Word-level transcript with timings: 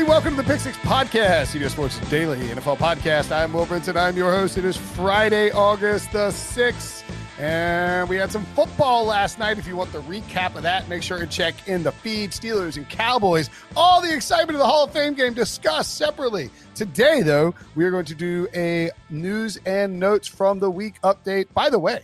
everybody. 0.00 0.10
Welcome 0.10 0.36
to 0.36 0.42
the 0.42 0.52
Pick 0.52 0.60
Six 0.60 0.76
Podcast, 0.78 1.56
CBS 1.56 1.70
Sports 1.70 1.98
Daily 2.10 2.38
NFL 2.38 2.78
Podcast. 2.78 3.32
I'm 3.32 3.52
Will 3.52 3.66
Brinson. 3.66 3.96
I'm 3.96 4.16
your 4.16 4.30
host. 4.30 4.56
It 4.56 4.64
is 4.64 4.76
Friday, 4.76 5.50
August 5.50 6.12
the 6.12 6.28
6th. 6.28 7.02
And 7.38 8.08
we 8.08 8.16
had 8.16 8.30
some 8.30 8.44
football 8.54 9.04
last 9.04 9.38
night. 9.38 9.58
If 9.58 9.66
you 9.66 9.76
want 9.76 9.92
the 9.92 10.02
recap 10.02 10.56
of 10.56 10.62
that, 10.62 10.88
make 10.88 11.02
sure 11.02 11.18
to 11.18 11.26
check 11.26 11.54
in 11.68 11.82
the 11.82 11.92
feed. 11.92 12.30
Steelers 12.30 12.76
and 12.76 12.88
Cowboys. 12.88 13.50
All 13.76 14.00
the 14.00 14.14
excitement 14.14 14.52
of 14.52 14.58
the 14.58 14.66
Hall 14.66 14.84
of 14.84 14.92
Fame 14.92 15.14
game 15.14 15.34
discussed 15.34 15.96
separately. 15.96 16.50
Today, 16.74 17.22
though, 17.22 17.54
we 17.74 17.84
are 17.84 17.90
going 17.90 18.06
to 18.06 18.14
do 18.14 18.46
a 18.54 18.90
news 19.10 19.58
and 19.66 19.98
notes 19.98 20.28
from 20.28 20.58
the 20.58 20.70
week 20.70 21.00
update. 21.02 21.46
By 21.52 21.70
the 21.70 21.78
way, 21.78 22.02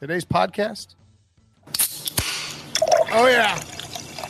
today's 0.00 0.24
podcast. 0.24 0.94
Oh, 3.12 3.28
yeah. 3.28 3.60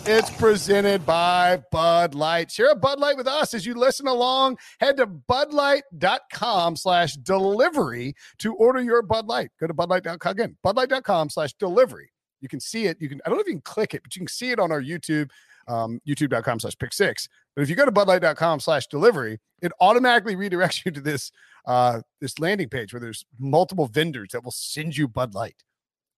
It's 0.06 0.28
presented 0.28 1.06
by 1.06 1.62
Bud 1.70 2.14
Light. 2.14 2.50
Share 2.50 2.72
a 2.72 2.76
Bud 2.76 3.00
Light 3.00 3.16
with 3.16 3.26
us 3.26 3.54
as 3.54 3.64
you 3.64 3.72
listen 3.72 4.06
along. 4.06 4.58
Head 4.78 4.98
to 4.98 5.06
budlight.com 5.06 6.77
slash 6.77 7.14
delivery 7.14 8.14
to 8.36 8.54
order 8.56 8.82
your 8.82 9.00
Bud 9.00 9.27
Light. 9.27 9.50
Go 9.58 9.66
to 9.66 9.72
budlight.com 9.72 10.30
again, 10.30 10.58
budlight.com 10.62 11.30
slash 11.30 11.54
delivery. 11.54 12.10
You 12.42 12.50
can 12.50 12.60
see 12.60 12.84
it. 12.84 12.98
You 13.00 13.08
can, 13.08 13.22
I 13.24 13.30
don't 13.30 13.38
know 13.38 13.40
if 13.40 13.46
you 13.46 13.54
can 13.54 13.62
click 13.62 13.94
it, 13.94 14.02
but 14.02 14.14
you 14.14 14.20
can 14.20 14.28
see 14.28 14.50
it 14.50 14.60
on 14.60 14.70
our 14.70 14.82
YouTube, 14.82 15.30
um, 15.68 16.02
youtube.com 16.06 16.60
slash 16.60 16.77
pick 16.78 16.92
six. 16.92 17.27
But 17.56 17.62
if 17.62 17.70
you 17.70 17.74
go 17.74 17.86
to 17.86 17.92
budlight.com 17.92 18.60
slash 18.60 18.86
delivery, 18.88 19.41
it 19.62 19.72
automatically 19.80 20.36
redirects 20.36 20.84
you 20.84 20.92
to 20.92 21.00
this, 21.00 21.32
uh, 21.64 22.02
this 22.20 22.38
landing 22.38 22.68
page 22.68 22.92
where 22.92 23.00
there's 23.00 23.24
multiple 23.38 23.86
vendors 23.86 24.28
that 24.32 24.44
will 24.44 24.52
send 24.52 24.98
you 24.98 25.08
Bud 25.08 25.34
Light. 25.34 25.64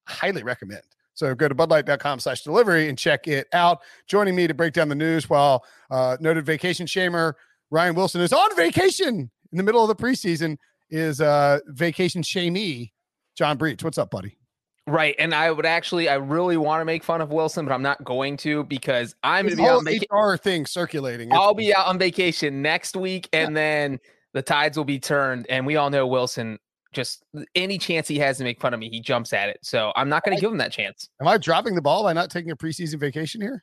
Highly 0.09 0.43
recommend. 0.43 0.83
So 1.17 1.35
go 1.35 1.49
to 1.49 1.55
budlight.com 1.55 2.21
slash 2.21 2.43
delivery 2.43 2.89
and 2.89 2.97
check 2.97 3.27
it 3.27 3.49
out. 3.53 3.81
Joining 4.07 4.37
me 4.37 4.47
to 4.47 4.55
break 4.55 4.75
down 4.75 4.89
the 4.89 4.95
news 4.95 5.29
while 5.29 5.65
uh, 5.91 6.17
noted 6.21 6.47
vacation 6.47 6.87
shamer 6.87 7.33
Ryan 7.71 7.95
Wilson 7.95 8.21
is 8.21 8.33
on 8.33 8.55
vacation 8.55 9.31
in 9.51 9.57
the 9.57 9.63
middle 9.63 9.83
of 9.83 9.89
the 9.89 9.97
preseason 9.97 10.57
is 10.91 11.21
uh, 11.21 11.59
vacation 11.67 12.23
shamee 12.23 12.93
John 13.35 13.57
Breech. 13.57 13.83
What's 13.83 13.99
up, 13.99 14.11
buddy? 14.11 14.39
Right. 14.87 15.17
And 15.19 15.35
I 15.35 15.51
would 15.51 15.67
actually, 15.67 16.09
I 16.09 16.15
really 16.15 16.57
want 16.57 16.81
to 16.81 16.85
make 16.85 17.03
fun 17.03 17.21
of 17.21 17.33
Wilson, 17.33 17.65
but 17.65 17.75
I'm 17.75 17.83
not 17.83 18.05
going 18.05 18.37
to 18.39 18.63
because 18.65 19.17
I'm 19.25 19.47
going 19.47 19.57
to 19.57 19.63
be 19.63 19.69
on 19.69 19.85
vacation. 19.85 20.07
HR 20.13 20.37
thing 20.37 20.65
circulating. 20.65 21.33
I'll 21.33 21.55
be 21.55 21.75
out 21.75 21.87
on 21.87 21.99
vacation 21.99 22.63
next 22.63 22.95
week 22.95 23.29
and 23.33 23.51
yeah. 23.51 23.55
then 23.55 24.01
the 24.33 24.43
tides 24.43 24.77
will 24.77 24.85
be 24.85 25.01
turned. 25.01 25.47
And 25.49 25.67
we 25.67 25.77
all 25.77 25.91
know 25.91 26.07
Wilson 26.07 26.59
just 26.97 27.25
any 27.55 27.79
chance 27.79 28.09
he 28.09 28.19
has 28.19 28.39
to 28.39 28.45
make 28.45 28.61
fun 28.61 28.75
of 28.75 28.81
me, 28.81 28.89
he 28.89 29.01
jumps 29.01 29.33
at 29.33 29.49
it. 29.49 29.59
So 29.63 29.93
I'm 29.95 30.09
not 30.09 30.25
going 30.25 30.37
to 30.37 30.41
give 30.41 30.51
him 30.51 30.59
that 30.59 30.73
chance. 30.73 31.09
Am 31.21 31.29
I 31.29 31.37
dropping 31.37 31.77
the 31.77 31.83
ball 31.83 32.03
by 32.03 32.13
not 32.13 32.31
taking 32.31 32.51
a 32.51 32.57
preseason 32.57 32.99
vacation 32.99 33.41
here? 33.41 33.63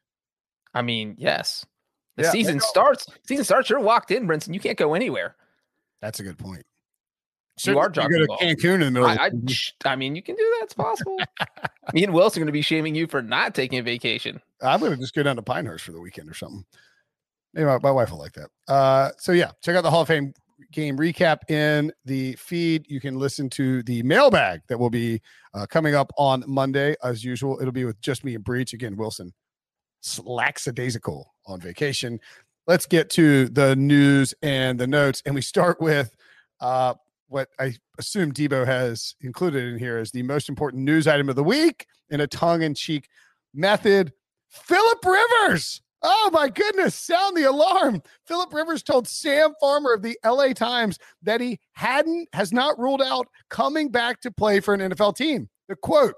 I 0.73 0.81
mean, 0.81 1.15
yes. 1.17 1.65
The 2.15 2.23
yeah, 2.23 2.31
season 2.31 2.59
starts. 2.59 3.07
Season 3.27 3.43
starts. 3.43 3.69
You're 3.69 3.81
locked 3.81 4.11
in, 4.11 4.27
Brinson. 4.27 4.53
You 4.53 4.59
can't 4.59 4.77
go 4.77 4.93
anywhere. 4.93 5.35
That's 6.01 6.19
a 6.19 6.23
good 6.23 6.37
point. 6.37 6.63
you 7.63 7.79
are 7.79 7.89
dropping 7.89 8.17
you 8.17 8.27
go 8.27 8.37
to 8.37 8.45
Cancun 8.45 8.75
in 8.75 8.79
the 8.81 8.91
middle. 8.91 9.07
I, 9.07 9.15
I, 9.15 9.31
I, 9.85 9.95
mean, 9.95 10.15
you 10.15 10.21
can 10.21 10.35
do 10.35 10.43
that. 10.43 10.65
It's 10.65 10.73
possible. 10.73 11.17
Me 11.93 12.03
and 12.03 12.13
Wilson 12.13 12.39
are 12.39 12.43
going 12.43 12.47
to 12.47 12.53
be 12.53 12.61
shaming 12.61 12.93
you 12.93 13.07
for 13.07 13.23
not 13.23 13.55
taking 13.55 13.79
a 13.79 13.83
vacation. 13.83 14.39
I'm 14.61 14.79
going 14.79 14.91
to 14.91 14.97
just 14.97 15.15
go 15.15 15.23
down 15.23 15.37
to 15.37 15.41
Pinehurst 15.41 15.83
for 15.83 15.91
the 15.91 15.99
weekend 15.99 16.29
or 16.29 16.35
something. 16.35 16.65
Maybe 17.53 17.65
my, 17.65 17.79
my 17.79 17.91
wife 17.91 18.11
will 18.11 18.19
like 18.19 18.33
that. 18.33 18.49
Uh, 18.67 19.11
so 19.17 19.31
yeah, 19.31 19.51
check 19.63 19.75
out 19.75 19.81
the 19.81 19.89
Hall 19.89 20.01
of 20.01 20.07
Fame 20.07 20.33
game 20.71 20.97
recap 20.97 21.49
in 21.49 21.91
the 22.05 22.33
feed. 22.33 22.85
You 22.89 22.99
can 22.99 23.17
listen 23.17 23.49
to 23.51 23.83
the 23.83 24.03
mailbag 24.03 24.61
that 24.67 24.79
will 24.79 24.89
be 24.89 25.21
uh, 25.53 25.65
coming 25.67 25.95
up 25.95 26.11
on 26.17 26.43
Monday. 26.47 26.95
As 27.03 27.23
usual, 27.23 27.59
it'll 27.59 27.71
be 27.71 27.85
with 27.85 27.99
just 28.01 28.23
me 28.23 28.35
and 28.35 28.43
Breech. 28.43 28.73
Again, 28.73 28.95
Wilson 28.95 29.33
lackadaisical 30.23 31.33
on 31.45 31.59
vacation. 31.59 32.19
Let's 32.67 32.85
get 32.85 33.09
to 33.11 33.50
the 33.50 33.75
news 33.75 34.33
and 34.41 34.79
the 34.79 34.88
notes. 34.88 35.22
And 35.25 35.35
we 35.35 35.41
start 35.41 35.81
with 35.81 36.16
uh, 36.61 36.95
what 37.28 37.49
I 37.59 37.75
assume 37.97 38.31
Debo 38.31 38.66
has 38.66 39.16
included 39.22 39.66
in 39.66 39.79
here 39.79 39.97
is 39.97 40.11
the 40.11 40.23
most 40.23 40.49
important 40.49 40.83
news 40.83 41.07
item 41.07 41.29
of 41.29 41.35
the 41.35 41.44
week 41.44 41.88
in 42.09 42.22
a 42.22 42.28
tongue 42.28 42.61
in 42.61 42.73
cheek 42.73 43.07
method. 43.53 44.13
Philip 44.49 45.03
Rivers 45.03 45.81
Oh 46.06 46.30
my 46.34 46.50
goodness, 46.50 46.96
sound 46.96 47.38
the 47.38 47.50
alarm. 47.50 48.02
Philip 48.28 48.53
Rivers 48.53 48.84
told 48.84 49.08
Sam 49.08 49.53
Farmer 49.62 49.94
of 49.94 50.02
the 50.02 50.19
LA 50.25 50.47
Times 50.50 51.00
that 51.22 51.40
he 51.40 51.59
hadn't 51.72 52.28
has 52.34 52.52
not 52.52 52.78
ruled 52.78 53.02
out 53.02 53.28
coming 53.50 53.90
back 53.90 54.19
to 54.22 54.31
play 54.31 54.59
for 54.59 54.74
an 54.74 54.81
NFL 54.81 55.16
team. 55.16 55.50
The 55.69 55.78
quote, 55.78 56.16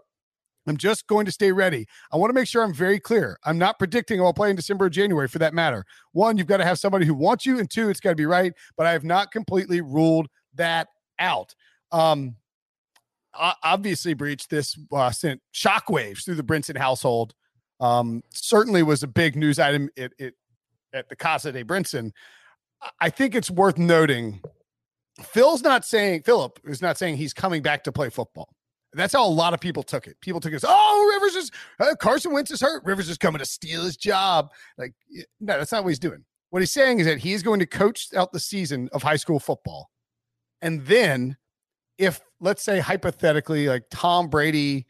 I'm 0.67 0.77
just 0.77 1.05
going 1.05 1.27
to 1.27 1.31
stay 1.31 1.51
ready. 1.51 1.85
I 2.11 2.17
want 2.17 2.31
to 2.31 2.33
make 2.33 2.47
sure 2.47 2.63
I'm 2.63 2.73
very 2.73 2.99
clear. 2.99 3.37
I'm 3.45 3.59
not 3.59 3.77
predicting 3.77 4.19
I'll 4.19 4.33
play 4.33 4.49
in 4.49 4.55
December 4.55 4.85
or 4.85 4.89
January 4.89 5.27
for 5.27 5.37
that 5.37 5.53
matter. 5.53 5.85
One, 6.13 6.37
you've 6.37 6.47
got 6.47 6.57
to 6.57 6.65
have 6.65 6.79
somebody 6.79 7.05
who 7.05 7.13
wants 7.13 7.45
you, 7.45 7.59
and 7.59 7.69
two, 7.69 7.89
it's 7.89 7.99
got 7.99 8.09
to 8.09 8.15
be 8.15 8.25
right. 8.25 8.53
But 8.75 8.87
I 8.87 8.91
have 8.91 9.03
not 9.03 9.31
completely 9.31 9.81
ruled 9.81 10.27
that 10.55 10.87
out. 11.19 11.53
Um, 11.91 12.37
obviously, 13.35 14.15
Breech 14.15 14.47
this 14.47 14.77
uh, 14.91 15.11
sent 15.11 15.41
shockwaves 15.53 16.25
through 16.25 16.35
the 16.35 16.43
Brinson 16.43 16.77
household 16.77 17.35
um, 17.79 18.23
certainly 18.29 18.83
was 18.83 19.03
a 19.03 19.07
big 19.07 19.35
news 19.35 19.59
item 19.59 19.89
it, 19.95 20.13
it, 20.17 20.35
at 20.93 21.09
the 21.09 21.15
Casa 21.15 21.51
de 21.51 21.63
Brinson. 21.63 22.11
I 22.99 23.09
think 23.09 23.35
it's 23.35 23.49
worth 23.49 23.77
noting 23.77 24.41
Phil's 25.23 25.61
not 25.61 25.85
saying, 25.85 26.23
Philip 26.23 26.59
is 26.65 26.81
not 26.81 26.97
saying 26.97 27.17
he's 27.17 27.33
coming 27.33 27.61
back 27.61 27.83
to 27.85 27.91
play 27.91 28.09
football. 28.09 28.49
That's 28.93 29.13
how 29.13 29.25
a 29.25 29.29
lot 29.29 29.53
of 29.53 29.59
people 29.59 29.83
took 29.83 30.07
it. 30.07 30.19
People 30.21 30.39
took 30.39 30.53
it 30.53 30.57
as, 30.57 30.65
oh, 30.67 31.13
Rivers 31.13 31.35
is, 31.35 31.51
uh, 31.79 31.95
Carson 31.95 32.31
Wentz 32.31 32.51
is 32.51 32.61
hurt. 32.61 32.83
Rivers 32.85 33.09
is 33.09 33.17
coming 33.17 33.39
to 33.39 33.45
steal 33.45 33.83
his 33.83 33.97
job. 33.97 34.51
Like, 34.77 34.93
no, 35.39 35.57
that's 35.57 35.71
not 35.71 35.83
what 35.83 35.89
he's 35.89 35.99
doing. 35.99 36.23
What 36.49 36.61
he's 36.61 36.71
saying 36.71 36.99
is 36.99 37.05
that 37.05 37.17
he's 37.17 37.43
going 37.43 37.59
to 37.59 37.65
coach 37.65 38.07
out 38.15 38.31
the 38.31 38.39
season 38.39 38.89
of 38.93 39.03
high 39.03 39.17
school 39.17 39.39
football. 39.39 39.89
And 40.61 40.85
then, 40.85 41.35
if 41.97 42.21
let's 42.39 42.63
say 42.63 42.79
hypothetically, 42.79 43.67
like 43.67 43.83
Tom 43.89 44.29
Brady 44.29 44.85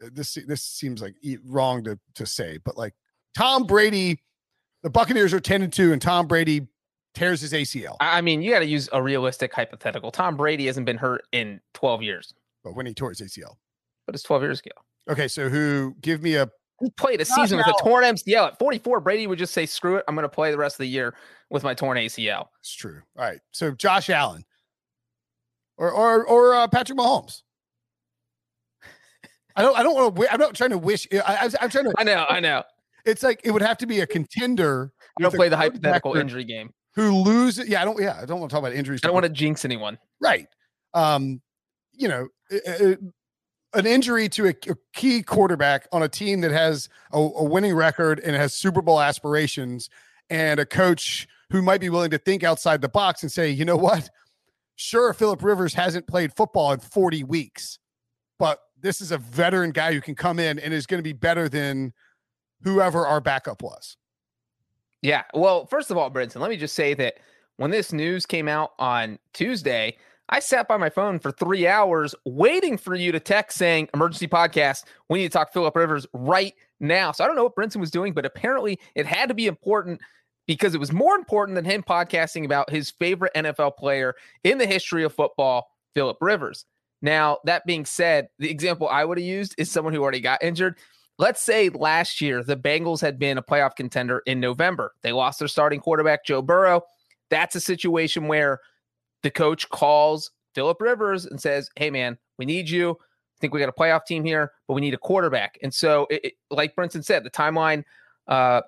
this 0.00 0.38
this 0.46 0.62
seems 0.62 1.02
like 1.02 1.14
wrong 1.44 1.84
to 1.84 1.98
to 2.14 2.26
say, 2.26 2.58
but 2.64 2.76
like 2.76 2.94
Tom 3.36 3.64
Brady, 3.64 4.22
the 4.82 4.90
Buccaneers 4.90 5.32
are 5.34 5.40
ten 5.40 5.62
and 5.62 5.72
two, 5.72 5.92
and 5.92 6.00
Tom 6.00 6.26
Brady 6.26 6.66
tears 7.14 7.40
his 7.40 7.52
ACL. 7.52 7.96
I 8.00 8.20
mean, 8.20 8.42
you 8.42 8.50
got 8.50 8.60
to 8.60 8.66
use 8.66 8.88
a 8.92 9.02
realistic 9.02 9.52
hypothetical. 9.52 10.10
Tom 10.10 10.36
Brady 10.36 10.66
hasn't 10.66 10.86
been 10.86 10.98
hurt 10.98 11.22
in 11.32 11.60
twelve 11.74 12.02
years, 12.02 12.34
but 12.64 12.74
when 12.74 12.86
he 12.86 12.94
tore 12.94 13.10
his 13.10 13.20
ACL, 13.20 13.56
but 14.06 14.14
it's 14.14 14.24
twelve 14.24 14.42
years 14.42 14.60
ago. 14.60 14.72
Okay, 15.08 15.28
so 15.28 15.48
who 15.48 15.94
give 16.00 16.22
me 16.22 16.36
a 16.36 16.48
he 16.80 16.90
played 16.90 17.20
a 17.20 17.24
season 17.26 17.58
with 17.58 17.66
a 17.66 17.74
torn 17.82 18.04
MCL 18.04 18.52
at 18.52 18.58
44. 18.58 19.00
Brady 19.00 19.26
would 19.26 19.38
just 19.38 19.52
say, 19.52 19.66
"Screw 19.66 19.96
it, 19.96 20.04
I'm 20.08 20.14
going 20.14 20.22
to 20.22 20.30
play 20.30 20.50
the 20.50 20.56
rest 20.56 20.76
of 20.76 20.78
the 20.78 20.88
year 20.88 21.14
with 21.50 21.62
my 21.62 21.74
torn 21.74 21.98
ACL." 21.98 22.48
It's 22.60 22.72
true. 22.74 23.02
All 23.18 23.24
right, 23.24 23.40
so 23.50 23.72
Josh 23.72 24.08
Allen 24.08 24.44
or 25.76 25.90
or 25.90 26.24
or 26.26 26.54
uh, 26.54 26.68
Patrick 26.68 26.98
Mahomes. 26.98 27.42
I 29.60 29.62
don't. 29.62 29.78
I 29.78 29.82
don't 29.82 29.94
want 29.94 30.16
to. 30.16 30.32
I'm 30.32 30.40
not 30.40 30.54
trying 30.54 30.70
to 30.70 30.78
wish. 30.78 31.06
I, 31.12 31.50
am 31.60 31.70
trying 31.70 31.84
to. 31.84 31.94
I 31.98 32.04
know. 32.04 32.26
I 32.28 32.40
know. 32.40 32.62
It's 33.04 33.22
like 33.22 33.40
it 33.44 33.50
would 33.50 33.62
have 33.62 33.78
to 33.78 33.86
be 33.86 34.00
a 34.00 34.06
contender. 34.06 34.92
I 35.18 35.22
don't 35.22 35.34
play 35.34 35.48
the 35.48 35.56
hypothetical 35.56 36.14
injury 36.16 36.44
game. 36.44 36.72
Who 36.94 37.12
loses? 37.12 37.68
Yeah, 37.68 37.82
I 37.82 37.84
don't. 37.84 38.00
Yeah, 38.00 38.18
I 38.20 38.26
don't 38.26 38.40
want 38.40 38.50
to 38.50 38.54
talk 38.54 38.62
about 38.62 38.74
injuries. 38.74 39.00
I 39.02 39.08
don't 39.08 39.14
want 39.14 39.24
to 39.24 39.30
jinx 39.30 39.64
anyone. 39.64 39.98
Right. 40.20 40.48
Um, 40.92 41.40
you 41.92 42.08
know, 42.08 42.28
an 43.74 43.86
injury 43.86 44.28
to 44.30 44.46
a, 44.46 44.54
a, 44.68 44.74
key 44.92 45.22
quarterback 45.22 45.86
on 45.92 46.02
a 46.02 46.08
team 46.08 46.40
that 46.40 46.50
has 46.50 46.88
a, 47.12 47.18
a 47.18 47.44
winning 47.44 47.74
record 47.74 48.20
and 48.20 48.34
has 48.34 48.54
Super 48.54 48.82
Bowl 48.82 49.00
aspirations, 49.00 49.88
and 50.28 50.58
a 50.58 50.66
coach 50.66 51.28
who 51.50 51.62
might 51.62 51.80
be 51.80 51.90
willing 51.90 52.10
to 52.10 52.18
think 52.18 52.42
outside 52.42 52.80
the 52.80 52.88
box 52.88 53.22
and 53.22 53.30
say, 53.30 53.50
you 53.50 53.64
know 53.64 53.76
what? 53.76 54.08
Sure, 54.76 55.12
Philip 55.12 55.42
Rivers 55.42 55.74
hasn't 55.74 56.06
played 56.06 56.34
football 56.34 56.72
in 56.72 56.80
40 56.80 57.24
weeks, 57.24 57.78
but 58.38 58.60
this 58.82 59.00
is 59.00 59.12
a 59.12 59.18
veteran 59.18 59.70
guy 59.70 59.92
who 59.92 60.00
can 60.00 60.14
come 60.14 60.38
in 60.38 60.58
and 60.58 60.72
is 60.72 60.86
going 60.86 60.98
to 60.98 61.04
be 61.04 61.12
better 61.12 61.48
than 61.48 61.92
whoever 62.62 63.06
our 63.06 63.20
backup 63.20 63.62
was. 63.62 63.96
Yeah. 65.02 65.22
Well, 65.34 65.66
first 65.66 65.90
of 65.90 65.96
all, 65.96 66.10
Brinson, 66.10 66.40
let 66.40 66.50
me 66.50 66.56
just 66.56 66.74
say 66.74 66.94
that 66.94 67.14
when 67.56 67.70
this 67.70 67.92
news 67.92 68.26
came 68.26 68.48
out 68.48 68.72
on 68.78 69.18
Tuesday, 69.32 69.96
I 70.28 70.40
sat 70.40 70.68
by 70.68 70.76
my 70.76 70.90
phone 70.90 71.18
for 71.18 71.32
three 71.32 71.66
hours 71.66 72.14
waiting 72.24 72.76
for 72.76 72.94
you 72.94 73.10
to 73.12 73.20
text 73.20 73.58
saying 73.58 73.88
emergency 73.94 74.28
podcast. 74.28 74.84
We 75.08 75.18
need 75.18 75.28
to 75.28 75.32
talk 75.32 75.52
Philip 75.52 75.74
Rivers 75.74 76.06
right 76.12 76.54
now. 76.78 77.12
So 77.12 77.24
I 77.24 77.26
don't 77.26 77.36
know 77.36 77.44
what 77.44 77.56
Brinson 77.56 77.80
was 77.80 77.90
doing, 77.90 78.12
but 78.12 78.24
apparently 78.24 78.78
it 78.94 79.06
had 79.06 79.28
to 79.28 79.34
be 79.34 79.46
important 79.46 80.00
because 80.46 80.74
it 80.74 80.78
was 80.78 80.92
more 80.92 81.16
important 81.16 81.56
than 81.56 81.64
him 81.64 81.82
podcasting 81.82 82.44
about 82.44 82.70
his 82.70 82.90
favorite 82.90 83.32
NFL 83.34 83.76
player 83.76 84.14
in 84.44 84.58
the 84.58 84.66
history 84.66 85.02
of 85.02 85.14
football, 85.14 85.70
Philip 85.94 86.18
Rivers. 86.20 86.64
Now, 87.02 87.38
that 87.44 87.64
being 87.66 87.84
said, 87.84 88.28
the 88.38 88.50
example 88.50 88.88
I 88.88 89.04
would 89.04 89.18
have 89.18 89.26
used 89.26 89.54
is 89.58 89.70
someone 89.70 89.94
who 89.94 90.02
already 90.02 90.20
got 90.20 90.42
injured. 90.42 90.78
Let's 91.18 91.42
say 91.42 91.68
last 91.68 92.20
year 92.20 92.42
the 92.42 92.56
Bengals 92.56 93.00
had 93.00 93.18
been 93.18 93.38
a 93.38 93.42
playoff 93.42 93.76
contender 93.76 94.22
in 94.26 94.40
November. 94.40 94.92
They 95.02 95.12
lost 95.12 95.38
their 95.38 95.48
starting 95.48 95.80
quarterback, 95.80 96.24
Joe 96.24 96.42
Burrow. 96.42 96.82
That's 97.30 97.54
a 97.54 97.60
situation 97.60 98.28
where 98.28 98.60
the 99.22 99.30
coach 99.30 99.68
calls 99.68 100.30
Philip 100.54 100.80
Rivers 100.80 101.26
and 101.26 101.40
says, 101.40 101.70
Hey, 101.76 101.90
man, 101.90 102.18
we 102.38 102.44
need 102.44 102.68
you. 102.68 102.92
I 102.92 103.36
think 103.40 103.54
we 103.54 103.60
got 103.60 103.68
a 103.68 103.72
playoff 103.72 104.04
team 104.06 104.24
here, 104.24 104.52
but 104.66 104.74
we 104.74 104.80
need 104.80 104.94
a 104.94 104.98
quarterback. 104.98 105.58
And 105.62 105.72
so, 105.72 106.06
it, 106.10 106.24
it, 106.24 106.32
like 106.50 106.74
Brinson 106.74 107.04
said, 107.04 107.24
the 107.24 107.30
timeline 107.30 107.84
uh, 108.28 108.62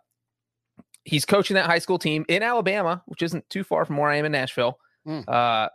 he's 1.04 1.24
coaching 1.24 1.54
that 1.54 1.66
high 1.66 1.78
school 1.78 1.98
team 1.98 2.24
in 2.28 2.42
Alabama, 2.42 3.02
which 3.06 3.22
isn't 3.22 3.48
too 3.50 3.64
far 3.64 3.84
from 3.84 3.96
where 3.96 4.10
I 4.10 4.16
am 4.16 4.24
in 4.24 4.32
Nashville. 4.32 4.78
Mm. 5.06 5.28
Uh, 5.28 5.68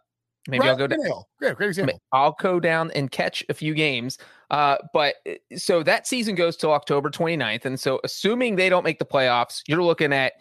maybe 0.48 0.68
I'll 0.68 0.76
go 0.76 0.88
down. 0.88 1.00
Great, 1.40 1.56
great 1.56 1.68
example. 1.68 2.02
I'll 2.12 2.36
go 2.40 2.60
down 2.60 2.92
and 2.92 3.12
catch 3.12 3.44
a 3.50 3.54
few 3.54 3.74
games. 3.74 4.18
Uh, 4.50 4.78
but 4.94 5.16
uh, 5.28 5.34
so 5.58 5.84
that 5.84 6.08
season 6.08 6.36
goes 6.36 6.56
till 6.56 6.72
October 6.72 7.10
29th. 7.10 7.66
And 7.66 7.80
so 7.80 8.00
assuming 8.04 8.56
they 8.56 8.70
don't 8.70 8.84
make 8.84 9.00
the 9.00 9.06
playoffs, 9.06 9.62
you're 9.68 9.84
looking 9.84 10.14
at, 10.14 10.34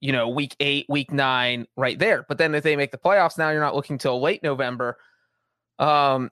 you 0.00 0.12
know, 0.12 0.28
week 0.28 0.54
eight, 0.60 0.86
week 0.88 1.12
nine 1.12 1.66
right 1.76 1.98
there. 1.98 2.24
But 2.28 2.38
then 2.38 2.54
if 2.54 2.62
they 2.62 2.76
make 2.76 2.92
the 2.92 2.98
playoffs 2.98 3.36
now, 3.36 3.50
you're 3.50 3.60
not 3.60 3.74
looking 3.74 3.98
till 3.98 4.20
late 4.20 4.42
November. 4.42 4.98
Um, 5.78 6.30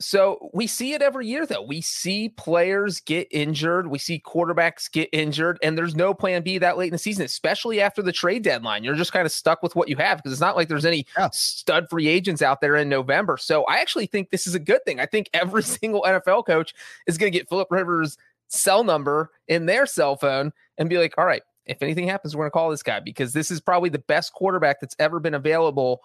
so 0.00 0.50
we 0.54 0.66
see 0.66 0.94
it 0.94 1.02
every 1.02 1.26
year, 1.26 1.44
though. 1.44 1.62
We 1.62 1.80
see 1.82 2.30
players 2.30 3.00
get 3.00 3.28
injured. 3.30 3.86
We 3.88 3.98
see 3.98 4.18
quarterbacks 4.24 4.90
get 4.90 5.08
injured, 5.12 5.58
and 5.62 5.76
there's 5.76 5.94
no 5.94 6.14
plan 6.14 6.42
B 6.42 6.56
that 6.58 6.78
late 6.78 6.86
in 6.88 6.92
the 6.92 6.98
season, 6.98 7.24
especially 7.24 7.80
after 7.80 8.00
the 8.02 8.12
trade 8.12 8.42
deadline. 8.42 8.82
You're 8.82 8.94
just 8.94 9.12
kind 9.12 9.26
of 9.26 9.32
stuck 9.32 9.62
with 9.62 9.76
what 9.76 9.88
you 9.88 9.96
have 9.96 10.18
because 10.18 10.32
it's 10.32 10.40
not 10.40 10.56
like 10.56 10.68
there's 10.68 10.86
any 10.86 11.06
Yeah. 11.18 11.28
stud 11.32 11.88
free 11.90 12.08
agents 12.08 12.40
out 12.40 12.60
there 12.60 12.76
in 12.76 12.88
November. 12.88 13.36
So 13.36 13.64
I 13.64 13.76
actually 13.76 14.06
think 14.06 14.30
this 14.30 14.46
is 14.46 14.54
a 14.54 14.58
good 14.58 14.84
thing. 14.86 15.00
I 15.00 15.06
think 15.06 15.28
every 15.34 15.62
single 15.80 16.02
NFL 16.02 16.46
coach 16.46 16.74
is 17.06 17.18
going 17.18 17.30
to 17.30 17.38
get 17.38 17.48
Philip 17.48 17.68
Rivers' 17.70 18.16
cell 18.48 18.82
number 18.84 19.30
in 19.48 19.66
their 19.66 19.86
cell 19.86 20.16
phone 20.16 20.52
and 20.78 20.88
be 20.88 20.98
like, 20.98 21.14
all 21.18 21.26
right, 21.26 21.42
if 21.66 21.82
anything 21.82 22.08
happens, 22.08 22.34
we're 22.34 22.44
going 22.44 22.50
to 22.50 22.54
call 22.54 22.70
this 22.70 22.82
guy 22.82 23.00
because 23.00 23.32
this 23.32 23.50
is 23.50 23.60
probably 23.60 23.90
the 23.90 23.98
best 23.98 24.32
quarterback 24.32 24.80
that's 24.80 24.96
ever 24.98 25.20
been 25.20 25.34
available 25.34 26.00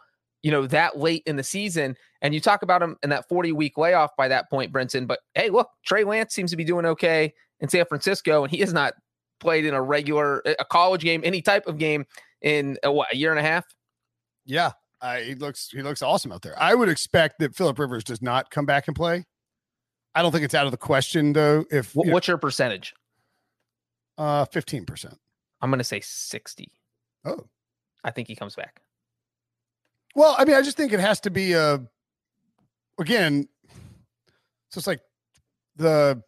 you 0.46 0.52
know, 0.52 0.68
that 0.68 1.00
late 1.00 1.24
in 1.26 1.38
the 1.38 1.44
season. 1.44 1.98
And 2.22 2.32
you 2.32 2.40
talk 2.40 2.62
about 2.62 2.84
him 2.84 2.98
in 3.02 3.10
that 3.10 3.28
40 3.28 3.52
week 3.54 3.80
layoff 3.80 4.16
by 4.16 4.28
that 4.28 4.48
point, 4.48 4.72
Brinson. 4.72 5.08
But 5.08 5.22
hey, 5.34 5.50
look, 5.50 5.68
Trey 5.84 6.04
Lance 6.04 6.36
seems 6.36 6.52
to 6.52 6.56
be 6.56 6.64
doing 6.64 6.86
okay 6.86 7.34
in 7.62 7.68
San 7.68 7.84
Francisco, 7.88 8.44
and 8.44 8.52
he 8.52 8.60
has 8.60 8.72
not 8.72 8.94
played 9.40 9.66
in 9.66 9.74
a 9.74 9.82
regular, 9.82 10.44
a 10.60 10.64
college 10.64 11.02
game, 11.02 11.22
any 11.26 11.42
type 11.42 11.66
of 11.66 11.80
game 11.80 12.06
in 12.44 12.78
a, 12.84 12.92
what, 12.92 13.12
a 13.12 13.18
year 13.18 13.32
and 13.32 13.40
a 13.40 13.42
half? 13.42 13.66
Yeah, 14.46 14.74
uh, 15.02 15.16
he 15.16 15.34
looks 15.34 15.70
he 15.72 15.82
looks 15.82 16.04
awesome 16.04 16.32
out 16.32 16.44
there. 16.44 16.54
I 16.62 16.76
would 16.76 16.90
expect 16.90 17.40
that 17.40 17.56
Philip 17.56 17.80
Rivers 17.80 18.04
does 18.04 18.22
not 18.22 18.52
come 18.52 18.68
back 18.68 18.88
and 18.88 18.96
play. 18.96 19.26
I 20.14 20.22
don't 20.22 20.32
think 20.32 20.46
it's 20.46 20.54
out 20.54 20.68
of 20.68 20.72
the 20.72 20.78
question 20.78 21.34
though. 21.34 21.66
If 21.72 21.96
you 21.96 22.06
know, 22.06 22.14
what's 22.14 22.28
your 22.28 22.38
percentage? 22.38 22.94
uh 24.20 24.46
fifteen 24.46 24.86
percent. 24.86 25.18
I'm 25.62 25.72
going 25.72 25.80
to 25.80 25.84
say 25.84 26.02
60. 26.04 26.72
Oh, 27.24 27.48
I 28.04 28.12
think 28.12 28.28
he 28.28 28.36
comes 28.36 28.54
back. 28.54 28.82
Well, 30.16 30.36
I 30.38 30.46
mean, 30.46 30.56
I 30.56 30.62
just 30.62 30.78
think 30.78 30.94
it 30.94 31.00
has 31.00 31.20
to 31.22 31.30
be 31.30 31.54
a 31.54 31.82
again. 32.98 33.48
So 34.70 34.80
it's 34.80 34.88
like 34.88 35.02
the 35.76 36.24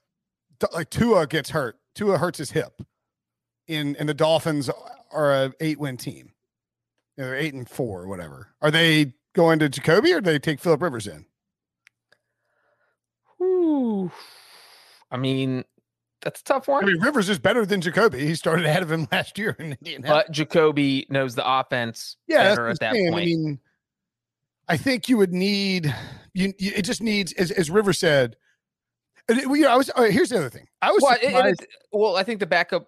like 0.74 0.90
Tua 0.90 1.28
gets 1.28 1.50
hurt. 1.50 1.78
Tua 1.96 2.18
hurts 2.18 2.38
his 2.38 2.52
hip, 2.52 2.82
in 3.68 3.96
and 3.96 4.08
the 4.08 4.14
Dolphins 4.14 4.70
are 5.12 5.34
a 5.34 5.54
eight 5.60 5.80
win 5.80 5.98
team. 5.98 6.34
They're 7.16 7.36
eight 7.36 7.54
and 7.54 7.68
four 7.68 8.04
or 8.04 8.08
whatever. 8.08 8.50
Are 8.62 8.70
they 8.70 9.14
going 9.34 9.60
to 9.60 9.70
Jacoby 9.70 10.14
or 10.14 10.22
do 10.22 10.32
they 10.32 10.40
take 10.40 10.60
Philip 10.60 10.82
Rivers 10.82 11.08
in? 11.08 11.26
Whew. 13.38 14.12
I 15.10 15.18
mean, 15.18 15.64
that's 16.22 16.42
a 16.42 16.44
tough 16.44 16.68
one. 16.68 16.84
I 16.84 16.88
mean, 16.88 17.00
Rivers 17.02 17.30
is 17.30 17.40
better 17.40 17.66
than 17.66 17.82
Jacoby. 17.82 18.20
He 18.20 18.36
started 18.36 18.66
ahead 18.66 18.84
of 18.84 18.92
him 18.92 19.08
last 19.12 19.38
year 19.38 19.56
in 19.58 19.72
Indianapolis. 19.72 20.26
but 20.26 20.32
Jacoby 20.32 21.08
knows 21.10 21.34
the 21.36 21.50
offense 21.50 22.18
yeah, 22.28 22.44
better 22.44 22.68
at 22.68 22.80
that 22.80 22.94
point. 22.94 23.16
I 23.16 23.26
mean, 23.26 23.60
I 24.70 24.78
think 24.78 25.08
you 25.10 25.18
would 25.18 25.34
need 25.34 25.94
you. 26.34 26.54
you 26.60 26.72
it 26.76 26.84
just 26.84 27.02
needs, 27.02 27.34
as, 27.34 27.52
as 27.52 27.70
River 27.70 27.94
said. 27.94 28.36
it- 29.30 29.48
well, 29.48 29.56
you 29.56 29.64
know, 29.64 29.72
I 29.72 29.76
was. 29.78 29.90
uh, 29.96 30.04
here's 30.04 30.30
the 30.30 30.38
other 30.38 30.50
thing. 30.50 30.68
I 30.82 30.92
was 30.92 31.02
well, 31.02 31.18
it- 31.22 31.60
it 31.62 31.68
well, 31.92 32.16
I 32.16 32.24
think 32.24 32.40
the 32.40 32.46
backup 32.46 32.88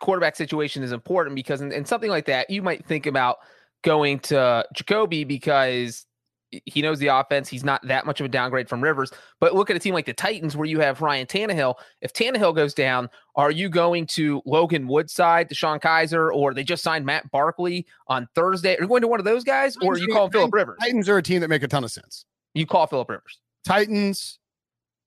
quarterback 0.00 0.36
situation 0.36 0.82
is 0.82 0.92
important 0.92 1.34
because 1.34 1.60
in, 1.60 1.72
in 1.72 1.84
something 1.84 2.10
like 2.10 2.26
that, 2.26 2.50
you 2.50 2.62
might 2.62 2.86
think 2.86 3.06
about 3.06 3.38
going 3.82 4.18
to 4.20 4.64
Jacoby 4.74 5.24
because 5.24 6.06
he 6.50 6.82
knows 6.82 6.98
the 6.98 7.08
offense. 7.08 7.48
He's 7.48 7.64
not 7.64 7.86
that 7.86 8.06
much 8.06 8.20
of 8.20 8.26
a 8.26 8.28
downgrade 8.28 8.68
from 8.68 8.82
Rivers. 8.82 9.12
But 9.40 9.54
look 9.54 9.70
at 9.70 9.76
a 9.76 9.78
team 9.78 9.94
like 9.94 10.06
the 10.06 10.14
Titans 10.14 10.56
where 10.56 10.66
you 10.66 10.80
have 10.80 11.00
Ryan 11.00 11.26
Tannehill. 11.26 11.74
If 12.00 12.12
Tannehill 12.12 12.54
goes 12.54 12.74
down, 12.74 13.10
are 13.34 13.50
you 13.50 13.68
going 13.68 14.06
to 14.08 14.42
Logan 14.46 14.86
Woodside, 14.88 15.50
DeShone 15.50 15.80
Kizer, 15.80 16.34
or 16.34 16.54
they 16.54 16.64
just 16.64 16.82
signed 16.82 17.04
Matt 17.04 17.30
Barkley 17.30 17.86
on 18.06 18.28
Thursday? 18.34 18.76
Are 18.76 18.82
you 18.82 18.88
going 18.88 19.02
to 19.02 19.08
one 19.08 19.20
of 19.20 19.24
those 19.24 19.44
guys, 19.44 19.76
or 19.82 19.94
are 19.94 19.98
you 19.98 20.08
calling 20.08 20.30
Philip 20.30 20.52
Rivers? 20.52 20.78
Titans 20.80 21.08
are 21.08 21.18
a 21.18 21.22
team 21.22 21.40
that 21.42 21.48
make 21.48 21.62
a 21.62 21.68
ton 21.68 21.84
of 21.84 21.90
sense. 21.90 22.24
You 22.54 22.66
call 22.66 22.86
Philip 22.86 23.08
Rivers. 23.08 23.40
Titans. 23.66 24.38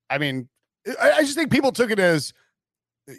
I 0.09 0.17
mean, 0.17 0.47
I, 1.01 1.11
I 1.11 1.21
just 1.21 1.35
think 1.35 1.51
people 1.51 1.71
took 1.71 1.89
it 1.89 1.99
as 1.99 2.33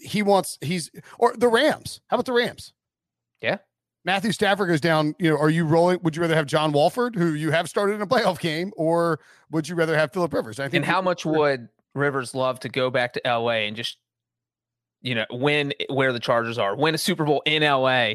he 0.01 0.23
wants. 0.23 0.59
He's 0.61 0.91
or 1.19 1.35
the 1.37 1.49
Rams. 1.49 2.01
How 2.09 2.17
about 2.17 2.27
the 2.27 2.33
Rams? 2.33 2.73
Yeah. 3.41 3.59
Matthew 4.05 4.33
Stafford 4.33 4.69
goes 4.69 4.81
down. 4.81 5.15
You 5.19 5.31
know, 5.31 5.39
are 5.39 5.51
you 5.51 5.65
rolling? 5.65 6.01
Would 6.03 6.17
you 6.17 6.23
rather 6.23 6.35
have 6.35 6.47
John 6.47 6.73
Wolford, 6.73 7.15
who 7.15 7.35
you 7.35 7.51
have 7.51 7.69
started 7.69 7.95
in 7.95 8.03
a 8.03 8.07
playoff 8.07 8.41
game, 8.41 8.73
or 8.77 9.21
would 9.51 9.69
you 9.69 9.75
rather 9.75 9.97
have 9.97 10.13
Philip 10.13 10.33
Rivers? 10.33 10.59
I 10.59 10.69
And 10.73 10.85
how 10.85 11.01
much 11.01 11.25
would 11.25 11.69
Rivers 11.95 12.35
love 12.35 12.61
to 12.61 12.69
go 12.69 12.91
back 12.91 13.13
to 13.15 13.23
LA 13.25 13.67
and 13.67 13.77
just, 13.77 13.99
you 15.03 15.15
know, 15.15 15.27
win 15.31 15.73
where 15.89 16.13
the 16.13 16.21
Chargers 16.21 16.59
are, 16.59 16.75
win 16.75 16.95
a 16.95 16.99
Super 16.99 17.25
Bowl 17.25 17.43
in 17.47 17.63
LA 17.63 18.15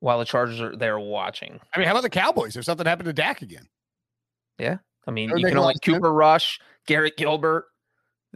while 0.00 0.18
the 0.18 0.24
Chargers 0.24 0.60
are 0.60 0.74
there 0.74 0.98
watching? 0.98 1.60
I 1.74 1.78
mean, 1.78 1.86
how 1.86 1.92
about 1.92 2.02
the 2.02 2.10
Cowboys? 2.10 2.56
If 2.56 2.64
something 2.64 2.86
happened 2.86 3.06
to 3.06 3.12
Dak 3.12 3.42
again, 3.42 3.68
Yeah, 4.58 4.78
I 5.06 5.10
mean, 5.10 5.30
would 5.30 5.40
you 5.40 5.48
can 5.48 5.58
only. 5.58 5.74
Cooper 5.82 6.12
Rush, 6.12 6.58
Garrett 6.86 7.16
Gilbert. 7.16 7.66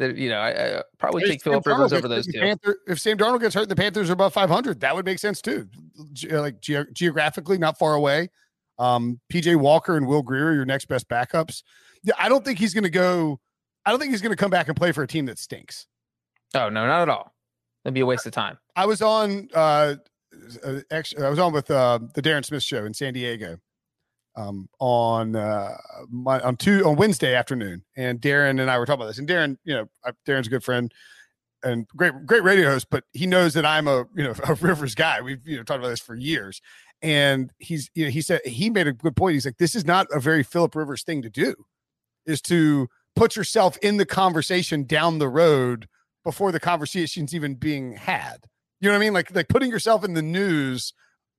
That 0.00 0.17
you 0.17 0.31
know, 0.31 0.38
I, 0.38 0.79
I 0.79 0.82
probably 0.99 1.25
take 1.25 1.43
Philip 1.43 1.67
Rivers 1.67 1.93
over 1.93 2.08
those 2.08 2.26
two. 2.26 2.41
Panther, 2.41 2.79
if 2.87 2.99
Sam 2.99 3.19
Darnold 3.19 3.43
gets 3.43 3.55
hurt, 3.55 3.64
and 3.64 3.70
the 3.70 3.76
Panthers 3.76 4.08
are 4.08 4.14
above 4.14 4.32
500. 4.32 4.81
That 4.81 4.97
would 4.97 5.05
make 5.05 5.19
sense 5.19 5.43
too. 5.43 5.69
Ge- 6.14 6.32
like 6.32 6.58
ge- 6.62 6.91
geographically, 6.94 7.58
not 7.58 7.79
far 7.79 7.93
away. 7.93 8.31
Um, 8.79 9.20
PJ 9.31 9.56
Walker 9.56 9.99
and 9.99 10.06
Will 10.06 10.23
Grier 10.23 10.47
are 10.47 10.55
your 10.55 10.64
next 10.64 10.87
best 10.87 11.06
backups. 11.11 11.62
Yeah, 12.02 12.14
I 12.19 12.31
don't 12.31 12.43
think 12.43 12.58
he's 12.58 12.73
going 12.73 12.85
to 12.85 12.91
go. 12.91 13.41
I 13.85 13.91
don't 13.91 14.00
think 14.00 14.11
he's 14.12 14.23
going 14.23 14.32
to 14.32 14.37
come 14.37 14.50
back 14.50 14.69
and 14.69 14.76
play 14.76 14.91
for 14.93 15.02
a 15.02 15.06
team 15.06 15.26
that 15.26 15.38
stinks. 15.38 15.87
Oh 16.55 16.70
no, 16.70 16.87
not 16.87 17.02
at 17.02 17.11
all. 17.11 17.35
That'd 17.85 17.93
be 17.93 18.00
a 18.00 18.06
waste 18.06 18.25
of 18.25 18.32
time. 18.32 18.56
I 18.75 18.87
was 18.87 19.02
on. 19.02 19.50
Uh, 19.55 19.97
uh, 20.64 20.81
I 20.91 21.29
was 21.29 21.38
on 21.38 21.52
with 21.52 21.70
uh, 21.70 21.99
the 22.14 22.23
Darren 22.23 22.43
Smith 22.43 22.62
show 22.62 22.87
in 22.87 22.94
San 22.94 23.12
Diego. 23.12 23.58
Um, 24.37 24.69
on 24.79 25.35
uh, 25.35 25.77
my, 26.09 26.41
on 26.41 26.56
two 26.56 26.87
on 26.87 26.94
Wednesday 26.94 27.35
afternoon, 27.35 27.82
and 27.97 28.21
Darren 28.21 28.61
and 28.61 28.71
I 28.71 28.78
were 28.78 28.87
talking 28.87 29.00
about 29.00 29.09
this. 29.09 29.19
And 29.19 29.28
Darren, 29.28 29.57
you 29.64 29.75
know, 29.75 29.88
Darren's 30.25 30.47
a 30.47 30.50
good 30.50 30.62
friend 30.62 30.93
and 31.62 31.87
great 31.88 32.12
great 32.26 32.43
radio 32.43 32.71
host, 32.71 32.88
but 32.90 33.04
he 33.12 33.26
knows 33.26 33.54
that 33.54 33.66
I'm 33.66 33.88
a 33.88 34.07
you 34.14 34.25
know 34.25 34.35
a 34.45 34.54
Rivers 34.54 34.95
guy. 34.95 35.21
We've 35.21 35.47
you 35.47 35.57
know 35.57 35.62
talked 35.62 35.81
about 35.81 35.90
this 35.90 36.00
for 36.00 36.14
years, 36.14 36.61
and 37.02 37.52
he's 37.59 37.90
you 37.95 38.04
know 38.04 38.11
he 38.11 38.21
said 38.21 38.40
he 38.45 38.71
made 38.71 38.87
a 38.87 38.93
good 38.93 39.16
point. 39.16 39.35
He's 39.35 39.47
like, 39.47 39.59
this 39.59 39.75
is 39.75 39.85
not 39.85 40.07
a 40.12 40.21
very 40.21 40.43
Philip 40.43 40.75
Rivers 40.75 41.02
thing 41.02 41.23
to 41.23 41.31
do, 41.31 41.54
is 42.26 42.40
to 42.43 42.88
put 43.16 43.37
yourself 43.37 43.76
in 43.78 43.97
the 43.97 44.07
conversation 44.07 44.85
down 44.85 45.19
the 45.19 45.28
road 45.28 45.88
before 46.25 46.52
the 46.52 46.61
conversation's 46.61 47.35
even 47.35 47.54
being 47.54 47.93
had. 47.93 48.45
You 48.81 48.88
know 48.88 48.95
what 48.95 49.02
I 49.02 49.04
mean? 49.04 49.12
Like 49.12 49.35
like 49.35 49.49
putting 49.49 49.71
yourself 49.71 50.04
in 50.04 50.14
the 50.14 50.23
news 50.23 50.93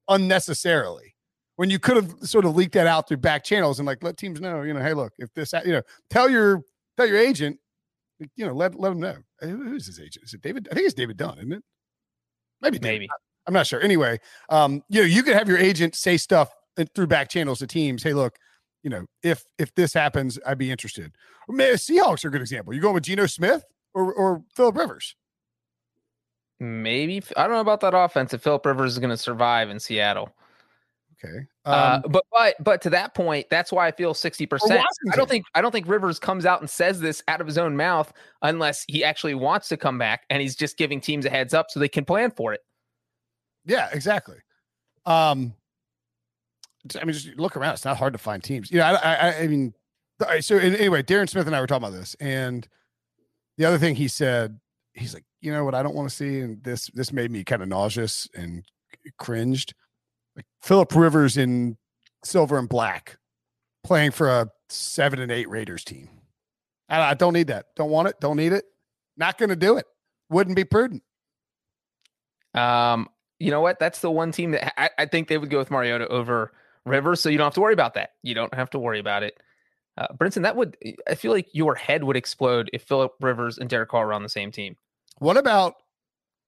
unnecessarily 0.07 1.15
when 1.61 1.69
you 1.69 1.77
could 1.77 1.95
have 1.95 2.15
sort 2.23 2.43
of 2.43 2.55
leaked 2.55 2.73
that 2.73 2.87
out 2.87 3.07
through 3.07 3.17
back 3.17 3.43
channels 3.43 3.77
and 3.77 3.85
like 3.85 4.01
let 4.01 4.17
teams 4.17 4.41
know, 4.41 4.63
you 4.63 4.73
know, 4.73 4.81
hey, 4.81 4.95
look, 4.95 5.13
if 5.19 5.31
this, 5.35 5.53
you 5.63 5.73
know, 5.73 5.83
tell 6.09 6.27
your 6.27 6.63
tell 6.97 7.05
your 7.05 7.19
agent, 7.19 7.59
you 8.35 8.47
know, 8.47 8.51
let 8.51 8.73
let 8.79 8.89
them 8.89 8.99
know. 8.99 9.15
Who's 9.41 9.85
his 9.85 9.99
agent? 9.99 10.25
Is 10.25 10.33
it 10.33 10.41
David? 10.41 10.67
I 10.71 10.73
think 10.73 10.87
it's 10.87 10.95
David 10.95 11.17
Dunn, 11.17 11.37
isn't 11.37 11.51
it? 11.51 11.63
Maybe, 12.63 12.79
David. 12.79 13.01
Maybe. 13.01 13.09
I'm 13.45 13.53
not 13.53 13.67
sure. 13.67 13.79
Anyway, 13.79 14.19
um, 14.49 14.81
you 14.89 15.01
know, 15.01 15.05
you 15.05 15.21
could 15.21 15.35
have 15.35 15.47
your 15.47 15.59
agent 15.59 15.93
say 15.93 16.17
stuff 16.17 16.49
through 16.95 17.05
back 17.05 17.29
channels 17.29 17.59
to 17.59 17.67
teams. 17.67 18.01
Hey, 18.01 18.15
look, 18.15 18.37
you 18.81 18.89
know, 18.89 19.05
if 19.21 19.43
if 19.59 19.71
this 19.75 19.93
happens, 19.93 20.39
I'd 20.47 20.57
be 20.57 20.71
interested. 20.71 21.13
Maybe 21.47 21.77
Seahawks 21.77 22.25
are 22.25 22.29
a 22.29 22.31
good 22.31 22.41
example. 22.41 22.73
You 22.73 22.81
going 22.81 22.95
with 22.95 23.03
Geno 23.03 23.27
Smith 23.27 23.63
or 23.93 24.11
or 24.11 24.41
Philip 24.55 24.77
Rivers? 24.77 25.15
Maybe 26.59 27.21
I 27.37 27.43
don't 27.43 27.51
know 27.51 27.59
about 27.59 27.81
that 27.81 27.93
offense. 27.93 28.33
If 28.33 28.41
Philip 28.41 28.65
Rivers 28.65 28.93
is 28.93 28.97
going 28.97 29.11
to 29.11 29.17
survive 29.17 29.69
in 29.69 29.79
Seattle, 29.79 30.33
Okay. 31.23 31.45
uh, 31.65 32.01
Um, 32.03 32.11
but 32.11 32.23
but 32.31 32.55
but 32.63 32.81
to 32.81 32.89
that 32.91 33.13
point, 33.13 33.47
that's 33.49 33.71
why 33.71 33.87
I 33.87 33.91
feel 33.91 34.13
sixty 34.13 34.45
percent. 34.45 34.83
I 35.11 35.15
don't 35.15 35.29
think 35.29 35.45
I 35.53 35.61
don't 35.61 35.71
think 35.71 35.87
Rivers 35.87 36.19
comes 36.19 36.45
out 36.45 36.61
and 36.61 36.69
says 36.69 36.99
this 36.99 37.21
out 37.27 37.41
of 37.41 37.47
his 37.47 37.57
own 37.57 37.77
mouth 37.77 38.11
unless 38.41 38.83
he 38.87 39.03
actually 39.03 39.35
wants 39.35 39.67
to 39.69 39.77
come 39.77 39.97
back 39.97 40.23
and 40.29 40.41
he's 40.41 40.55
just 40.55 40.77
giving 40.77 40.99
teams 40.99 41.25
a 41.25 41.29
heads 41.29 41.53
up 41.53 41.67
so 41.69 41.79
they 41.79 41.89
can 41.89 42.05
plan 42.05 42.31
for 42.31 42.53
it. 42.53 42.61
Yeah, 43.65 43.89
exactly. 43.91 44.37
Um, 45.05 45.53
I 46.99 47.05
mean, 47.05 47.13
just 47.13 47.37
look 47.37 47.55
around. 47.55 47.73
It's 47.73 47.85
not 47.85 47.97
hard 47.97 48.13
to 48.13 48.19
find 48.19 48.43
teams. 48.43 48.71
You 48.71 48.79
know, 48.79 48.85
I, 48.85 49.13
I, 49.13 49.37
I 49.41 49.47
mean, 49.47 49.73
so 50.39 50.57
anyway, 50.57 51.03
Darren 51.03 51.29
Smith 51.29 51.45
and 51.47 51.55
I 51.55 51.61
were 51.61 51.67
talking 51.67 51.87
about 51.87 51.97
this, 51.97 52.15
and 52.19 52.67
the 53.57 53.65
other 53.65 53.77
thing 53.77 53.95
he 53.95 54.07
said, 54.07 54.59
he's 54.93 55.13
like, 55.13 55.25
you 55.41 55.51
know 55.51 55.63
what, 55.63 55.75
I 55.75 55.83
don't 55.83 55.95
want 55.95 56.09
to 56.09 56.15
see, 56.15 56.39
and 56.39 56.63
this 56.63 56.89
this 56.93 57.13
made 57.13 57.29
me 57.31 57.43
kind 57.43 57.61
of 57.61 57.67
nauseous 57.67 58.27
and 58.35 58.63
cringed. 59.17 59.73
Like 60.35 60.45
Philip 60.61 60.95
Rivers 60.95 61.37
in 61.37 61.77
silver 62.23 62.57
and 62.57 62.69
black, 62.69 63.17
playing 63.83 64.11
for 64.11 64.29
a 64.29 64.49
seven 64.69 65.19
and 65.19 65.31
eight 65.31 65.49
Raiders 65.49 65.83
team. 65.83 66.09
I, 66.89 67.13
don't 67.13 67.33
need 67.33 67.47
that. 67.47 67.67
Don't 67.75 67.89
want 67.89 68.09
it. 68.09 68.19
Don't 68.19 68.35
need 68.35 68.51
it. 68.51 68.65
Not 69.15 69.37
going 69.37 69.49
to 69.49 69.55
do 69.55 69.77
it. 69.77 69.85
Wouldn't 70.29 70.55
be 70.55 70.65
prudent. 70.65 71.03
Um, 72.53 73.07
you 73.39 73.49
know 73.49 73.61
what? 73.61 73.79
That's 73.79 73.99
the 73.99 74.11
one 74.11 74.31
team 74.31 74.51
that 74.51 74.79
I, 74.79 74.89
I 74.97 75.05
think 75.05 75.27
they 75.27 75.37
would 75.37 75.49
go 75.49 75.57
with 75.57 75.71
Mariota 75.71 76.07
over 76.09 76.51
Rivers, 76.85 77.21
so 77.21 77.29
you 77.29 77.37
don't 77.37 77.45
have 77.45 77.53
to 77.55 77.61
worry 77.61 77.73
about 77.73 77.93
that. 77.93 78.11
You 78.23 78.33
don't 78.33 78.53
have 78.53 78.69
to 78.71 78.79
worry 78.79 78.99
about 78.99 79.23
it. 79.23 79.37
Uh, 79.97 80.07
Brinson, 80.17 80.43
that 80.43 80.55
would 80.55 80.77
I 81.07 81.15
feel 81.15 81.31
like 81.31 81.47
your 81.53 81.75
head 81.75 82.03
would 82.03 82.17
explode 82.17 82.69
if 82.73 82.83
Philip 82.83 83.13
Rivers 83.19 83.57
and 83.57 83.69
Derek 83.69 83.89
Carr 83.89 84.07
were 84.07 84.13
on 84.13 84.23
the 84.23 84.29
same 84.29 84.51
team. 84.51 84.75
What 85.19 85.37
about 85.37 85.75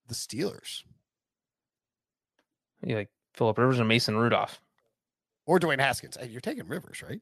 the 0.07 0.15
Steelers? 0.15 0.83
You 2.85 2.95
like 2.95 3.09
Philip 3.33 3.57
Rivers 3.57 3.79
or 3.79 3.85
Mason 3.85 4.17
Rudolph 4.17 4.59
or 5.45 5.59
Dwayne 5.59 5.79
Haskins? 5.79 6.17
You're 6.27 6.41
taking 6.41 6.67
Rivers, 6.67 7.01
right? 7.01 7.21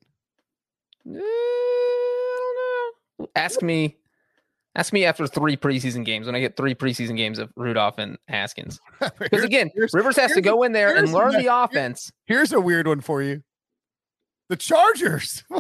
Eh, 1.08 1.20
I 1.20 2.94
don't 3.18 3.26
know. 3.26 3.30
Ask 3.36 3.62
me. 3.62 3.98
Ask 4.74 4.94
me 4.94 5.04
after 5.04 5.28
three 5.28 5.58
preseason 5.58 6.06
games 6.06 6.28
when 6.28 6.36
I 6.36 6.40
get 6.40 6.56
three 6.56 6.74
preseason 6.74 7.18
games 7.18 7.40
of 7.40 7.52
Rudolph 7.58 7.98
and 7.98 8.18
Haskins. 8.28 8.80
Because 9.20 9.44
again, 9.44 9.70
Rivers 9.92 10.16
has 10.16 10.32
to 10.32 10.42
go 10.42 10.64
in 10.64 10.72
there 10.72 10.96
and 10.96 11.12
learn 11.12 11.34
the 11.34 11.54
offense. 11.54 12.12
Here's 12.26 12.54
a 12.54 12.62
weird 12.62 12.88
one 12.88 13.02
for 13.02 13.22
you: 13.22 13.44
the 14.48 14.56
Chargers. 14.56 15.44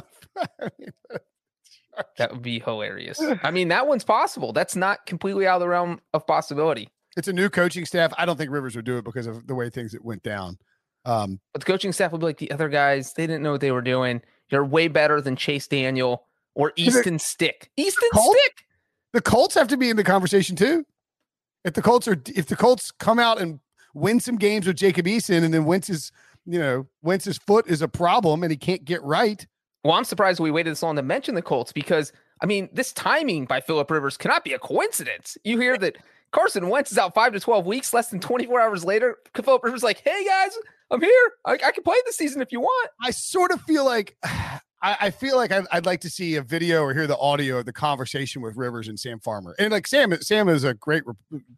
that 2.17 2.31
would 2.31 2.41
be 2.41 2.59
hilarious. 2.59 3.21
I 3.43 3.51
mean, 3.51 3.67
that 3.69 3.87
one's 3.87 4.03
possible. 4.03 4.53
That's 4.53 4.75
not 4.75 5.05
completely 5.05 5.47
out 5.47 5.55
of 5.55 5.61
the 5.61 5.67
realm 5.67 5.99
of 6.13 6.25
possibility. 6.25 6.89
It's 7.17 7.27
a 7.27 7.33
new 7.33 7.49
coaching 7.49 7.85
staff. 7.85 8.13
I 8.17 8.25
don't 8.25 8.37
think 8.37 8.51
Rivers 8.51 8.75
would 8.75 8.85
do 8.85 8.97
it 8.97 9.05
because 9.05 9.27
of 9.27 9.47
the 9.47 9.55
way 9.55 9.69
things 9.69 9.93
it 9.93 10.03
went 10.03 10.23
down. 10.23 10.57
Um, 11.05 11.39
but 11.53 11.61
the 11.61 11.65
coaching 11.65 11.91
staff 11.91 12.11
would 12.11 12.19
be 12.19 12.27
like 12.27 12.37
the 12.37 12.51
other 12.51 12.69
guys. 12.69 13.13
They 13.13 13.27
didn't 13.27 13.43
know 13.43 13.51
what 13.51 13.61
they 13.61 13.71
were 13.71 13.81
doing. 13.81 14.21
You're 14.49 14.65
way 14.65 14.87
better 14.87 15.19
than 15.19 15.35
Chase 15.35 15.67
Daniel 15.67 16.27
or 16.55 16.73
Easton 16.75 17.19
Stick. 17.19 17.69
Easton 17.77 18.09
Colt, 18.13 18.37
Stick. 18.37 18.65
The 19.13 19.21
Colts 19.21 19.55
have 19.55 19.67
to 19.69 19.77
be 19.77 19.89
in 19.89 19.97
the 19.97 20.03
conversation 20.03 20.55
too. 20.55 20.85
If 21.63 21.73
the 21.73 21.81
Colts 21.81 22.07
are, 22.07 22.21
if 22.27 22.47
the 22.47 22.55
Colts 22.55 22.91
come 22.91 23.19
out 23.19 23.41
and 23.41 23.59
win 23.93 24.19
some 24.19 24.37
games 24.37 24.67
with 24.67 24.77
Jacob 24.77 25.05
Eason, 25.05 25.43
and 25.43 25.53
then 25.53 25.65
Wentz's, 25.65 26.11
you 26.45 26.59
know, 26.59 26.87
Wentz's 27.01 27.37
foot 27.37 27.67
is 27.67 27.81
a 27.81 27.87
problem 27.87 28.43
and 28.43 28.51
he 28.51 28.57
can't 28.57 28.85
get 28.85 29.01
right. 29.03 29.45
Well, 29.83 29.93
I'm 29.93 30.03
surprised 30.03 30.39
we 30.39 30.51
waited 30.51 30.71
this 30.71 30.83
long 30.83 30.95
to 30.95 31.01
mention 31.01 31.35
the 31.35 31.41
Colts 31.41 31.73
because 31.73 32.13
I 32.41 32.47
mean, 32.47 32.69
this 32.73 32.91
timing 32.93 33.45
by 33.45 33.61
Philip 33.61 33.89
Rivers 33.91 34.17
cannot 34.17 34.43
be 34.43 34.53
a 34.53 34.59
coincidence. 34.59 35.37
You 35.43 35.59
hear 35.59 35.77
that 35.77 35.97
Carson 36.31 36.69
Wentz 36.69 36.91
is 36.91 36.97
out 36.97 37.13
five 37.13 37.33
to 37.33 37.39
12 37.39 37.65
weeks, 37.65 37.93
less 37.93 38.09
than 38.09 38.19
24 38.19 38.61
hours 38.61 38.85
later. 38.85 39.17
Philip 39.35 39.63
Rivers 39.63 39.83
like, 39.83 40.01
hey 40.03 40.25
guys, 40.25 40.51
I'm 40.89 41.01
here. 41.01 41.31
I, 41.45 41.53
I, 41.53 41.71
can 41.71 41.83
play 41.83 41.97
this 42.05 42.17
season 42.17 42.41
if 42.41 42.51
you 42.51 42.61
want. 42.61 42.89
I 43.01 43.11
sort 43.11 43.51
of 43.51 43.61
feel 43.63 43.85
like 43.85 44.15
I, 44.83 45.11
feel 45.11 45.37
like 45.37 45.51
I'd, 45.51 45.65
I'd, 45.71 45.85
like 45.85 46.01
to 46.01 46.09
see 46.09 46.37
a 46.37 46.41
video 46.41 46.81
or 46.81 46.93
hear 46.93 47.05
the 47.05 47.17
audio 47.17 47.59
of 47.59 47.65
the 47.65 47.73
conversation 47.73 48.41
with 48.41 48.55
Rivers 48.55 48.87
and 48.87 48.99
Sam 48.99 49.19
Farmer. 49.19 49.53
And 49.59 49.71
like 49.71 49.85
Sam, 49.85 50.11
Sam 50.21 50.49
is 50.49 50.63
a 50.63 50.73
great. 50.73 51.03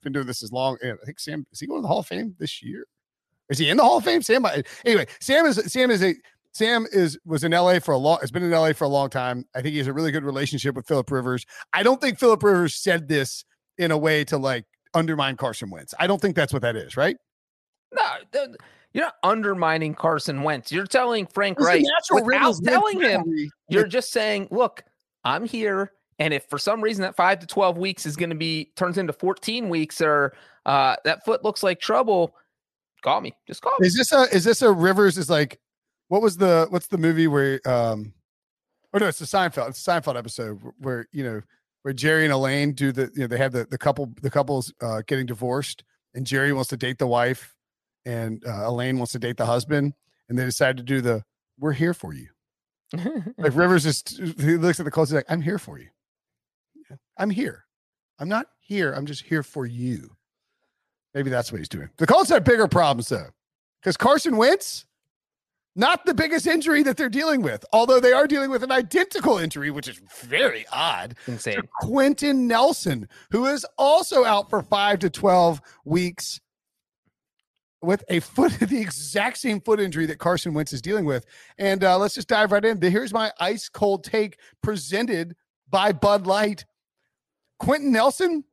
Been 0.03 0.12
doing 0.12 0.27
this 0.27 0.44
as 0.44 0.51
long. 0.51 0.77
I 0.84 1.06
think 1.06 1.22
Sam 1.22 1.46
is 1.51 1.62
he 1.62 1.68
going 1.68 1.80
to 1.80 1.84
the 1.84 1.88
Hall 1.88 2.00
of 2.00 2.08
Fame 2.08 2.36
this 2.38 2.62
year? 2.62 2.86
Is 3.50 3.60
he 3.60 3.70
in 3.70 3.77
the 3.77 3.84
Hall 3.84 3.98
of 3.98 4.03
Fame? 4.03 4.22
Sam. 4.22 4.46
Anyway, 4.84 5.06
Sam 5.22 5.46
is 5.46 5.56
Sam 5.72 5.89
is 5.89 6.03
a 6.03 6.15
Sam 6.51 6.86
is 6.92 7.18
was 7.25 7.46
in 7.46 7.53
LA 7.53 7.80
for 7.80 7.94
a 7.94 7.98
long 7.98 8.20
has 8.20 8.30
been 8.30 8.44
in 8.44 8.51
LA 8.51 8.74
for 8.74 8.84
a 8.84 8.89
long 8.89 9.10
time. 9.10 9.46
I 9.56 9.62
think 9.62 9.72
he 9.72 9.77
has 9.77 9.88
a 9.88 9.94
really 9.94 10.12
good 10.12 10.25
relationship 10.25 10.75
with 10.75 10.86
Philip 10.86 11.10
Rivers. 11.10 11.46
I 11.72 11.82
don't 11.82 12.01
think 12.01 12.20
Philip 12.20 12.44
Rivers 12.44 12.75
said 12.75 13.08
this 13.08 13.46
in 13.77 13.92
a 13.92 13.98
way 13.98 14.24
to 14.25 14.38
like 14.38 14.65
undermine 14.94 15.38
Carson 15.38 15.70
Wentz. 15.70 15.94
I 16.00 16.08
don't 16.08 16.22
think 16.22 16.36
that's 16.36 16.53
what 16.53 16.62
that 16.62 16.75
is, 16.75 16.98
right? 16.98 17.18
No, 17.92 18.03
you're 18.94 19.06
not 19.06 19.15
undermining 19.24 19.94
Carson 19.94 20.44
Wentz. 20.44 20.72
You're 20.72 20.86
telling 20.86 21.25
Frank 21.27 21.60
Reich 21.60 21.84
without 22.12 22.56
telling 22.63 23.01
him. 23.01 23.51
You're 23.70 23.88
just 23.88 24.12
saying, 24.12 24.48
look, 24.51 24.84
I'm 25.24 25.46
here, 25.46 25.92
and 26.20 26.34
if 26.34 26.46
for 26.50 26.58
some 26.58 26.82
reason 26.82 27.01
that 27.03 27.15
five 27.15 27.39
to 27.39 27.48
twelve 27.48 27.77
weeks 27.77 28.06
is 28.06 28.15
going 28.15 28.30
to 28.30 28.36
be 28.36 28.72
turns 28.75 28.98
into 28.98 29.13
14 29.13 29.70
weeks, 29.70 30.01
or 30.01 30.34
uh, 30.65 30.96
that 31.06 31.25
foot 31.25 31.44
looks 31.44 31.63
like 31.63 31.80
trouble, 31.80 32.36
call 33.01 33.22
me. 33.22 33.34
Just 33.48 33.62
call 33.62 33.74
me. 33.80 33.88
Is 33.88 33.96
this 33.96 34.12
a 34.12 34.24
is 34.34 34.44
this 34.44 34.62
a 34.62 34.72
Rivers 34.72 35.18
is 35.18 35.30
like 35.30 35.60
what 36.13 36.22
was 36.22 36.38
the 36.38 36.68
what's 36.70 36.88
the 36.88 36.98
movie 36.98 37.27
where 37.27 37.60
um 37.65 38.13
oh 38.94 39.00
no 39.00 39.08
it's 39.08 39.20
the 39.20 39.25
Seinfeld 39.25 39.70
it's 39.70 39.88
a 39.88 39.89
Seinfeld 39.89 40.18
episode 40.18 40.62
where 40.77 41.08
you 41.12 41.24
know 41.24 41.42
where 41.84 41.94
Jerry 41.94 42.24
and 42.24 42.34
Elaine 42.34 42.74
do 42.74 42.92
the 42.92 43.12
you 43.13 43.22
know 43.22 43.28
they 43.28 43.38
have 43.38 43.52
the 43.52 43.66
the 43.66 43.78
couple 43.78 44.12
the 44.22 44.30
couples 44.30 44.74
uh 44.82 45.04
getting 45.06 45.25
divorced 45.25 45.84
and 46.13 46.25
Jerry 46.25 46.52
wants 46.52 46.70
to 46.70 46.78
date 46.78 46.98
the 46.98 47.08
wife 47.08 47.56
and 48.06 48.44
uh, 48.46 48.68
Elaine 48.68 48.98
wants 48.98 49.13
to 49.13 49.20
date 49.20 49.38
the 49.38 49.46
husband 49.46 49.94
and 50.28 50.38
they 50.38 50.46
decide 50.46 50.78
to 50.78 50.84
do 50.84 51.02
the 51.02 51.24
we're 51.60 51.74
here 51.74 51.94
for 51.94 52.13
you. 52.13 52.28
Like 53.38 53.56
Rivers 53.56 53.84
just 53.84 54.18
he 54.18 54.58
looks 54.58 54.80
at 54.80 54.86
the 54.86 54.92
clothes 54.92 55.13
like 55.13 55.25
I'm 55.30 55.42
here 55.42 55.60
for 55.60 55.78
you. 55.80 55.90
I'm 57.18 57.30
here. 57.30 57.66
I'm 58.20 58.30
not 58.30 58.48
here 58.60 58.94
I'm 58.94 59.06
just 59.06 59.24
here 59.24 59.44
for 59.44 59.66
you. 59.66 60.16
Maybe 61.13 61.30
that's 61.30 61.52
what 61.52 61.60
he's 61.60 61.70
doing. 61.70 61.90
The 61.98 62.08
Colts 62.08 62.30
have 62.30 62.44
bigger 62.44 62.68
problems 62.68 63.10
though 63.10 63.30
because 63.82 63.98
Carson 63.98 64.38
Wentz 64.38 64.86
not 65.75 66.06
the 66.06 66.13
biggest 66.13 66.46
injury 66.46 66.84
that 66.84 66.98
they're 66.98 67.10
dealing 67.10 67.42
with, 67.42 67.65
although 67.74 68.00
they 68.00 68.13
are 68.13 68.27
dealing 68.27 68.51
with 68.51 68.63
an 68.63 68.72
identical 68.72 69.38
injury, 69.38 69.72
which 69.72 69.88
is 69.88 70.00
very 70.22 70.65
odd. 70.72 71.15
Insane. 71.27 71.62
Quenton 71.82 72.48
Nelson, 72.48 73.08
who 73.32 73.46
is 73.48 73.65
also 73.77 74.24
out 74.24 74.50
for 74.50 74.62
five 74.62 75.00
to 75.00 75.10
12 75.10 75.62
weeks 75.86 76.39
with 77.82 78.03
a 78.10 78.20
foot, 78.20 78.51
the 78.60 78.80
exact 78.80 79.38
same 79.38 79.62
foot 79.62 79.80
injury 79.80 80.06
that 80.06 80.20
Carson 80.20 80.53
Wentz 80.53 80.74
is 80.74 80.82
dealing 80.82 81.06
with. 81.06 81.25
And 81.58 81.84
uh, 81.84 81.98
let's 81.98 82.15
just 82.15 82.27
dive 82.27 82.51
right 82.51 82.63
in. 82.63 82.82
Here's 82.82 83.13
my 83.13 83.32
ice 83.39 83.70
cold 83.70 84.03
take 84.03 84.38
presented 84.62 85.36
by 85.70 85.92
Bud 85.92 86.27
Light. 86.27 86.65
Quenton 87.60 87.92
Nelson 87.92 88.44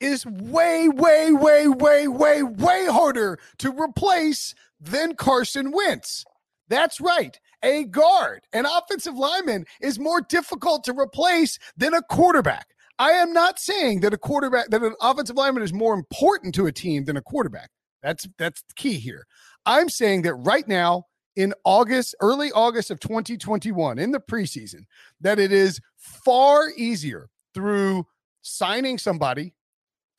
is 0.00 0.26
way, 0.26 0.88
way, 0.88 1.32
way, 1.32 1.68
way, 1.68 2.08
way, 2.08 2.42
way 2.42 2.86
harder 2.86 3.38
to 3.58 3.70
replace 3.70 4.54
than 4.80 5.14
Carson 5.14 5.72
Wentz. 5.72 6.24
That's 6.68 7.00
right. 7.00 7.38
A 7.62 7.84
guard, 7.84 8.42
an 8.52 8.66
offensive 8.66 9.16
lineman 9.16 9.64
is 9.80 9.98
more 9.98 10.20
difficult 10.20 10.84
to 10.84 10.92
replace 10.92 11.58
than 11.76 11.94
a 11.94 12.02
quarterback. 12.02 12.68
I 12.98 13.12
am 13.12 13.32
not 13.32 13.58
saying 13.58 14.00
that 14.00 14.14
a 14.14 14.18
quarterback, 14.18 14.68
that 14.70 14.82
an 14.82 14.94
offensive 15.00 15.36
lineman 15.36 15.62
is 15.62 15.72
more 15.72 15.94
important 15.94 16.54
to 16.56 16.66
a 16.66 16.72
team 16.72 17.04
than 17.04 17.16
a 17.16 17.22
quarterback. 17.22 17.70
That's 18.02 18.26
that's 18.38 18.62
key 18.76 18.94
here. 18.94 19.26
I'm 19.64 19.88
saying 19.88 20.22
that 20.22 20.34
right 20.34 20.66
now 20.66 21.04
in 21.34 21.52
August, 21.64 22.14
early 22.20 22.50
August 22.52 22.90
of 22.90 23.00
2021, 23.00 23.98
in 23.98 24.10
the 24.10 24.20
preseason, 24.20 24.84
that 25.20 25.38
it 25.38 25.52
is 25.52 25.80
far 25.96 26.70
easier 26.76 27.28
through 27.52 28.06
signing 28.42 28.96
somebody 28.96 29.54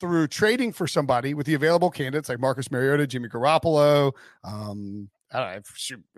through 0.00 0.28
trading 0.28 0.72
for 0.72 0.86
somebody 0.86 1.34
with 1.34 1.46
the 1.46 1.54
available 1.54 1.90
candidates 1.90 2.28
like 2.28 2.40
Marcus 2.40 2.70
Mariota, 2.70 3.06
Jimmy 3.06 3.28
Garoppolo. 3.28 4.12
Um, 4.44 5.08
I, 5.32 5.38
know, 5.38 5.62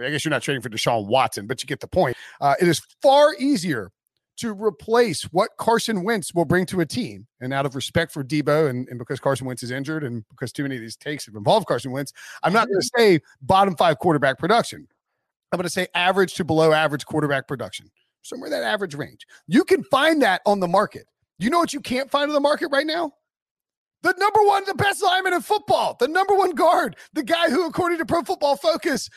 I 0.00 0.10
guess 0.10 0.24
you're 0.24 0.30
not 0.30 0.42
trading 0.42 0.62
for 0.62 0.68
Deshaun 0.68 1.06
Watson, 1.06 1.46
but 1.46 1.62
you 1.62 1.66
get 1.66 1.80
the 1.80 1.88
point. 1.88 2.16
Uh, 2.40 2.54
it 2.60 2.68
is 2.68 2.80
far 3.02 3.34
easier 3.38 3.90
to 4.40 4.54
replace 4.54 5.24
what 5.24 5.50
Carson 5.58 6.02
Wentz 6.02 6.32
will 6.34 6.46
bring 6.46 6.64
to 6.66 6.80
a 6.80 6.86
team. 6.86 7.26
And 7.40 7.52
out 7.52 7.66
of 7.66 7.74
respect 7.74 8.10
for 8.10 8.24
Debo 8.24 8.70
and, 8.70 8.88
and 8.88 8.98
because 8.98 9.20
Carson 9.20 9.46
Wentz 9.46 9.62
is 9.62 9.70
injured 9.70 10.02
and 10.02 10.24
because 10.30 10.50
too 10.50 10.62
many 10.62 10.76
of 10.76 10.80
these 10.80 10.96
takes 10.96 11.26
have 11.26 11.34
involved 11.34 11.66
Carson 11.66 11.90
Wentz, 11.90 12.14
I'm 12.42 12.52
not 12.52 12.68
going 12.68 12.80
to 12.80 12.90
say 12.96 13.20
bottom 13.42 13.76
five 13.76 13.98
quarterback 13.98 14.38
production. 14.38 14.88
I'm 15.52 15.58
going 15.58 15.64
to 15.64 15.70
say 15.70 15.88
average 15.94 16.34
to 16.34 16.44
below 16.44 16.72
average 16.72 17.04
quarterback 17.04 17.48
production, 17.48 17.90
somewhere 18.22 18.46
in 18.46 18.52
that 18.52 18.64
average 18.64 18.94
range. 18.94 19.26
You 19.46 19.64
can 19.64 19.82
find 19.84 20.22
that 20.22 20.40
on 20.46 20.60
the 20.60 20.68
market. 20.68 21.06
You 21.38 21.50
know 21.50 21.58
what 21.58 21.74
you 21.74 21.80
can't 21.80 22.10
find 22.10 22.30
on 22.30 22.34
the 22.34 22.40
market 22.40 22.68
right 22.72 22.86
now? 22.86 23.12
The 24.02 24.14
number 24.18 24.42
one, 24.42 24.64
the 24.64 24.74
best 24.74 25.02
lineman 25.02 25.34
in 25.34 25.42
football, 25.42 25.96
the 25.98 26.08
number 26.08 26.34
one 26.34 26.52
guard, 26.52 26.96
the 27.12 27.22
guy 27.22 27.50
who, 27.50 27.66
according 27.66 27.98
to 27.98 28.06
Pro 28.06 28.22
Football 28.22 28.56
Focus, 28.56 29.10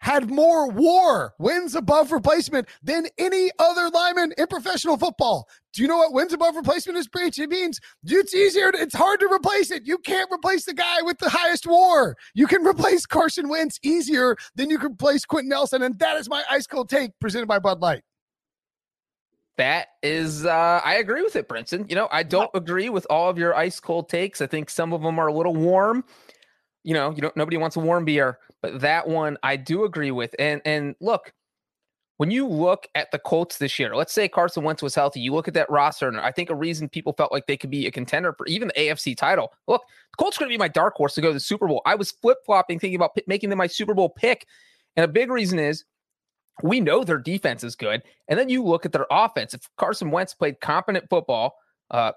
had 0.00 0.30
more 0.30 0.68
WAR 0.68 1.34
wins 1.38 1.74
above 1.74 2.12
replacement 2.12 2.68
than 2.82 3.06
any 3.18 3.50
other 3.58 3.88
lineman 3.88 4.32
in 4.36 4.46
professional 4.46 4.96
football. 4.96 5.48
Do 5.72 5.82
you 5.82 5.88
know 5.88 5.96
what 5.96 6.12
wins 6.12 6.32
above 6.32 6.54
replacement 6.56 6.98
is, 6.98 7.08
Breech? 7.08 7.38
It 7.38 7.50
means 7.50 7.80
it's 8.04 8.34
easier, 8.34 8.70
it's 8.74 8.94
hard 8.94 9.20
to 9.20 9.28
replace 9.32 9.70
it. 9.70 9.86
You 9.86 9.98
can't 9.98 10.30
replace 10.32 10.64
the 10.64 10.74
guy 10.74 11.02
with 11.02 11.18
the 11.18 11.30
highest 11.30 11.66
WAR. 11.66 12.14
You 12.34 12.46
can 12.46 12.64
replace 12.64 13.06
Carson 13.06 13.48
Wentz 13.48 13.78
easier 13.82 14.36
than 14.54 14.70
you 14.70 14.78
can 14.78 14.92
replace 14.92 15.24
Quenton 15.24 15.48
Nelson. 15.48 15.82
And 15.82 15.98
that 15.98 16.16
is 16.16 16.28
my 16.28 16.44
ice 16.50 16.66
cold 16.66 16.88
take 16.88 17.12
presented 17.20 17.46
by 17.46 17.58
Bud 17.58 17.80
Light. 17.80 18.02
That 19.58 19.88
is, 20.02 20.44
uh, 20.44 20.80
I 20.84 20.96
agree 20.96 21.22
with 21.22 21.34
it, 21.34 21.48
Brinson. 21.48 21.88
You 21.88 21.96
know, 21.96 22.08
I 22.12 22.22
don't 22.22 22.50
agree 22.52 22.90
with 22.90 23.06
all 23.08 23.30
of 23.30 23.38
your 23.38 23.54
ice 23.54 23.80
cold 23.80 24.08
takes. 24.08 24.42
I 24.42 24.46
think 24.46 24.68
some 24.68 24.92
of 24.92 25.02
them 25.02 25.18
are 25.18 25.28
a 25.28 25.32
little 25.32 25.54
warm. 25.54 26.04
You 26.84 26.94
know, 26.94 27.10
you 27.10 27.22
don't. 27.22 27.36
Nobody 27.36 27.56
wants 27.56 27.76
a 27.76 27.80
warm 27.80 28.04
beer, 28.04 28.38
but 28.62 28.80
that 28.80 29.08
one 29.08 29.38
I 29.42 29.56
do 29.56 29.84
agree 29.84 30.10
with. 30.10 30.34
And 30.38 30.60
and 30.64 30.94
look, 31.00 31.32
when 32.18 32.30
you 32.30 32.46
look 32.46 32.86
at 32.94 33.10
the 33.10 33.18
Colts 33.18 33.58
this 33.58 33.78
year, 33.78 33.96
let's 33.96 34.12
say 34.12 34.28
Carson 34.28 34.62
Wentz 34.62 34.82
was 34.82 34.94
healthy. 34.94 35.20
You 35.20 35.34
look 35.34 35.48
at 35.48 35.54
that 35.54 35.70
roster, 35.70 36.06
and 36.06 36.18
I 36.20 36.32
think 36.32 36.50
a 36.50 36.54
reason 36.54 36.88
people 36.88 37.12
felt 37.14 37.32
like 37.32 37.46
they 37.46 37.56
could 37.56 37.70
be 37.70 37.86
a 37.86 37.90
contender 37.90 38.34
for 38.34 38.46
even 38.46 38.68
the 38.68 38.74
AFC 38.74 39.16
title. 39.16 39.52
Look, 39.66 39.82
the 39.88 40.16
Colts 40.22 40.36
are 40.36 40.40
going 40.40 40.50
to 40.50 40.54
be 40.54 40.58
my 40.58 40.68
dark 40.68 40.94
horse 40.94 41.14
to 41.14 41.20
go 41.20 41.28
to 41.28 41.34
the 41.34 41.40
Super 41.40 41.66
Bowl. 41.66 41.82
I 41.86 41.94
was 41.94 42.10
flip 42.10 42.38
flopping, 42.46 42.78
thinking 42.78 42.96
about 42.96 43.14
p- 43.14 43.24
making 43.26 43.50
them 43.50 43.58
my 43.58 43.66
Super 43.66 43.94
Bowl 43.94 44.10
pick, 44.10 44.46
and 44.96 45.04
a 45.04 45.08
big 45.08 45.30
reason 45.30 45.58
is 45.58 45.84
we 46.62 46.80
know 46.80 47.04
their 47.04 47.18
defense 47.18 47.62
is 47.62 47.76
good. 47.76 48.02
And 48.28 48.38
then 48.38 48.48
you 48.48 48.64
look 48.64 48.86
at 48.86 48.92
their 48.92 49.06
offense. 49.10 49.54
If 49.54 49.68
Carson 49.76 50.10
Wentz 50.10 50.34
played 50.34 50.60
competent 50.60 51.08
football, 51.10 51.56
uh, 51.90 52.12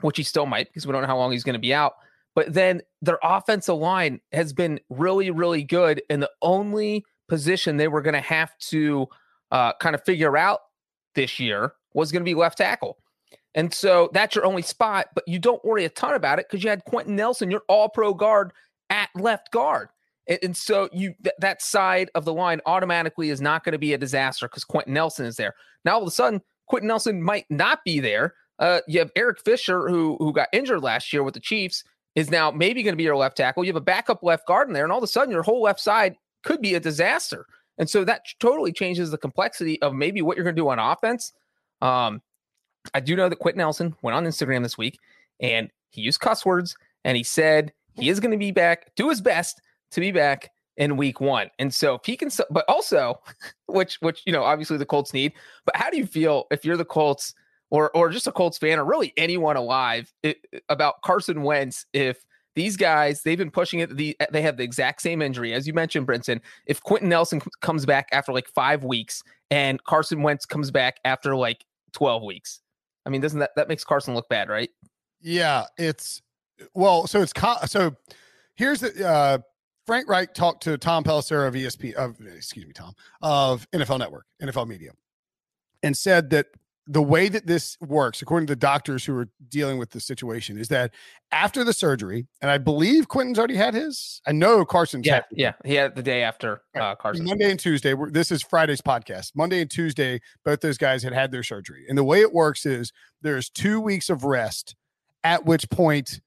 which 0.00 0.16
he 0.16 0.22
still 0.22 0.46
might 0.46 0.68
because 0.68 0.86
we 0.86 0.92
don't 0.92 1.02
know 1.02 1.08
how 1.08 1.18
long 1.18 1.32
he's 1.32 1.44
going 1.44 1.54
to 1.54 1.60
be 1.60 1.74
out, 1.74 1.94
but 2.34 2.52
then 2.52 2.80
their 3.02 3.18
offensive 3.22 3.76
line 3.76 4.20
has 4.32 4.52
been 4.52 4.80
really, 4.88 5.30
really 5.30 5.62
good. 5.62 6.02
And 6.10 6.22
the 6.22 6.30
only 6.40 7.04
position 7.28 7.76
they 7.76 7.88
were 7.88 8.02
going 8.02 8.14
to 8.14 8.20
have 8.20 8.56
to 8.58 9.06
uh, 9.50 9.74
kind 9.74 9.94
of 9.94 10.02
figure 10.04 10.36
out 10.36 10.60
this 11.14 11.38
year 11.38 11.74
was 11.94 12.10
going 12.10 12.22
to 12.22 12.28
be 12.28 12.34
left 12.34 12.58
tackle. 12.58 12.98
And 13.54 13.72
so 13.72 14.10
that's 14.14 14.34
your 14.34 14.46
only 14.46 14.62
spot, 14.62 15.08
but 15.14 15.24
you 15.28 15.38
don't 15.38 15.64
worry 15.64 15.84
a 15.84 15.90
ton 15.90 16.14
about 16.14 16.38
it 16.38 16.46
because 16.48 16.64
you 16.64 16.70
had 16.70 16.84
Quenton 16.84 17.16
Nelson, 17.16 17.50
your 17.50 17.62
all 17.68 17.88
pro 17.88 18.14
guard 18.14 18.52
at 18.88 19.10
left 19.14 19.50
guard. 19.50 19.88
And, 20.28 20.56
so 20.56 20.88
you 20.92 21.14
th- 21.22 21.34
that 21.40 21.62
side 21.62 22.10
of 22.14 22.24
the 22.24 22.32
line 22.32 22.60
automatically 22.66 23.30
is 23.30 23.40
not 23.40 23.64
going 23.64 23.72
to 23.72 23.78
be 23.78 23.92
a 23.92 23.98
disaster 23.98 24.48
because 24.48 24.64
Quenton 24.64 24.94
Nelson 24.94 25.26
is 25.26 25.36
there. 25.36 25.54
Now 25.84 25.94
all 25.94 26.02
of 26.02 26.08
a 26.08 26.12
sudden, 26.12 26.40
Quenton 26.68 26.88
Nelson 26.88 27.22
might 27.22 27.46
not 27.50 27.80
be 27.84 27.98
there. 27.98 28.34
Uh, 28.58 28.80
you 28.86 29.00
have 29.00 29.10
Eric 29.16 29.40
Fisher, 29.44 29.88
who 29.88 30.16
who 30.18 30.32
got 30.32 30.48
injured 30.52 30.82
last 30.82 31.12
year 31.12 31.22
with 31.24 31.34
the 31.34 31.40
Chiefs, 31.40 31.82
is 32.14 32.30
now 32.30 32.50
maybe 32.50 32.82
going 32.82 32.92
to 32.92 32.96
be 32.96 33.02
your 33.02 33.16
left 33.16 33.36
tackle. 33.36 33.64
You 33.64 33.70
have 33.70 33.76
a 33.76 33.84
backup 33.84 34.22
left 34.22 34.46
guard 34.46 34.68
in 34.68 34.74
there, 34.74 34.84
and 34.84 34.92
all 34.92 34.98
of 34.98 35.04
a 35.04 35.08
sudden 35.08 35.32
your 35.32 35.42
whole 35.42 35.62
left 35.62 35.80
side 35.80 36.16
could 36.44 36.60
be 36.60 36.74
a 36.74 36.80
disaster. 36.80 37.46
And 37.78 37.88
so 37.88 38.04
that 38.04 38.22
totally 38.38 38.72
changes 38.72 39.10
the 39.10 39.18
complexity 39.18 39.80
of 39.82 39.94
maybe 39.94 40.22
what 40.22 40.36
you're 40.36 40.44
going 40.44 40.54
to 40.54 40.60
do 40.60 40.68
on 40.68 40.78
offense. 40.78 41.32
Um, 41.80 42.22
I 42.94 43.00
do 43.00 43.16
know 43.16 43.28
that 43.28 43.38
Quenton 43.38 43.58
Nelson 43.58 43.96
went 44.02 44.16
on 44.16 44.24
Instagram 44.24 44.62
this 44.62 44.76
week 44.76 44.98
and 45.40 45.70
he 45.90 46.02
used 46.02 46.20
cuss 46.20 46.44
words 46.44 46.76
and 47.04 47.16
he 47.16 47.22
said 47.22 47.72
he 47.94 48.08
is 48.08 48.20
going 48.20 48.30
to 48.32 48.36
be 48.36 48.50
back, 48.50 48.94
do 48.96 49.08
his 49.08 49.20
best 49.20 49.60
to 49.92 50.00
be 50.00 50.12
back 50.12 50.50
in 50.76 50.96
week 50.96 51.20
one. 51.20 51.50
And 51.58 51.72
so 51.72 51.94
if 51.94 52.04
he 52.04 52.16
can, 52.16 52.30
but 52.50 52.64
also, 52.68 53.20
which, 53.66 53.96
which, 54.00 54.22
you 54.26 54.32
know, 54.32 54.42
obviously 54.42 54.76
the 54.76 54.86
Colts 54.86 55.12
need, 55.12 55.32
but 55.64 55.76
how 55.76 55.90
do 55.90 55.96
you 55.96 56.06
feel 56.06 56.46
if 56.50 56.64
you're 56.64 56.76
the 56.76 56.84
Colts 56.84 57.34
or, 57.70 57.94
or 57.96 58.10
just 58.10 58.26
a 58.26 58.32
Colts 58.32 58.58
fan 58.58 58.78
or 58.78 58.84
really 58.84 59.12
anyone 59.16 59.56
alive 59.56 60.12
it, 60.22 60.44
about 60.68 61.02
Carson 61.02 61.42
Wentz? 61.42 61.86
If 61.92 62.24
these 62.54 62.76
guys, 62.76 63.22
they've 63.22 63.38
been 63.38 63.50
pushing 63.50 63.80
it, 63.80 63.96
the, 63.96 64.16
they 64.30 64.42
have 64.42 64.56
the 64.56 64.64
exact 64.64 65.02
same 65.02 65.22
injury. 65.22 65.54
As 65.54 65.66
you 65.66 65.72
mentioned, 65.72 66.06
Brinson, 66.06 66.40
if 66.66 66.82
Quenton 66.82 67.08
Nelson 67.08 67.40
comes 67.60 67.86
back 67.86 68.08
after 68.12 68.32
like 68.32 68.48
five 68.48 68.84
weeks 68.84 69.22
and 69.50 69.82
Carson 69.84 70.22
Wentz 70.22 70.46
comes 70.46 70.70
back 70.70 71.00
after 71.04 71.36
like 71.36 71.64
12 71.92 72.22
weeks, 72.22 72.60
I 73.04 73.10
mean, 73.10 73.20
doesn't 73.20 73.40
that 73.40 73.50
that 73.56 73.68
makes 73.68 73.84
Carson 73.84 74.14
look 74.14 74.28
bad, 74.28 74.48
right? 74.48 74.70
Yeah, 75.20 75.64
it's 75.76 76.22
well, 76.74 77.06
so 77.06 77.22
it's 77.22 77.32
so 77.66 77.96
here's 78.54 78.80
the 78.80 79.08
uh 79.08 79.38
Frank 79.86 80.08
Reich 80.08 80.34
talked 80.34 80.62
to 80.64 80.78
Tom 80.78 81.04
Pelissero 81.04 81.48
of 81.48 81.54
ESP 81.54 81.94
of 81.94 82.16
excuse 82.20 82.66
me, 82.66 82.72
Tom, 82.72 82.94
of 83.20 83.68
NFL 83.72 83.98
Network, 83.98 84.26
NFL 84.42 84.68
Media, 84.68 84.92
and 85.82 85.96
said 85.96 86.30
that 86.30 86.46
the 86.86 87.02
way 87.02 87.28
that 87.28 87.46
this 87.46 87.76
works, 87.80 88.22
according 88.22 88.46
to 88.48 88.52
the 88.52 88.58
doctors 88.58 89.04
who 89.04 89.16
are 89.16 89.28
dealing 89.48 89.78
with 89.78 89.90
the 89.90 90.00
situation, 90.00 90.58
is 90.58 90.68
that 90.68 90.92
after 91.30 91.62
the 91.62 91.72
surgery, 91.72 92.26
and 92.40 92.50
I 92.50 92.58
believe 92.58 93.08
Quenton's 93.08 93.38
already 93.38 93.56
had 93.56 93.74
his. 93.74 94.20
I 94.26 94.32
know 94.32 94.64
Carson's. 94.64 95.06
Yeah, 95.06 95.22
yeah, 95.30 95.52
he 95.64 95.74
had 95.74 95.94
the 95.94 96.02
day 96.02 96.22
after 96.22 96.62
uh, 96.78 96.94
Carson. 96.96 97.24
Monday 97.24 97.50
and 97.50 97.58
Tuesday. 97.58 97.94
This 98.10 98.32
is 98.32 98.42
Friday's 98.42 98.80
podcast. 98.80 99.32
Monday 99.34 99.60
and 99.60 99.70
Tuesday, 99.70 100.20
both 100.44 100.60
those 100.60 100.78
guys 100.78 101.02
had 101.02 101.12
had 101.12 101.30
their 101.30 101.44
surgery, 101.44 101.86
and 101.88 101.96
the 101.96 102.04
way 102.04 102.20
it 102.20 102.32
works 102.32 102.66
is 102.66 102.92
there's 103.20 103.48
two 103.48 103.80
weeks 103.80 104.10
of 104.10 104.24
rest, 104.24 104.74
at 105.22 105.44
which 105.44 105.70
point 105.70 106.20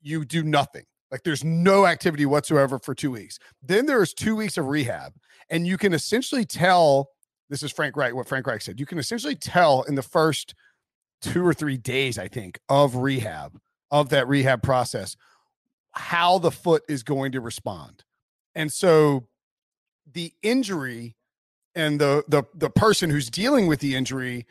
you 0.00 0.24
do 0.24 0.44
nothing. 0.44 0.84
Like 1.14 1.22
there's 1.22 1.44
no 1.44 1.86
activity 1.86 2.26
whatsoever 2.26 2.80
for 2.80 2.92
two 2.92 3.12
weeks. 3.12 3.38
Then 3.62 3.86
there's 3.86 4.12
two 4.12 4.34
weeks 4.34 4.58
of 4.58 4.66
rehab, 4.66 5.14
and 5.48 5.64
you 5.64 5.78
can 5.78 5.92
essentially 5.92 6.44
tell 6.44 7.10
this 7.48 7.62
is 7.62 7.70
Frank 7.70 7.96
Reich, 7.96 8.16
what 8.16 8.26
Frank 8.26 8.48
Reich 8.48 8.62
said. 8.62 8.80
You 8.80 8.86
can 8.86 8.98
essentially 8.98 9.36
tell 9.36 9.82
in 9.82 9.94
the 9.94 10.02
first 10.02 10.56
two 11.22 11.46
or 11.46 11.54
three 11.54 11.76
days, 11.76 12.18
I 12.18 12.26
think, 12.26 12.58
of 12.68 12.96
rehab, 12.96 13.60
of 13.92 14.08
that 14.08 14.26
rehab 14.26 14.60
process, 14.60 15.14
how 15.92 16.38
the 16.38 16.50
foot 16.50 16.82
is 16.88 17.04
going 17.04 17.30
to 17.30 17.40
respond. 17.40 18.02
And 18.56 18.72
so 18.72 19.28
the 20.12 20.32
injury 20.42 21.14
and 21.76 22.00
the 22.00 22.24
the 22.26 22.42
the 22.56 22.70
person 22.70 23.08
who's 23.10 23.30
dealing 23.30 23.68
with 23.68 23.78
the 23.78 23.94
injury 23.94 24.46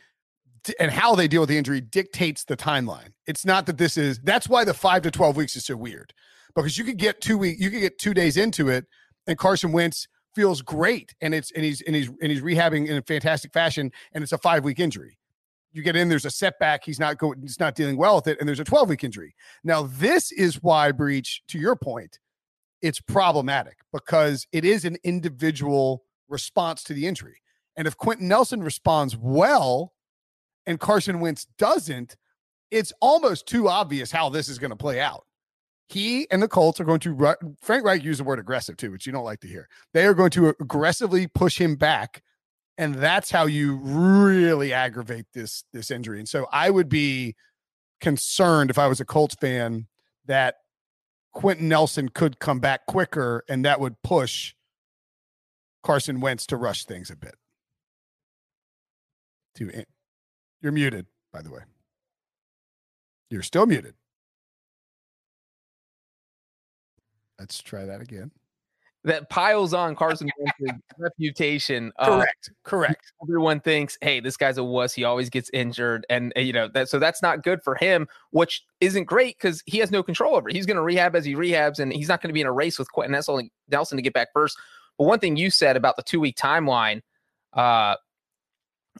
and 0.80 0.91
how 0.91 1.13
they 1.13 1.28
deal 1.28 1.41
with 1.41 1.49
the 1.49 1.58
injury 1.58 1.82
dictates 1.82 2.45
the 2.45 2.56
timeline. 2.56 3.10
It's 3.28 3.43
not 3.43 3.65
that 3.65 3.78
this 3.78 3.97
is 3.97 4.19
that's 4.19 4.47
why 4.47 4.63
the 4.63 4.73
5 4.73 5.02
to 5.02 5.12
12 5.12 5.36
weeks 5.36 5.58
is 5.58 5.65
so 5.65 5.76
weird. 5.76 6.13
Because 6.56 6.78
you 6.78 6.84
could 6.84 6.98
get 6.98 7.22
2 7.22 7.38
week 7.38 7.60
you 7.60 7.70
could 7.70 7.80
get 7.80 7.98
2 7.98 8.13
days 8.13 8.38
into 8.38 8.70
it 8.70 8.86
and 9.28 9.38
Carson 9.38 9.72
Wentz 9.72 10.08
feels 10.36 10.62
great 10.62 11.13
and 11.22 11.34
it's 11.34 11.52
and 11.52 11.63
he's 11.63 11.82
and 11.82 11.96
he's 11.96 12.10
and 12.22 12.32
he's 12.32 12.42
rehabbing 12.42 12.88
in 12.88 12.98
a 12.98 13.02
fantastic 13.02 13.54
fashion 13.54 13.92
and 14.13 14.24
it's 14.24 14.32
a 14.34 14.38
five 14.38 14.63
week 14.63 14.80
injury. 14.80 15.18
You 15.72 15.82
get 15.82 15.96
in 15.96 16.10
there's 16.10 16.26
a 16.26 16.32
setback 16.32 16.84
he's 16.84 17.00
not 17.00 17.18
going 17.18 17.42
he's 17.42 17.60
not 17.60 17.76
dealing 17.76 17.98
well 17.98 18.16
with 18.16 18.28
it 18.28 18.39
and 18.39 18.48
there's 18.48 18.60
a 18.60 18.63
12 18.63 18.89
week 18.89 19.04
injury. 19.04 19.36
Now 19.63 19.84
this 19.84 20.32
is 20.32 20.62
why 20.62 20.92
Breech. 20.92 21.42
to 21.48 21.60
your 21.60 21.76
point 21.76 22.20
it's 22.82 23.00
problematic 23.00 23.78
because 23.94 24.46
it 24.52 24.66
is 24.66 24.84
an 24.86 24.98
individual 25.04 26.04
response 26.28 26.84
to 26.84 26.94
the 26.94 27.08
injury. 27.08 27.42
And 27.76 27.88
if 27.88 27.98
quenton 27.98 28.28
nelson 28.28 28.62
responds 28.62 29.16
well 29.18 29.94
and 30.66 30.80
carson 30.80 31.20
wentz 31.20 31.48
doesn't 31.58 32.16
it's 32.72 32.94
almost 33.02 33.48
too 33.48 33.70
obvious 33.70 34.12
how 34.12 34.30
this 34.30 34.50
is 34.50 34.58
going 34.58 34.72
to 34.72 34.76
play 34.76 35.00
out 35.00 35.26
he 35.93 36.27
and 36.32 36.41
the 36.41 36.47
Colts 36.47 36.79
are 36.79 36.86
going 36.86 36.99
to 37.01 37.36
Frank 37.62 37.86
Reich 37.86 38.03
used 38.03 38.19
the 38.19 38.23
word 38.23 38.39
aggressive 38.39 38.77
too, 38.77 38.91
which 38.91 39.06
you 39.06 39.12
don't 39.12 39.23
like 39.23 39.39
to 39.41 39.47
hear. 39.47 39.69
They 39.93 40.06
are 40.06 40.13
going 40.13 40.32
to 40.32 40.49
aggressively 40.49 41.27
push 41.27 41.60
him 41.60 41.75
back, 41.75 42.23
and 42.77 42.95
that's 42.95 43.32
how 43.32 43.45
you 43.45 43.75
really 43.75 44.73
aggravate 44.73 45.25
this 45.34 45.63
this 45.71 45.91
injury. 45.91 46.19
And 46.19 46.27
so 46.27 46.47
I 46.51 46.69
would 46.69 46.89
be 46.89 47.36
concerned 48.01 48.69
if 48.69 48.77
I 48.77 48.88
was 48.88 48.99
a 48.99 49.06
Colts 49.06 49.36
fan 49.36 49.88
that 50.25 50.56
Quenton 51.34 51.69
Nelson 51.69 52.10
could 52.10 52.39
come 52.39 52.60
back 52.60 52.86
quicker, 52.88 53.43
and 53.47 53.63
that 53.65 53.79
would 53.79 54.01
push 54.03 54.53
Carson 55.84 56.21
Wentz 56.21 56.45
to 56.47 56.58
rush 56.58 56.86
things 56.86 57.10
a 57.10 57.15
bit. 57.15 57.36
To 59.56 59.86
you're 60.62 60.71
muted, 60.71 61.06
by 61.32 61.41
the 61.41 61.51
way. 61.51 61.62
You're 63.29 63.43
still 63.43 63.65
muted. 63.65 63.95
Let's 67.39 67.62
try 67.62 67.86
that 67.86 68.02
again. 68.02 68.32
That 69.06 69.30
piles 69.30 69.74
on 69.74 69.96
Carson 69.98 70.30
Wentz's 70.39 70.80
reputation. 70.98 71.91
Correct. 72.02 72.50
Uh, 72.50 72.69
Correct. 72.69 73.12
Everyone 73.22 73.60
thinks, 73.60 73.98
"Hey, 74.02 74.19
this 74.19 74.38
guy's 74.38 74.58
a 74.58 74.63
wuss. 74.63 74.93
He 74.93 75.04
always 75.04 75.30
gets 75.30 75.50
injured," 75.52 76.06
and 76.10 76.32
you 76.36 76.54
know 76.54 76.69
that. 76.69 76.89
So 76.89 77.00
that's 77.00 77.22
not 77.22 77.43
good 77.43 77.62
for 77.63 77.76
him, 77.76 78.08
which 78.32 78.63
isn't 78.80 79.04
great 79.06 79.38
because 79.38 79.62
he 79.65 79.80
has 79.80 79.91
no 79.91 80.04
control 80.04 80.36
over 80.36 80.50
it. 80.50 80.56
He's 80.56 80.65
going 80.65 80.78
to 80.78 80.84
rehab 80.84 81.15
as 81.15 81.26
he 81.26 81.36
rehabs, 81.36 81.80
and 81.80 81.91
he's 81.91 82.08
not 82.08 82.22
going 82.22 82.30
to 82.30 82.34
be 82.34 82.41
in 82.41 82.48
a 82.48 82.52
race 82.52 82.80
with 82.80 82.91
Quenton 82.91 83.12
Nelson, 83.12 83.50
Nelson 83.69 83.98
to 83.98 84.02
get 84.02 84.13
back 84.13 84.30
first. 84.34 84.58
But 84.98 85.06
one 85.06 85.19
thing 85.19 85.36
you 85.36 85.50
said 85.50 85.76
about 85.76 85.98
the 85.98 86.04
two 86.04 86.19
week 86.19 86.38
timeline 86.38 87.02
uh, 87.54 87.96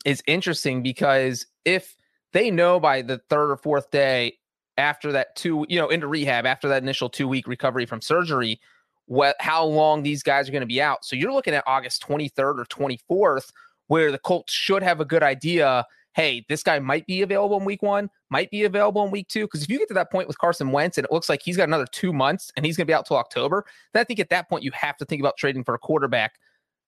is 0.06 0.22
interesting 0.28 0.84
because 0.84 1.46
if 1.66 1.96
they 2.34 2.52
know 2.52 2.80
by 2.80 3.02
the 3.04 3.20
third 3.30 3.52
or 3.52 3.58
fourth 3.58 3.92
day 3.92 4.38
after 4.78 5.12
that 5.12 5.36
two, 5.36 5.66
you 5.70 5.80
know, 5.80 5.90
into 5.90 6.08
rehab 6.08 6.46
after 6.46 6.68
that 6.68 6.82
initial 6.84 7.10
two 7.10 7.28
week 7.28 7.48
recovery 7.48 7.86
from 7.86 8.02
surgery, 8.02 8.60
what 9.06 9.36
how 9.40 9.66
long 9.66 10.04
these 10.04 10.24
guys 10.24 10.48
are 10.48 10.52
going 10.52 10.62
to 10.62 10.68
be 10.68 10.82
out. 10.82 11.06
So 11.06 11.16
you're 11.16 11.34
looking 11.34 11.54
at 11.54 11.64
August 11.68 12.06
23rd 12.08 12.60
or 12.60 12.66
24th, 12.66 13.52
where 13.88 14.12
the 14.12 14.20
Colts 14.20 14.54
should 14.54 14.84
have 14.84 15.00
a 15.00 15.06
good 15.06 15.24
idea. 15.24 15.86
Hey, 16.16 16.46
this 16.48 16.62
guy 16.62 16.78
might 16.80 17.08
be 17.08 17.24
available 17.24 17.58
in 17.58 17.66
week 17.66 17.82
one, 17.82 18.10
might 18.30 18.52
be 18.52 18.64
available 18.64 19.04
in 19.04 19.12
week 19.12 19.28
two. 19.28 19.46
Because 19.46 19.64
if 19.64 19.70
you 19.70 19.80
get 19.80 19.88
to 19.88 19.94
that 19.96 20.12
point 20.12 20.28
with 20.28 20.38
Carson 20.38 20.72
Wentz 20.72 20.98
and 20.98 21.06
it 21.06 21.12
looks 21.12 21.28
like 21.28 21.42
he's 21.44 21.58
got 21.58 21.68
another 21.68 21.88
two 21.92 22.14
months 22.14 22.52
and 22.56 22.66
he's 22.66 22.78
going 22.78 22.86
to 22.86 22.92
be 22.92 22.94
out 22.94 23.06
till 23.06 23.18
October, 23.18 23.66
then 23.94 24.02
I 24.02 24.04
think 24.04 24.20
at 24.20 24.30
that 24.30 24.48
point 24.48 24.64
you 24.64 24.72
have 24.74 24.98
to 24.98 25.06
think 25.06 25.22
about 25.22 25.38
trading 25.38 25.64
for 25.64 25.74
a 25.74 25.80
quarterback. 25.80 26.34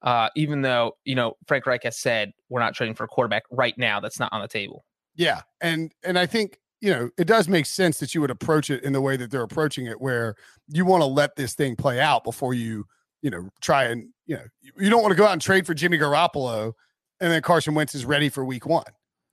Uh, 0.02 0.30
even 0.36 0.62
though 0.62 0.96
you 1.06 1.16
know 1.16 1.36
Frank 1.48 1.66
Reich 1.66 1.84
has 1.84 1.98
said 1.98 2.32
we're 2.50 2.60
not 2.60 2.76
trading 2.76 2.94
for 2.94 3.06
a 3.06 3.08
quarterback 3.08 3.44
right 3.50 3.76
now, 3.78 4.00
that's 4.00 4.20
not 4.20 4.32
on 4.32 4.42
the 4.42 4.48
table. 4.48 4.86
Yeah, 5.16 5.42
and 5.62 5.92
and 6.04 6.20
I 6.20 6.28
think 6.28 6.60
you 6.82 6.92
know, 6.92 7.10
it 7.18 7.26
does 7.26 7.48
make 7.48 7.66
sense 7.66 7.98
that 8.00 8.14
you 8.14 8.22
would 8.22 8.32
approach 8.32 8.70
it 8.70 8.84
in 8.84 8.94
the 8.94 9.02
way 9.02 9.18
that 9.18 9.32
they're 9.32 9.44
approaching 9.44 9.86
it, 9.86 10.00
where 10.00 10.36
you 10.68 10.86
want 10.86 11.02
to 11.02 11.08
let 11.08 11.36
this 11.36 11.54
thing 11.54 11.76
play 11.76 12.00
out 12.00 12.24
before 12.24 12.54
you, 12.54 12.86
you 13.22 13.30
know, 13.30 13.50
try 13.62 13.86
and, 13.86 14.10
you 14.26 14.36
know, 14.36 14.44
you 14.78 14.90
don't 14.90 15.02
want 15.02 15.12
to 15.12 15.18
go 15.18 15.26
out 15.26 15.34
and 15.34 15.42
trade 15.42 15.66
for 15.66 15.74
Jimmy 15.74 15.98
Garoppolo 15.98 16.74
and 17.20 17.32
then 17.32 17.42
Carson 17.42 17.74
Wentz 17.74 17.96
is 17.96 18.06
ready 18.06 18.30
for 18.30 18.44
week 18.44 18.66
one. 18.66 18.84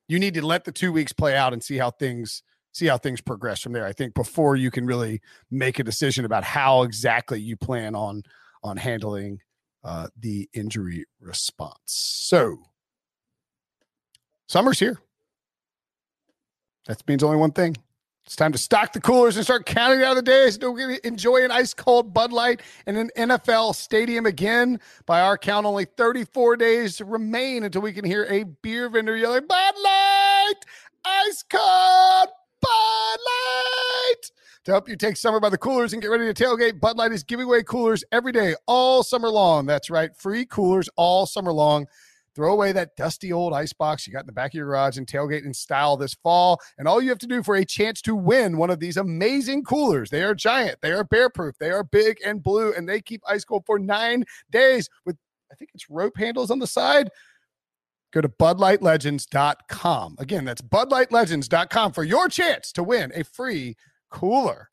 You 0.09 0.18
need 0.18 0.35
to 0.35 0.46
let 0.46 0.64
the 0.64 0.72
two 0.72 0.92
weeks 0.92 1.12
play 1.12 1.37
out 1.37 1.52
and 1.52 1.62
see 1.62 1.78
how 1.78 1.90
things 1.90 2.42
see 2.74 2.87
how 2.87 2.96
things 2.96 3.20
progress 3.20 3.61
from 3.61 3.72
there. 3.72 3.85
I 3.85 3.92
think 3.92 4.14
before 4.14 4.57
you 4.57 4.70
can 4.70 4.87
really 4.87 5.20
make 5.50 5.78
a 5.78 5.85
decision 5.85 6.24
about 6.24 6.42
how 6.42 6.85
exactly 6.85 7.38
you 7.38 7.57
plan 7.57 7.94
on 7.94 8.22
on 8.62 8.76
handling 8.76 9.40
uh, 9.85 10.09
the 10.18 10.48
injury 10.55 11.05
response. 11.20 11.78
So 11.87 12.57
summer's 14.46 14.78
here. 14.78 14.98
That 16.87 17.07
means 17.07 17.23
only 17.23 17.37
one 17.37 17.53
thing. 17.53 17.77
It's 18.25 18.37
time 18.37 18.53
to 18.53 18.59
stock 18.59 18.92
the 18.92 19.01
coolers 19.01 19.37
and 19.37 19.45
start 19.45 19.66
counting 19.66 19.99
down 19.99 20.14
the 20.14 20.23
days 20.23 20.57
to 20.59 20.99
enjoy 21.03 21.45
an 21.45 21.51
ice 21.51 21.75
cold 21.75 22.14
Bud 22.14 22.33
Light 22.33 22.62
in 22.87 22.97
an 22.97 23.11
NFL 23.16 23.75
stadium 23.75 24.27
again. 24.27 24.79
By 25.07 25.21
our 25.23 25.37
count, 25.37 25.66
only 25.66 25.87
34 25.87 26.57
days 26.57 27.01
remain 27.01 27.64
until 27.64 27.83
we 27.83 27.92
can 27.92 28.05
hear 28.05 28.25
a 28.31 28.45
beer 28.45 28.88
vendor 28.88 29.16
yelling, 29.16 29.47
Bud 29.49 29.75
Light! 29.83 30.55
Ice 31.05 31.45
cold 31.51 32.29
Bud 32.61 33.18
Light! 33.27 34.31
To 34.64 34.71
help 34.71 34.88
you 34.88 34.95
take 34.95 35.16
summer 35.16 35.40
by 35.40 35.49
the 35.49 35.59
coolers 35.59 35.92
and 35.92 36.01
get 36.01 36.09
ready 36.09 36.33
to 36.33 36.45
tailgate, 36.45 36.79
Bud 36.79 36.97
Light 36.97 37.11
is 37.11 37.25
giving 37.25 37.47
away 37.47 37.64
coolers 37.64 38.05
every 38.12 38.31
day, 38.31 38.55
all 38.68 39.03
summer 39.03 39.29
long. 39.29 39.66
That's 39.66 39.90
right, 39.90 40.16
free 40.16 40.47
coolers 40.47 40.88
all 40.95 41.27
summer 41.27 41.53
long. 41.53 41.87
Throw 42.35 42.53
away 42.53 42.73
that 42.73 42.97
dusty 42.97 43.33
old 43.33 43.53
ice 43.53 43.73
box 43.73 44.07
you 44.07 44.12
got 44.12 44.21
in 44.21 44.27
the 44.27 44.33
back 44.33 44.53
of 44.53 44.55
your 44.55 44.66
garage 44.66 44.97
and 44.97 45.07
tailgate 45.07 45.45
in 45.45 45.53
style 45.53 45.97
this 45.97 46.14
fall. 46.14 46.61
And 46.79 46.88
all 46.88 47.03
you 47.03 47.11
have 47.11 47.18
to 47.18 47.27
do 47.27 47.42
for 47.42 47.57
a 47.57 47.64
chance 47.64 48.01
to 48.03 48.14
win 48.14 48.57
one 48.57 48.71
of 48.71 48.81
these 48.81 48.97
amazing 48.97 49.64
coolers. 49.64 50.11
They 50.11 50.23
are 50.23 50.35
giant, 50.35 50.79
they 50.81 50.92
are 50.92 51.05
bear 51.05 51.29
proof, 51.29 51.57
they 51.59 51.71
are 51.71 51.85
big 51.85 52.18
and 52.25 52.42
blue, 52.42 52.73
and 52.73 52.88
they 52.88 53.01
keep 53.01 53.23
ice 53.29 53.45
cold 53.45 53.64
for 53.66 53.79
nine 53.79 54.25
days 54.51 54.88
with, 55.05 55.16
I 55.51 55.55
think 55.57 55.71
it's 55.75 55.90
rope 55.90 56.16
handles 56.16 56.51
on 56.51 56.59
the 56.59 56.66
side. 56.66 57.11
Go 58.12 58.21
to 58.21 58.29
budlightlegends.com. 58.29 60.16
Again, 60.18 60.45
that's 60.45 60.62
budlightlegends.com 60.62 61.92
for 61.92 62.05
your 62.05 62.29
chance 62.29 62.73
to 62.73 62.83
win 62.83 63.12
a 63.14 63.25
free 63.25 63.77
cooler. 64.11 64.71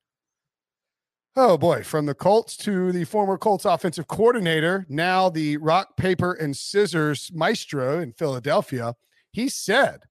Oh 1.36 1.58
boy, 1.58 1.84
from 1.84 2.06
the 2.06 2.16
Colts 2.16 2.58
to 2.58 2.92
the 2.92 3.06
former 3.06 3.38
Colts 3.38 3.64
offensive 3.64 4.08
coordinator, 4.08 4.86
now 4.90 5.30
the 5.30 5.58
rock, 5.58 5.96
paper, 5.96 6.34
and 6.34 6.58
scissors 6.58 7.32
maestro 7.34 8.00
in 8.00 8.14
Philadelphia. 8.14 8.96
He 9.32 9.48
said, 9.48 10.02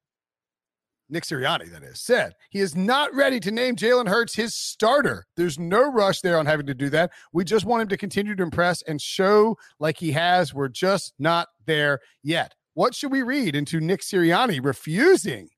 Nick 1.10 1.24
Sirianni, 1.24 1.70
that 1.72 1.82
is, 1.82 2.00
said 2.00 2.34
he 2.50 2.60
is 2.60 2.76
not 2.76 3.12
ready 3.14 3.40
to 3.40 3.50
name 3.50 3.76
Jalen 3.76 4.08
Hurts 4.08 4.34
his 4.34 4.54
starter. 4.54 5.26
There's 5.36 5.58
no 5.58 5.90
rush 5.90 6.20
there 6.20 6.38
on 6.38 6.46
having 6.46 6.66
to 6.66 6.74
do 6.74 6.88
that. 6.90 7.10
We 7.32 7.44
just 7.44 7.64
want 7.64 7.82
him 7.82 7.88
to 7.88 7.96
continue 7.96 8.36
to 8.36 8.42
impress 8.42 8.82
and 8.82 9.00
show 9.00 9.56
like 9.80 9.96
he 9.98 10.12
has. 10.12 10.54
We're 10.54 10.68
just 10.68 11.14
not 11.18 11.48
there 11.66 12.00
yet. 12.22 12.54
What 12.74 12.94
should 12.94 13.10
we 13.10 13.22
read 13.22 13.56
into 13.56 13.80
Nick 13.80 14.02
Sirianni 14.02 14.64
refusing 14.64 15.48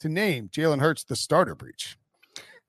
to 0.00 0.08
name 0.08 0.48
Jalen 0.48 0.80
Hurts 0.80 1.04
the 1.04 1.16
starter 1.16 1.54
Breech? 1.54 1.96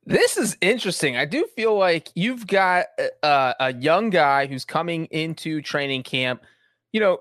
This 0.06 0.38
is 0.38 0.58
interesting. 0.62 1.16
I 1.16 1.26
do 1.26 1.46
feel 1.56 1.78
like 1.78 2.10
you've 2.14 2.46
got 2.46 2.88
a, 3.24 3.56
a 3.60 3.74
young 3.74 4.10
guy 4.10 4.48
who's 4.48 4.66
coming 4.66 5.06
into 5.06 5.62
training 5.62 6.04
camp. 6.04 6.44
You 6.92 7.00
know, 7.00 7.20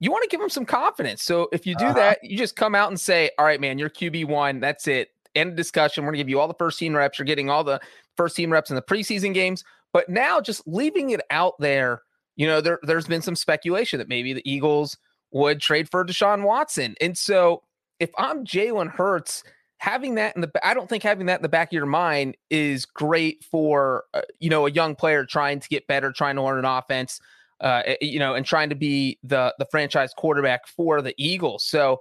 you 0.00 0.10
want 0.10 0.24
to 0.24 0.28
give 0.28 0.40
him 0.40 0.48
some 0.48 0.64
confidence. 0.64 1.22
So 1.22 1.48
if 1.52 1.66
you 1.66 1.76
do 1.76 1.86
uh-huh. 1.86 1.94
that, 1.94 2.18
you 2.24 2.36
just 2.36 2.56
come 2.56 2.74
out 2.74 2.88
and 2.88 3.00
say, 3.00 3.30
"All 3.38 3.44
right, 3.44 3.60
man, 3.60 3.78
you're 3.78 3.90
QB 3.90 4.26
one. 4.26 4.60
That's 4.60 4.88
it. 4.88 5.10
End 5.34 5.50
of 5.50 5.56
discussion. 5.56 6.04
We're 6.04 6.10
gonna 6.10 6.18
give 6.18 6.28
you 6.28 6.40
all 6.40 6.48
the 6.48 6.54
first 6.54 6.78
team 6.78 6.96
reps. 6.96 7.18
You're 7.18 7.26
getting 7.26 7.50
all 7.50 7.64
the 7.64 7.80
first 8.16 8.34
team 8.34 8.52
reps 8.52 8.70
in 8.70 8.76
the 8.76 8.82
preseason 8.82 9.32
games." 9.32 9.64
But 9.92 10.08
now, 10.08 10.40
just 10.40 10.66
leaving 10.66 11.10
it 11.10 11.20
out 11.30 11.54
there, 11.58 12.02
you 12.36 12.46
know, 12.46 12.60
there 12.60 12.80
there's 12.82 13.06
been 13.06 13.22
some 13.22 13.36
speculation 13.36 13.98
that 13.98 14.08
maybe 14.08 14.32
the 14.32 14.50
Eagles 14.50 14.96
would 15.30 15.60
trade 15.60 15.88
for 15.88 16.04
Deshaun 16.04 16.42
Watson, 16.42 16.96
and 17.00 17.16
so 17.16 17.62
if 18.00 18.10
I'm 18.18 18.44
Jalen 18.44 18.90
Hurts 18.90 19.42
having 19.78 20.16
that 20.16 20.34
in 20.34 20.42
the 20.42 20.66
I 20.66 20.74
don't 20.74 20.88
think 20.88 21.02
having 21.02 21.26
that 21.26 21.38
in 21.38 21.42
the 21.42 21.48
back 21.48 21.68
of 21.68 21.72
your 21.72 21.86
mind 21.86 22.36
is 22.50 22.84
great 22.84 23.44
for 23.44 24.04
uh, 24.14 24.20
you 24.38 24.50
know 24.50 24.66
a 24.66 24.70
young 24.70 24.94
player 24.94 25.24
trying 25.24 25.60
to 25.60 25.68
get 25.68 25.86
better, 25.86 26.12
trying 26.12 26.36
to 26.36 26.42
learn 26.42 26.58
an 26.58 26.64
offense, 26.64 27.20
uh, 27.60 27.82
eh, 27.86 27.96
you 28.00 28.18
know, 28.18 28.34
and 28.34 28.44
trying 28.44 28.68
to 28.68 28.74
be 28.74 29.18
the 29.22 29.54
the 29.58 29.66
franchise 29.66 30.12
quarterback 30.16 30.66
for 30.66 31.00
the 31.00 31.14
Eagles. 31.16 31.64
So, 31.64 32.00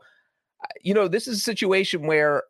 uh, 0.63 0.67
you 0.81 0.93
know, 0.93 1.07
this 1.07 1.27
is 1.27 1.37
a 1.37 1.41
situation 1.41 2.05
where 2.05 2.43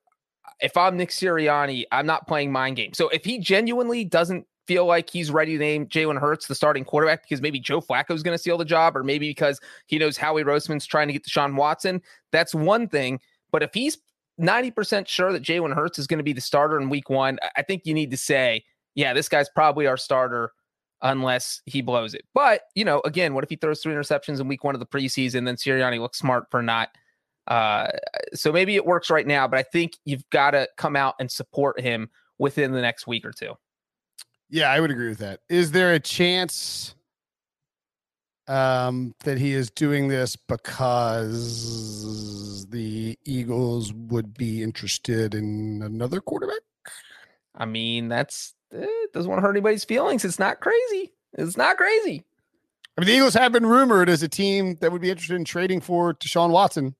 if 0.62 0.76
I'm 0.76 0.98
Nick 0.98 1.10
Sirianni, 1.10 1.84
I'm 1.92 2.06
not 2.06 2.28
playing 2.28 2.52
mind 2.52 2.78
game. 2.78 2.94
So 2.94 3.10
if 3.10 3.24
he 3.24 3.38
genuinely 3.38 4.04
doesn't 4.04 4.48
feel 4.66 4.86
like 4.86 5.10
he's 5.10 5.32
ready 5.32 5.54
to 5.54 5.60
name 5.60 5.88
Jalen 5.88 6.20
Hurts 6.20 6.48
the 6.48 6.56
starting 6.56 6.84
quarterback 6.84 7.24
because 7.24 7.42
maybe 7.42 7.60
Joe 7.60 7.80
Flacco 7.80 8.12
is 8.12 8.24
going 8.24 8.34
to 8.34 8.40
steal 8.40 8.58
the 8.58 8.66
job, 8.66 8.98
or 8.98 9.04
maybe 9.04 9.30
because 9.30 9.60
he 9.88 9.98
knows 9.98 10.18
Howie 10.18 10.44
Roseman's 10.44 10.86
trying 10.86 11.08
to 11.08 11.14
get 11.14 11.24
Deshaun 11.24 11.56
Watson, 11.56 12.02
that's 12.32 12.56
one 12.56 12.88
thing. 12.88 13.20
But 13.52 13.64
if 13.64 13.74
he's 13.74 13.98
90% 14.40 15.08
sure 15.08 15.32
that 15.34 15.44
Jalen 15.44 15.74
Hurts 15.74 16.00
is 16.00 16.08
going 16.08 16.20
to 16.20 16.24
be 16.24 16.34
the 16.34 16.42
starter 16.42 16.80
in 16.80 16.90
week 16.90 17.10
one, 17.10 17.40
I 17.56 17.64
think 17.64 17.86
you 17.86 17.94
need 17.94 18.12
to 18.12 18.18
say, 18.18 18.64
yeah, 18.96 19.14
this 19.14 19.30
guy's 19.30 19.50
probably 19.50 19.88
our 19.88 19.98
starter 19.98 20.52
unless 21.02 21.62
he 21.66 21.82
blows 21.82 22.14
it. 22.14 22.26
But, 22.34 22.62
you 22.76 22.86
know, 22.86 23.02
again, 23.06 23.34
what 23.34 23.44
if 23.44 23.50
he 23.50 23.56
throws 23.56 23.82
three 23.82 23.94
interceptions 23.94 24.40
in 24.40 24.48
week 24.48 24.64
one 24.64 24.76
of 24.76 24.80
the 24.80 24.86
preseason? 24.86 25.46
Then 25.46 25.56
Sirianni 25.56 26.00
looks 26.00 26.18
smart 26.18 26.46
for 26.50 26.62
not. 26.62 26.90
Uh, 27.48 27.88
so 28.34 28.52
maybe 28.52 28.76
it 28.76 28.86
works 28.86 29.10
right 29.10 29.26
now, 29.26 29.48
but 29.48 29.58
I 29.58 29.64
think 29.64 29.94
you've 30.06 30.28
got 30.32 30.52
to 30.52 30.68
come 30.78 30.96
out 30.96 31.16
and 31.20 31.32
support 31.32 31.80
him 31.80 32.10
within 32.38 32.72
the 32.74 32.82
next 32.82 33.08
week 33.08 33.26
or 33.26 33.32
two. 33.32 33.54
Yeah, 34.50 34.72
I 34.72 34.80
would 34.80 34.92
agree 34.92 35.10
with 35.10 35.20
that. 35.20 35.42
Is 35.50 35.72
there 35.72 35.94
a 35.94 36.00
chance 36.00 36.96
um, 38.48 39.14
that 39.24 39.38
he 39.38 39.54
is 39.54 39.70
doing 39.70 40.08
this 40.08 40.36
because 40.36 40.68
the 42.70 43.18
Eagles 43.26 43.94
would 43.94 44.34
be 44.34 44.64
interested 44.64 45.36
in 45.36 45.82
another 45.84 46.22
quarterback. 46.22 46.62
I 47.56 47.66
mean, 47.66 48.08
that's 48.08 48.54
it 48.72 48.84
eh, 48.84 49.08
doesn't 49.14 49.30
want 49.30 49.40
to 49.40 49.42
hurt 49.42 49.52
anybody's 49.52 49.84
feelings. 49.84 50.26
It's 50.26 50.40
not 50.40 50.60
crazy. 50.60 51.14
It's 51.34 51.58
not 51.58 51.78
crazy. 51.78 52.24
I 52.98 53.02
mean, 53.02 53.08
the 53.08 53.14
Eagles 53.14 53.34
have 53.36 53.52
been 53.52 53.66
rumored 53.66 54.10
as 54.10 54.24
a 54.24 54.28
team 54.28 54.76
that 54.82 54.92
would 54.92 55.02
be 55.02 55.10
interested 55.10 55.36
in 55.36 55.46
trading 55.46 55.82
for 55.82 56.14
Deshaun 56.16 56.50
Watson. 56.50 56.96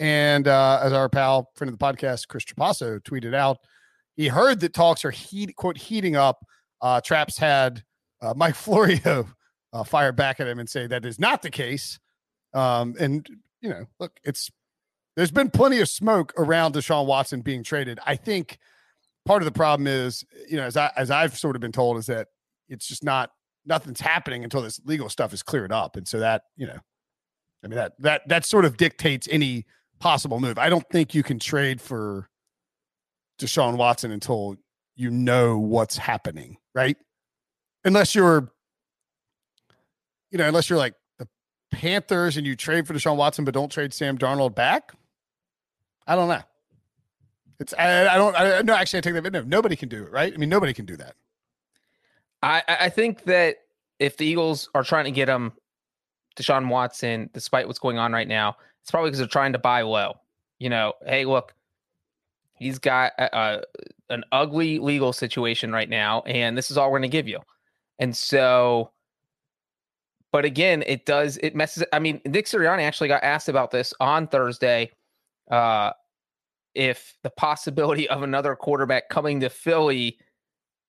And 0.00 0.48
uh, 0.48 0.80
as 0.82 0.92
our 0.92 1.08
pal, 1.08 1.50
friend 1.54 1.72
of 1.72 1.78
the 1.78 1.84
podcast, 1.84 2.28
Chris 2.28 2.44
Trapasso, 2.44 3.00
tweeted 3.00 3.34
out, 3.34 3.58
he 4.16 4.28
heard 4.28 4.60
that 4.60 4.74
talks 4.74 5.04
are 5.04 5.10
heat, 5.10 5.54
quote 5.56 5.78
heating 5.78 6.16
up. 6.16 6.44
Uh, 6.80 7.00
Traps 7.00 7.38
had 7.38 7.82
uh, 8.20 8.34
Mike 8.36 8.54
Florio 8.56 9.28
uh, 9.72 9.84
fire 9.84 10.12
back 10.12 10.40
at 10.40 10.46
him 10.46 10.58
and 10.58 10.68
say 10.68 10.86
that 10.86 11.04
is 11.04 11.18
not 11.18 11.42
the 11.42 11.50
case. 11.50 11.98
Um, 12.54 12.94
and 13.00 13.26
you 13.60 13.70
know, 13.70 13.86
look, 13.98 14.12
it's 14.24 14.50
there's 15.16 15.30
been 15.30 15.50
plenty 15.50 15.80
of 15.80 15.88
smoke 15.88 16.32
around 16.36 16.74
Deshaun 16.74 17.06
Watson 17.06 17.40
being 17.40 17.62
traded. 17.62 17.98
I 18.06 18.16
think 18.16 18.58
part 19.24 19.42
of 19.42 19.46
the 19.46 19.52
problem 19.52 19.86
is, 19.86 20.24
you 20.48 20.56
know, 20.56 20.64
as 20.64 20.76
I 20.76 20.90
as 20.96 21.10
I've 21.10 21.36
sort 21.36 21.56
of 21.56 21.60
been 21.60 21.72
told, 21.72 21.98
is 21.98 22.06
that 22.06 22.28
it's 22.68 22.86
just 22.86 23.04
not 23.04 23.30
nothing's 23.64 24.00
happening 24.00 24.44
until 24.44 24.62
this 24.62 24.80
legal 24.84 25.08
stuff 25.08 25.32
is 25.32 25.42
cleared 25.42 25.72
up, 25.72 25.96
and 25.96 26.06
so 26.06 26.18
that 26.20 26.42
you 26.56 26.66
know, 26.66 26.78
I 27.64 27.68
mean 27.68 27.76
that 27.76 27.92
that 28.00 28.28
that 28.28 28.44
sort 28.44 28.64
of 28.64 28.76
dictates 28.76 29.28
any 29.30 29.66
possible 30.00 30.40
move. 30.40 30.58
I 30.58 30.68
don't 30.68 30.88
think 30.90 31.14
you 31.14 31.22
can 31.22 31.38
trade 31.38 31.80
for 31.80 32.28
Deshaun 33.38 33.76
Watson 33.76 34.10
until 34.10 34.56
you 34.96 35.10
know 35.10 35.58
what's 35.58 35.96
happening, 35.96 36.58
right? 36.74 36.96
Unless 37.84 38.14
you're 38.14 38.52
you 40.32 40.38
know, 40.38 40.48
unless 40.48 40.68
you're 40.68 40.78
like 40.78 40.94
the 41.18 41.28
Panthers 41.70 42.36
and 42.36 42.46
you 42.46 42.56
trade 42.56 42.86
for 42.86 42.94
Deshaun 42.94 43.16
Watson, 43.16 43.44
but 43.44 43.54
don't 43.54 43.70
trade 43.70 43.92
Sam 43.92 44.18
Darnold 44.18 44.54
back. 44.54 44.92
I 46.06 46.16
don't 46.16 46.28
know. 46.28 46.42
It's 47.60 47.74
I, 47.74 48.08
I 48.08 48.16
don't 48.16 48.34
I 48.34 48.62
no 48.62 48.74
actually 48.74 48.98
I 48.98 49.00
take 49.02 49.22
that 49.22 49.32
no 49.32 49.42
nobody 49.42 49.76
can 49.76 49.88
do 49.88 50.02
it 50.02 50.10
right. 50.10 50.32
I 50.32 50.36
mean 50.36 50.48
nobody 50.48 50.72
can 50.72 50.86
do 50.86 50.96
that. 50.96 51.14
I 52.42 52.62
I 52.66 52.88
think 52.88 53.24
that 53.24 53.58
if 54.00 54.16
the 54.16 54.26
Eagles 54.26 54.68
are 54.74 54.82
trying 54.82 55.04
to 55.04 55.12
get 55.12 55.28
him 55.28 55.52
Deshaun 56.36 56.68
Watson, 56.68 57.30
despite 57.32 57.66
what's 57.68 57.78
going 57.78 57.98
on 57.98 58.12
right 58.12 58.26
now, 58.26 58.56
it's 58.80 58.90
probably 58.90 59.10
because 59.10 59.18
they're 59.18 59.28
trying 59.28 59.52
to 59.52 59.58
buy 59.60 59.82
low. 59.82 60.14
You 60.58 60.70
know, 60.70 60.94
hey, 61.06 61.24
look, 61.24 61.54
he's 62.58 62.78
got 62.78 63.12
a, 63.18 63.36
a, 63.36 63.62
an 64.10 64.24
ugly 64.32 64.78
legal 64.78 65.12
situation 65.12 65.72
right 65.72 65.88
now, 65.88 66.22
and 66.22 66.56
this 66.56 66.70
is 66.70 66.78
all 66.78 66.90
we're 66.90 66.98
going 66.98 67.10
to 67.10 67.16
give 67.16 67.28
you. 67.28 67.40
And 67.98 68.16
so 68.16 68.90
but 70.32 70.46
again, 70.46 70.82
it 70.86 71.04
does 71.04 71.36
it 71.42 71.54
messes. 71.54 71.84
I 71.92 71.98
mean, 71.98 72.20
Nick 72.24 72.46
Sirianni 72.46 72.82
actually 72.82 73.08
got 73.08 73.22
asked 73.22 73.48
about 73.48 73.70
this 73.70 73.92
on 74.00 74.26
Thursday. 74.26 74.90
Uh, 75.50 75.92
if 76.74 77.14
the 77.22 77.30
possibility 77.30 78.08
of 78.08 78.22
another 78.22 78.56
quarterback 78.56 79.10
coming 79.10 79.40
to 79.40 79.50
Philly 79.50 80.16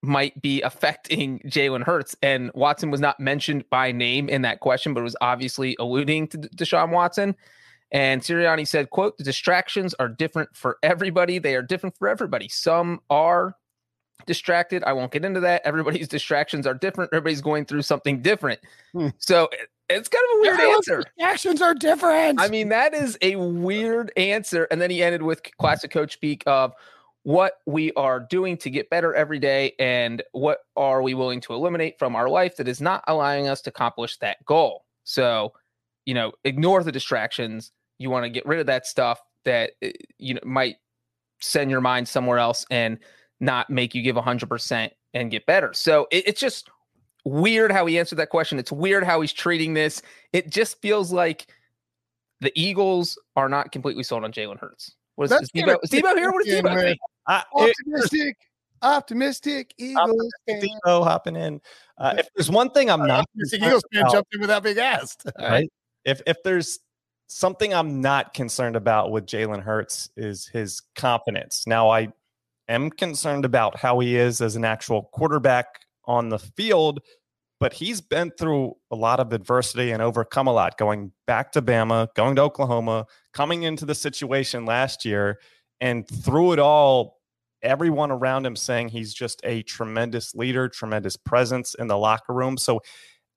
might 0.01 0.41
be 0.41 0.61
affecting 0.61 1.39
Jalen 1.45 1.83
Hurts, 1.83 2.15
and 2.21 2.51
Watson 2.55 2.89
was 2.89 3.01
not 3.01 3.19
mentioned 3.19 3.65
by 3.69 3.91
name 3.91 4.29
in 4.29 4.43
that 4.43 4.61
question, 4.61 4.93
but 4.93 5.03
was 5.03 5.15
obviously 5.19 5.75
alluding 5.77 6.29
to 6.29 6.37
Deshaun 6.37 6.91
Watson. 6.91 7.35
And 7.91 8.21
Sirianni 8.21 8.67
said, 8.67 8.91
"quote 8.91 9.17
The 9.17 9.25
distractions 9.25 9.93
are 9.95 10.07
different 10.07 10.55
for 10.55 10.77
everybody. 10.81 11.37
They 11.37 11.55
are 11.55 11.61
different 11.61 11.97
for 11.97 12.07
everybody. 12.07 12.47
Some 12.47 13.01
are 13.09 13.55
distracted. 14.25 14.83
I 14.83 14.93
won't 14.93 15.11
get 15.11 15.25
into 15.25 15.39
that. 15.41 15.61
Everybody's 15.65 16.07
distractions 16.09 16.67
are 16.67 16.73
different. 16.73 17.11
Everybody's 17.13 17.41
going 17.41 17.65
through 17.65 17.81
something 17.83 18.21
different. 18.21 18.59
Hmm. 18.93 19.09
So 19.17 19.49
it's 19.89 20.07
kind 20.07 20.23
of 20.31 20.37
a 20.37 20.41
weird 20.41 20.53
Everyone's 20.59 20.87
answer. 20.87 21.03
Distractions 21.17 21.61
are 21.61 21.73
different. 21.73 22.39
I 22.41 22.47
mean, 22.47 22.69
that 22.69 22.93
is 22.93 23.17
a 23.21 23.35
weird 23.35 24.11
answer. 24.17 24.65
And 24.71 24.81
then 24.81 24.89
he 24.89 25.03
ended 25.03 25.21
with 25.21 25.41
classic 25.57 25.91
coach 25.91 26.13
speak 26.13 26.43
of 26.47 26.73
what 27.23 27.59
we 27.65 27.91
are 27.93 28.19
doing 28.19 28.57
to 28.57 28.69
get 28.69 28.89
better 28.89 29.13
every 29.13 29.39
day 29.39 29.73
and 29.79 30.21
what 30.33 30.59
are 30.75 31.01
we 31.01 31.13
willing 31.13 31.39
to 31.39 31.53
eliminate 31.53 31.97
from 31.97 32.15
our 32.15 32.27
life 32.27 32.57
that 32.57 32.67
is 32.67 32.81
not 32.81 33.03
allowing 33.07 33.47
us 33.47 33.61
to 33.61 33.69
accomplish 33.69 34.17
that 34.17 34.43
goal. 34.45 34.83
So, 35.05 35.53
you 36.05 36.13
know, 36.13 36.33
ignore 36.43 36.83
the 36.83 36.91
distractions. 36.91 37.71
You 37.97 38.09
want 38.09 38.25
to 38.25 38.29
get 38.29 38.45
rid 38.45 38.59
of 38.59 38.65
that 38.65 38.85
stuff 38.85 39.21
that 39.45 39.71
eh, 39.81 39.91
you 40.17 40.33
know 40.33 40.41
might 40.43 40.77
send 41.39 41.69
your 41.69 41.81
mind 41.81 42.07
somewhere 42.07 42.37
else 42.37 42.65
and 42.71 42.97
not 43.43 43.69
make 43.69 43.93
you 43.93 44.01
give 44.01 44.15
100% 44.15 44.89
and 45.13 45.29
get 45.29 45.45
better. 45.45 45.73
So 45.73 46.07
it, 46.09 46.27
it's 46.27 46.39
just 46.39 46.69
weird 47.25 47.71
how 47.71 47.85
he 47.85 47.99
answered 47.99 48.15
that 48.15 48.29
question. 48.29 48.57
It's 48.57 48.71
weird 48.71 49.03
how 49.03 49.21
he's 49.21 49.33
treating 49.33 49.73
this. 49.73 50.01
It 50.31 50.49
just 50.49 50.81
feels 50.81 51.11
like 51.11 51.47
the 52.41 52.51
Eagles 52.55 53.19
are 53.35 53.49
not 53.49 53.71
completely 53.71 54.03
sold 54.03 54.23
on 54.23 54.31
Jalen 54.31 54.59
Hurts. 54.59 54.95
What 55.15 55.25
is, 55.25 55.31
is 55.33 55.51
Debo, 55.51 55.77
is 55.83 55.89
Debo 55.91 56.15
here? 56.15 56.31
What 56.31 56.47
is 56.47 56.61
Debo? 56.61 56.95
Uh, 57.27 57.41
optimistic. 57.53 58.37
Optimistic 58.81 59.73
Eagles. 59.77 60.33
Debo 60.49 61.03
hopping 61.03 61.35
in. 61.35 61.61
Uh, 61.97 62.15
if 62.17 62.27
there's 62.35 62.49
one 62.49 62.69
thing 62.71 62.89
I'm 62.89 63.05
not 63.05 63.21
Optimistic 63.21 63.61
Eagles 63.61 63.83
fan 63.93 64.05
jumped 64.09 64.33
in 64.33 64.41
without 64.41 64.63
being 64.63 64.79
asked. 64.79 65.29
right? 65.39 65.69
If 66.03 66.21
if 66.25 66.37
there's 66.43 66.79
something 67.27 67.73
I'm 67.73 68.01
not 68.01 68.33
concerned 68.33 68.75
about 68.75 69.11
with 69.11 69.25
Jalen 69.25 69.61
Hurts 69.61 70.09
is 70.17 70.47
his 70.47 70.81
confidence. 70.95 71.65
Now 71.65 71.89
I 71.89 72.09
am 72.67 72.89
concerned 72.89 73.45
about 73.45 73.79
how 73.79 73.99
he 73.99 74.15
is 74.15 74.41
as 74.41 74.55
an 74.55 74.65
actual 74.65 75.09
quarterback 75.13 75.67
on 76.05 76.29
the 76.29 76.39
field, 76.39 77.01
but 77.59 77.73
he's 77.73 78.01
been 78.01 78.31
through 78.37 78.75
a 78.91 78.95
lot 78.95 79.19
of 79.19 79.31
adversity 79.31 79.91
and 79.91 80.01
overcome 80.01 80.47
a 80.47 80.53
lot, 80.53 80.77
going 80.77 81.11
back 81.27 81.51
to 81.53 81.61
Bama, 81.61 82.07
going 82.15 82.35
to 82.35 82.41
Oklahoma, 82.41 83.05
coming 83.33 83.63
into 83.63 83.85
the 83.85 83.95
situation 83.95 84.65
last 84.65 85.05
year, 85.05 85.39
and 85.79 86.07
through 86.07 86.53
it 86.53 86.59
all, 86.59 87.19
everyone 87.61 88.11
around 88.11 88.45
him 88.45 88.55
saying 88.55 88.89
he's 88.89 89.13
just 89.13 89.39
a 89.43 89.61
tremendous 89.63 90.35
leader, 90.35 90.67
tremendous 90.67 91.15
presence 91.15 91.73
in 91.75 91.87
the 91.87 91.97
locker 91.97 92.33
room. 92.33 92.57
So 92.57 92.81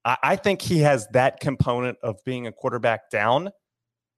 I, 0.04 0.16
I 0.22 0.36
think 0.36 0.60
he 0.60 0.80
has 0.80 1.06
that 1.12 1.40
component 1.40 1.98
of 2.02 2.16
being 2.24 2.46
a 2.46 2.52
quarterback 2.52 3.10
down. 3.10 3.50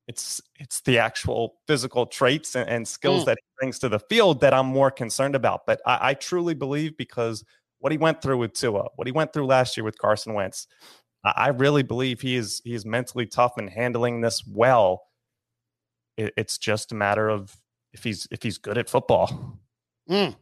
It's 0.08 0.40
it's 0.56 0.80
the 0.80 0.98
actual 0.98 1.56
physical 1.66 2.06
traits 2.06 2.56
and, 2.56 2.68
and 2.68 2.88
skills 2.88 3.22
Mm. 3.22 3.26
that 3.26 3.38
he 3.38 3.44
brings 3.60 3.78
to 3.80 3.88
the 3.90 4.00
field 4.00 4.40
that 4.40 4.54
I'm 4.54 4.66
more 4.66 4.90
concerned 4.90 5.34
about. 5.36 5.66
But 5.66 5.80
I, 5.86 5.98
I 6.10 6.14
truly 6.14 6.54
believe 6.54 6.96
because 6.96 7.44
what 7.78 7.92
he 7.92 7.98
went 7.98 8.20
through 8.22 8.38
with 8.38 8.54
Tua, 8.54 8.88
what 8.96 9.06
he 9.06 9.12
went 9.12 9.32
through 9.32 9.46
last 9.46 9.76
year 9.76 9.84
with 9.84 9.98
Carson 9.98 10.32
Wentz, 10.34 10.66
I, 11.24 11.32
I 11.36 11.48
really 11.48 11.82
believe 11.82 12.20
he 12.22 12.36
is 12.36 12.60
he 12.64 12.72
is 12.74 12.84
mentally 12.86 13.26
tough 13.26 13.58
and 13.58 13.68
handling 13.70 14.20
this 14.22 14.42
well. 14.46 15.02
It, 16.16 16.32
it's 16.38 16.56
just 16.58 16.90
a 16.90 16.94
matter 16.94 17.28
of 17.28 17.54
if 17.92 18.02
he's 18.02 18.26
if 18.30 18.42
he's 18.42 18.56
good 18.58 18.78
at 18.78 18.88
football. 18.88 19.60
Mm. 20.10 20.34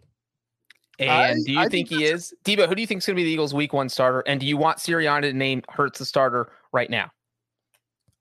And 1.00 1.10
I- 1.10 1.34
do 1.34 1.52
you 1.52 1.58
I 1.58 1.68
think, 1.68 1.88
think 1.88 2.00
he 2.00 2.04
is? 2.06 2.32
Debo, 2.44 2.68
who 2.68 2.74
do 2.76 2.80
you 2.80 2.86
think 2.86 3.00
is 3.00 3.06
going 3.06 3.16
to 3.16 3.20
be 3.20 3.24
the 3.24 3.30
Eagles' 3.30 3.52
week 3.52 3.72
one 3.72 3.88
starter? 3.88 4.22
And 4.28 4.38
do 4.40 4.46
you 4.46 4.56
want 4.56 4.78
Sirianni 4.78 5.22
to 5.22 5.32
name 5.32 5.62
Hurts 5.68 5.98
the 5.98 6.04
starter 6.06 6.52
right 6.72 6.88
now? 6.88 7.10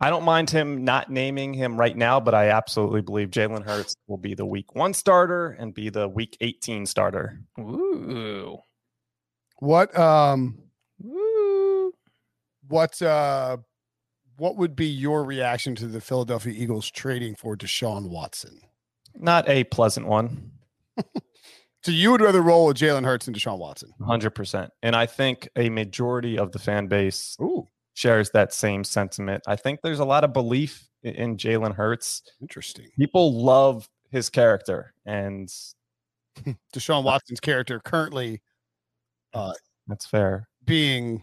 I 0.01 0.09
don't 0.09 0.23
mind 0.23 0.49
him 0.49 0.83
not 0.83 1.09
naming 1.09 1.53
him 1.53 1.79
right 1.79 1.95
now, 1.95 2.19
but 2.19 2.33
I 2.33 2.49
absolutely 2.49 3.01
believe 3.01 3.29
Jalen 3.29 3.63
Hurts 3.63 3.95
will 4.07 4.17
be 4.17 4.33
the 4.33 4.45
week 4.45 4.75
one 4.75 4.93
starter 4.93 5.51
and 5.51 5.73
be 5.73 5.89
the 5.89 6.07
week 6.07 6.37
18 6.41 6.85
starter. 6.85 7.39
Ooh. 7.59 8.57
What 9.59 9.97
um 9.97 10.59
Ooh. 11.03 11.93
what 12.67 13.01
uh 13.01 13.57
what 14.37 14.57
would 14.57 14.75
be 14.75 14.87
your 14.87 15.23
reaction 15.23 15.75
to 15.75 15.87
the 15.87 16.01
Philadelphia 16.01 16.53
Eagles 16.53 16.91
trading 16.91 17.35
for 17.35 17.55
Deshaun 17.55 18.09
Watson? 18.09 18.59
Not 19.17 19.47
a 19.47 19.63
pleasant 19.63 20.07
one, 20.07 20.51
So 21.85 21.91
you 21.91 22.09
would 22.09 22.21
rather 22.21 22.41
roll 22.41 22.65
with 22.65 22.77
Jalen 22.77 23.05
Hurts 23.05 23.27
and 23.27 23.35
Deshaun 23.35 23.59
Watson? 23.59 23.91
100%. 24.01 24.69
And 24.81 24.95
I 24.95 25.05
think 25.05 25.47
a 25.55 25.69
majority 25.69 26.35
of 26.35 26.51
the 26.51 26.57
fan 26.57 26.87
base 26.87 27.37
Ooh, 27.39 27.67
shares 27.95 28.29
that 28.31 28.53
same 28.53 28.83
sentiment. 28.83 29.43
I 29.47 29.55
think 29.55 29.81
there's 29.81 29.99
a 29.99 30.05
lot 30.05 30.23
of 30.23 30.31
belief 30.31 30.87
in 31.01 31.37
Jalen 31.37 31.73
Hurts. 31.73 32.21
interesting. 32.41 32.87
People 32.97 33.41
love 33.43 33.89
his 34.11 34.29
character, 34.29 34.93
and 35.05 35.51
Deshaun 36.73 37.03
Watson's 37.03 37.39
character 37.39 37.79
currently 37.79 38.41
that's 39.87 40.05
fair. 40.05 40.47
being 40.65 41.21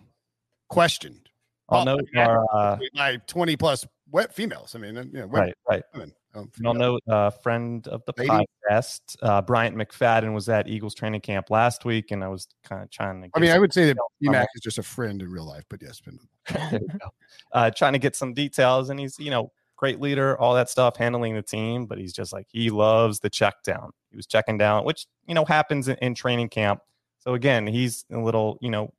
questioned 0.69 1.29
I'll 1.69 1.85
note 1.85 2.07
our, 2.17 2.45
uh, 2.55 2.79
by 2.95 3.17
20 3.27 3.57
plus 3.57 3.87
wet 4.11 4.35
females. 4.35 4.75
I 4.75 4.79
mean, 4.79 4.97
uh, 4.97 5.05
you 5.05 5.21
know, 5.21 5.27
right, 5.27 5.55
right. 5.69 5.83
women. 5.95 6.13
Um, 6.35 6.51
I'll 6.65 6.75
note 6.75 7.03
a 7.07 7.31
friend 7.31 7.87
of 7.89 8.03
the 8.07 8.15
Lady? 8.17 8.31
podcast, 8.31 9.17
uh, 9.23 9.43
Bryant 9.43 9.77
McFadden, 9.77 10.33
was 10.33 10.49
at 10.49 10.67
Eagles 10.67 10.95
training 10.95 11.21
camp 11.21 11.51
last 11.51 11.85
week, 11.85 12.11
and 12.11 12.25
I 12.25 12.29
was 12.29 12.49
kind 12.65 12.83
of 12.83 12.91
trying 12.91 13.23
to. 13.23 13.29
I 13.35 13.41
mean, 13.41 13.51
I 13.51 13.59
would 13.59 13.73
say 13.73 13.87
that 13.87 13.97
BMAC 14.23 14.47
is 14.55 14.63
just 14.63 14.79
a 14.79 14.83
friend 14.83 15.21
in 15.21 15.31
real 15.31 15.47
life, 15.47 15.65
but 15.69 15.83
yes, 15.83 16.01
been 16.01 16.19
There 16.49 16.81
you 16.81 16.99
go. 16.99 17.09
uh, 17.53 17.71
trying 17.71 17.93
to 17.93 17.99
get 17.99 18.17
some 18.17 18.33
details, 18.33 18.89
and 18.89 18.99
he's 18.99 19.19
you 19.19 19.31
know 19.31 19.53
great 19.77 20.01
leader, 20.01 20.39
all 20.41 20.55
that 20.55 20.71
stuff, 20.71 20.97
handling 20.97 21.35
the 21.35 21.43
team, 21.43 21.87
but 21.87 21.99
he's 21.99 22.13
just 22.13 22.33
like 22.33 22.47
he 22.51 22.71
loves 22.71 23.21
the 23.21 23.29
check 23.29 23.63
down. 23.65 23.91
He 24.11 24.17
was 24.17 24.27
checking 24.27 24.57
down, 24.57 24.85
which 24.85 25.07
you 25.27 25.35
know 25.35 25.45
happens 25.45 25.89
in, 25.89 25.97
in 25.97 26.15
training 26.15 26.49
camp. 26.49 26.81
So 27.19 27.35
again, 27.35 27.67
he's 27.67 28.05
a 28.11 28.19
little 28.19 28.59
you 28.63 28.71
know 28.71 28.93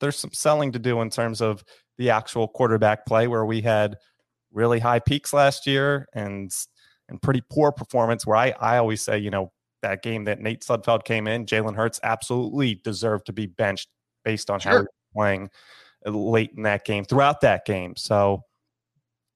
there's 0.00 0.18
some 0.18 0.32
selling 0.32 0.72
to 0.72 0.78
do 0.78 1.00
in 1.00 1.08
terms 1.08 1.40
of 1.40 1.64
the 1.96 2.10
actual 2.10 2.46
quarterback 2.48 3.06
play, 3.06 3.26
where 3.26 3.46
we 3.46 3.62
had 3.62 3.96
really 4.52 4.78
high 4.78 5.00
peaks 5.00 5.32
last 5.32 5.66
year 5.66 6.06
and 6.14 6.52
and 7.08 7.20
pretty 7.20 7.42
poor 7.50 7.72
performance. 7.72 8.26
Where 8.26 8.36
I 8.36 8.54
I 8.60 8.78
always 8.78 9.02
say 9.02 9.18
you 9.18 9.30
know 9.30 9.52
that 9.82 10.02
game 10.02 10.24
that 10.24 10.40
Nate 10.40 10.62
Sudfeld 10.62 11.04
came 11.04 11.26
in, 11.26 11.46
Jalen 11.46 11.76
Hurts 11.76 12.00
absolutely 12.02 12.76
deserved 12.76 13.26
to 13.26 13.32
be 13.32 13.46
benched 13.46 13.88
based 14.24 14.50
on 14.50 14.60
how 14.60 14.70
he 14.70 14.78
was 14.78 14.86
playing 15.14 15.50
uh, 16.06 16.10
late 16.10 16.52
in 16.56 16.62
that 16.62 16.84
game, 16.84 17.04
throughout 17.04 17.42
that 17.42 17.66
game. 17.66 17.94
So 17.96 18.42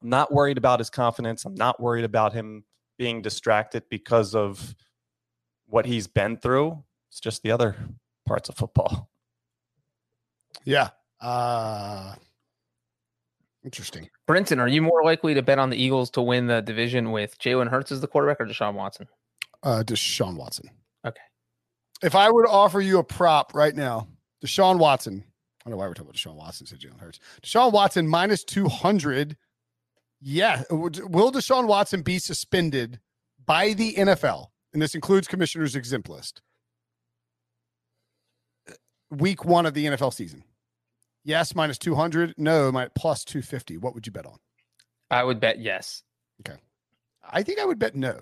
I'm 0.02 0.08
not 0.08 0.32
worried 0.32 0.58
about 0.58 0.78
his 0.80 0.90
confidence. 0.90 1.44
I'm 1.44 1.54
not 1.54 1.80
worried 1.80 2.04
about 2.04 2.32
him 2.32 2.64
being 2.98 3.20
distracted 3.22 3.84
because 3.90 4.34
of 4.34 4.74
what 5.66 5.86
he's 5.86 6.06
been 6.06 6.36
through. 6.36 6.82
It's 7.10 7.20
just 7.20 7.42
the 7.42 7.52
other 7.52 7.76
parts 8.26 8.48
of 8.48 8.56
football. 8.56 9.10
yeah. 10.64 10.90
Uh 11.20 12.14
interesting. 13.64 14.08
Brinson, 14.28 14.60
are 14.60 14.68
you 14.68 14.82
more 14.82 15.04
likely 15.04 15.34
to 15.34 15.42
bet 15.42 15.58
on 15.58 15.70
the 15.70 15.76
Eagles 15.76 16.10
to 16.10 16.22
win 16.22 16.46
the 16.46 16.60
division 16.60 17.12
with 17.12 17.38
Jalen 17.38 17.68
Hurts 17.68 17.92
as 17.92 18.00
the 18.00 18.06
quarterback 18.06 18.40
or 18.40 18.46
Deshaun 18.46 18.74
Watson? 18.74 19.06
Uh 19.62 19.82
Deshaun 19.84 20.36
Watson. 20.36 20.70
Okay. 21.06 21.20
If 22.02 22.14
I 22.14 22.30
were 22.30 22.44
to 22.44 22.50
offer 22.50 22.80
you 22.80 22.98
a 22.98 23.04
prop 23.04 23.54
right 23.54 23.74
now, 23.74 24.08
Deshaun 24.44 24.78
Watson. 24.78 25.24
I 25.24 25.64
don't 25.64 25.72
know 25.72 25.76
why 25.78 25.88
we're 25.88 25.94
talking 25.94 26.10
about 26.10 26.16
Deshaun 26.16 26.36
Watson 26.36 26.64
instead 26.64 26.84
of 26.84 26.96
Jalen 26.96 27.00
Hurts. 27.00 27.20
Deshaun 27.42 27.72
Watson 27.72 28.06
minus 28.06 28.44
200. 28.44 29.36
Yeah. 30.20 30.62
Will 30.70 31.32
Deshaun 31.32 31.66
Watson 31.66 32.02
be 32.02 32.18
suspended 32.18 33.00
by 33.44 33.72
the 33.72 33.94
NFL? 33.94 34.48
And 34.72 34.80
this 34.80 34.94
includes 34.94 35.26
commissioner's 35.26 35.74
exempt 35.74 36.08
list. 36.08 36.42
Week 39.10 39.44
one 39.44 39.66
of 39.66 39.74
the 39.74 39.86
NFL 39.86 40.12
season. 40.12 40.44
Yes, 41.28 41.54
minus 41.54 41.76
200. 41.76 42.36
No, 42.38 42.72
my 42.72 42.88
plus 42.94 43.22
250. 43.22 43.76
What 43.76 43.94
would 43.94 44.06
you 44.06 44.12
bet 44.12 44.24
on? 44.24 44.38
I 45.10 45.22
would 45.22 45.40
bet 45.40 45.58
yes. 45.58 46.02
Okay. 46.40 46.58
I 47.22 47.42
think 47.42 47.58
I 47.58 47.66
would 47.66 47.78
bet 47.78 47.94
no. 47.94 48.20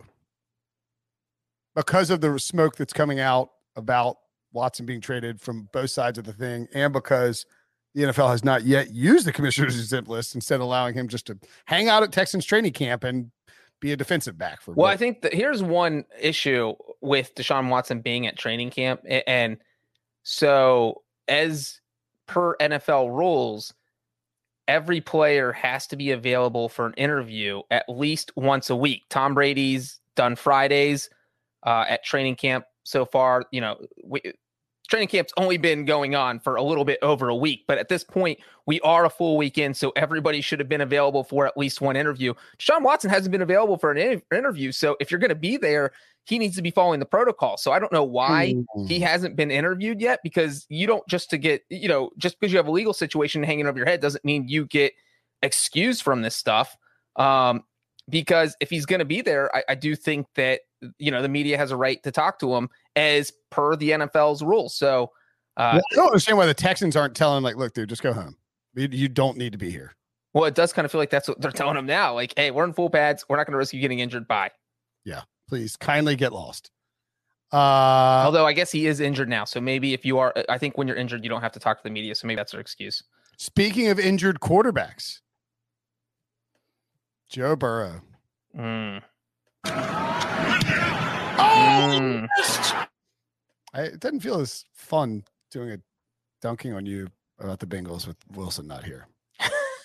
Because 1.77 2.11
of 2.11 2.21
the 2.21 2.37
smoke 2.41 2.75
that's 2.75 2.93
coming 2.93 3.21
out 3.21 3.51
about 3.77 4.17
Watson 4.53 4.87
being 4.87 5.01
traded 5.01 5.41
from 5.41 5.69
both 5.73 5.91
sides 5.91 6.19
of 6.19 6.25
the 6.25 6.33
thing, 6.33 6.67
and 6.75 6.93
because 6.93 7.47
the 7.95 8.03
NFL 8.03 8.31
has 8.31 8.43
not 8.43 8.65
yet 8.65 8.93
used 8.93 9.25
the 9.25 9.33
commissioner's 9.33 9.79
exempt 9.79 10.11
list, 10.11 10.35
instead 10.35 10.59
allowing 10.59 10.95
him 10.95 11.07
just 11.07 11.29
to 11.29 11.39
hang 11.67 11.89
out 11.89 12.03
at 12.03 12.11
Texans 12.11 12.45
training 12.45 12.73
camp 12.73 13.05
and 13.05 13.31
be 13.79 13.93
a 13.93 13.97
defensive 13.97 14.37
back 14.37 14.61
for. 14.61 14.75
Well, 14.75 14.91
I 14.91 14.97
think 14.97 15.23
that 15.23 15.33
here's 15.33 15.63
one 15.63 16.07
issue 16.21 16.75
with 17.01 17.37
Deshaun 17.37 17.69
Watson 17.69 18.01
being 18.01 18.27
at 18.27 18.37
training 18.37 18.71
camp. 18.71 19.03
And 19.29 19.59
so, 20.25 21.03
as 21.29 21.81
per 22.27 22.57
NFL 22.57 23.17
rules, 23.17 23.75
every 24.69 25.01
player 25.01 25.53
has 25.53 25.87
to 25.89 25.97
be 25.97 26.11
available 26.11 26.69
for 26.69 26.87
an 26.87 26.95
interview 26.95 27.63
at 27.71 27.85
least 27.89 28.33
once 28.37 28.71
a 28.71 28.77
week. 28.77 29.03
Tom 29.11 29.35
Brady's 29.35 30.01
done 30.15 30.37
Fridays 30.37 31.09
uh, 31.65 31.85
at 31.89 32.05
training 32.05 32.37
camp 32.37 32.65
so 32.85 33.05
far. 33.05 33.45
You 33.53 33.61
know, 33.61 33.77
we, 34.05 34.21
training 34.87 35.09
camp's 35.09 35.33
only 35.37 35.57
been 35.59 35.85
going 35.85 36.15
on 36.15 36.39
for 36.41 36.57
a 36.57 36.63
little 36.63 36.85
bit 36.85 36.99
over 37.03 37.29
a 37.29 37.35
week, 37.37 37.65
but 37.67 37.79
at 37.79 37.89
this 37.89 38.05
point, 38.05 38.39
we 38.67 38.81
are 38.81 39.05
a 39.05 39.11
full 39.11 39.37
weekend, 39.37 39.77
so 39.77 39.93
everybody 39.97 40.41
should 40.41 40.59
have 40.59 40.69
been 40.69 40.81
available 40.81 41.25
for 41.25 41.47
at 41.47 41.57
least 41.57 41.81
one 41.81 41.97
interview. 41.97 42.35
Sean 42.59 42.83
Watson 42.83 43.11
hasn't 43.11 43.33
been 43.33 43.43
available 43.43 43.79
for 43.79 43.91
an 43.91 43.99
in- 43.99 44.23
interview, 44.37 44.73
so 44.73 44.97
if 45.01 45.11
you're 45.11 45.21
going 45.21 45.29
to 45.31 45.35
be 45.35 45.57
there, 45.57 45.93
he 46.25 46.39
needs 46.39 46.57
to 46.57 46.63
be 46.63 46.73
following 46.73 46.99
the 46.99 47.07
protocol. 47.07 47.57
So 47.57 47.71
I 47.71 47.79
don't 47.79 47.93
know 47.93 48.03
why 48.03 48.55
Mm. 48.77 48.89
he 48.89 48.99
hasn't 48.99 49.37
been 49.37 49.51
interviewed 49.53 50.01
yet 50.01 50.21
because 50.25 50.67
you 50.69 50.87
don't 50.87 51.07
just 51.07 51.31
to 51.31 51.39
get 51.39 51.63
you 51.69 51.87
know 51.89 52.11
just 52.19 52.39
because 52.41 52.53
you 52.53 52.59
have 52.59 52.67
a 52.67 52.73
legal 52.73 52.93
situation 52.93 53.43
hanging 53.45 53.67
over 53.67 53.79
your 53.79 53.87
head 53.87 54.01
doesn't 54.01 54.25
mean 54.25 54.49
you 54.49 54.67
get 54.67 54.93
excused 55.43 56.03
from 56.03 56.23
this 56.23 56.35
stuff 56.35 56.77
um 57.17 57.63
because 58.09 58.57
if 58.61 58.71
he's 58.71 58.87
going 58.87 58.99
to 58.99 59.05
be 59.05 59.21
there 59.21 59.55
I, 59.55 59.63
I 59.71 59.75
do 59.77 59.95
think 59.95 60.27
that 60.35 60.63
you 60.99 61.11
know 61.11 61.23
the 61.23 61.29
media 61.29 61.57
has 61.59 61.71
a 61.71 61.77
right 61.77 62.03
to 62.03 62.11
talk 62.11 62.39
to 62.41 62.55
him 62.55 62.69
as 62.97 63.33
per 63.51 63.77
the 63.77 63.91
nfl's 63.91 64.43
rules 64.43 64.75
so 64.75 65.11
uh 65.57 65.73
Well, 65.75 65.83
I 65.93 65.95
don't 65.95 66.07
understand 66.09 66.39
why 66.39 66.47
the 66.47 66.55
Texans 66.55 66.97
aren't 66.97 67.15
telling 67.15 67.43
like, 67.45 67.57
look, 67.57 67.73
dude, 67.75 67.89
just 67.89 68.03
go 68.03 68.13
home. 68.13 68.37
You, 68.75 68.89
you 68.91 69.09
don't 69.09 69.37
need 69.39 69.53
to 69.53 69.59
be 69.59 69.71
here. 69.71 69.95
well 70.35 70.45
it 70.45 70.55
does 70.55 70.73
kind 70.73 70.85
of 70.85 70.91
feel 70.93 71.01
like 71.01 71.11
that's 71.11 71.29
what 71.29 71.41
they're 71.41 71.51
telling 71.53 71.77
him 71.77 71.87
now 71.87 72.13
like 72.15 72.35
hey 72.37 72.51
we're 72.51 72.65
in 72.65 72.73
full 72.75 72.91
pads 72.91 73.25
we're 73.29 73.37
not 73.37 73.47
going 73.47 73.53
to 73.53 73.59
risk 73.59 73.73
you 73.73 73.81
getting 73.81 74.01
injured 74.01 74.27
by 74.29 74.51
Yeah. 75.05 75.23
Please 75.49 75.77
kindly 75.77 76.17
get 76.17 76.33
lost. 76.33 76.71
Uh, 77.53 77.57
although 78.27 78.45
i 78.45 78.53
guess 78.53 78.73
he 78.73 78.87
is 78.89 78.99
injured 78.99 79.29
now 79.29 79.45
so 79.45 79.61
maybe 79.61 79.95
if 79.95 80.05
you 80.05 80.19
are 80.19 80.35
i 80.49 80.59
think 80.59 80.77
when 80.77 80.89
you're 80.89 80.97
injured 80.97 81.23
you 81.23 81.31
don't 81.31 81.43
have 81.43 81.53
to 81.53 81.61
talk 81.61 81.77
to 81.79 81.83
the 81.85 81.91
media 81.91 82.13
so 82.13 82.27
maybe 82.27 82.35
that's 82.37 82.51
their 82.51 82.61
excuse 82.61 83.05
speaking 83.39 83.87
of 83.87 84.01
injured 84.01 84.41
quarterbacks, 84.41 85.21
Joe 87.29 87.55
Burrow. 87.55 88.01
Mm. 88.59 89.03
Oh, 91.39 91.99
Mm. 92.01 92.86
I, 93.77 93.83
it 93.83 94.01
doesn't 94.01 94.21
feel 94.21 94.41
as 94.41 94.65
fun 94.73 95.25
doing 95.51 95.71
a 95.71 95.79
dunking 96.41 96.73
on 96.73 96.87
you 96.87 97.09
about 97.39 97.59
the 97.61 97.67
Bengals 97.67 98.07
with 98.07 98.17
Wilson 98.35 98.67
not 98.67 98.85
here. 98.85 99.07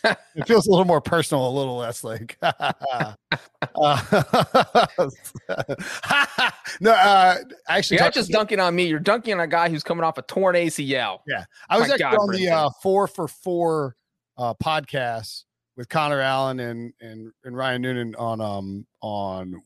it 0.03 0.47
feels 0.47 0.65
a 0.67 0.71
little 0.71 0.85
more 0.85 1.01
personal, 1.01 1.47
a 1.47 1.51
little 1.51 1.75
less 1.77 2.03
like. 2.03 2.37
uh, 2.41 3.13
no, 6.79 6.91
uh, 6.91 7.35
actually, 7.67 7.97
you're 7.97 8.05
not 8.05 8.13
just 8.13 8.31
dunking 8.31 8.59
on 8.59 8.73
me. 8.73 8.87
You're 8.87 8.99
dunking 8.99 9.33
on 9.33 9.41
a 9.41 9.47
guy 9.47 9.69
who's 9.69 9.83
coming 9.83 10.03
off 10.03 10.17
a 10.17 10.21
torn 10.23 10.55
ACL. 10.55 11.19
Yeah, 11.27 11.43
I 11.69 11.77
was 11.77 11.89
My 11.89 11.95
actually 11.95 12.17
God, 12.17 12.19
on 12.19 12.31
the 12.31 12.49
uh, 12.49 12.69
four 12.81 13.07
for 13.07 13.27
four 13.27 13.95
uh, 14.37 14.53
podcast 14.55 15.43
with 15.75 15.89
Connor 15.89 16.21
Allen 16.21 16.59
and 16.61 16.93
and 17.01 17.31
and 17.43 17.57
Ryan 17.57 17.81
Noonan 17.81 18.15
on 18.15 18.41
um 18.41 18.87
on. 19.01 19.61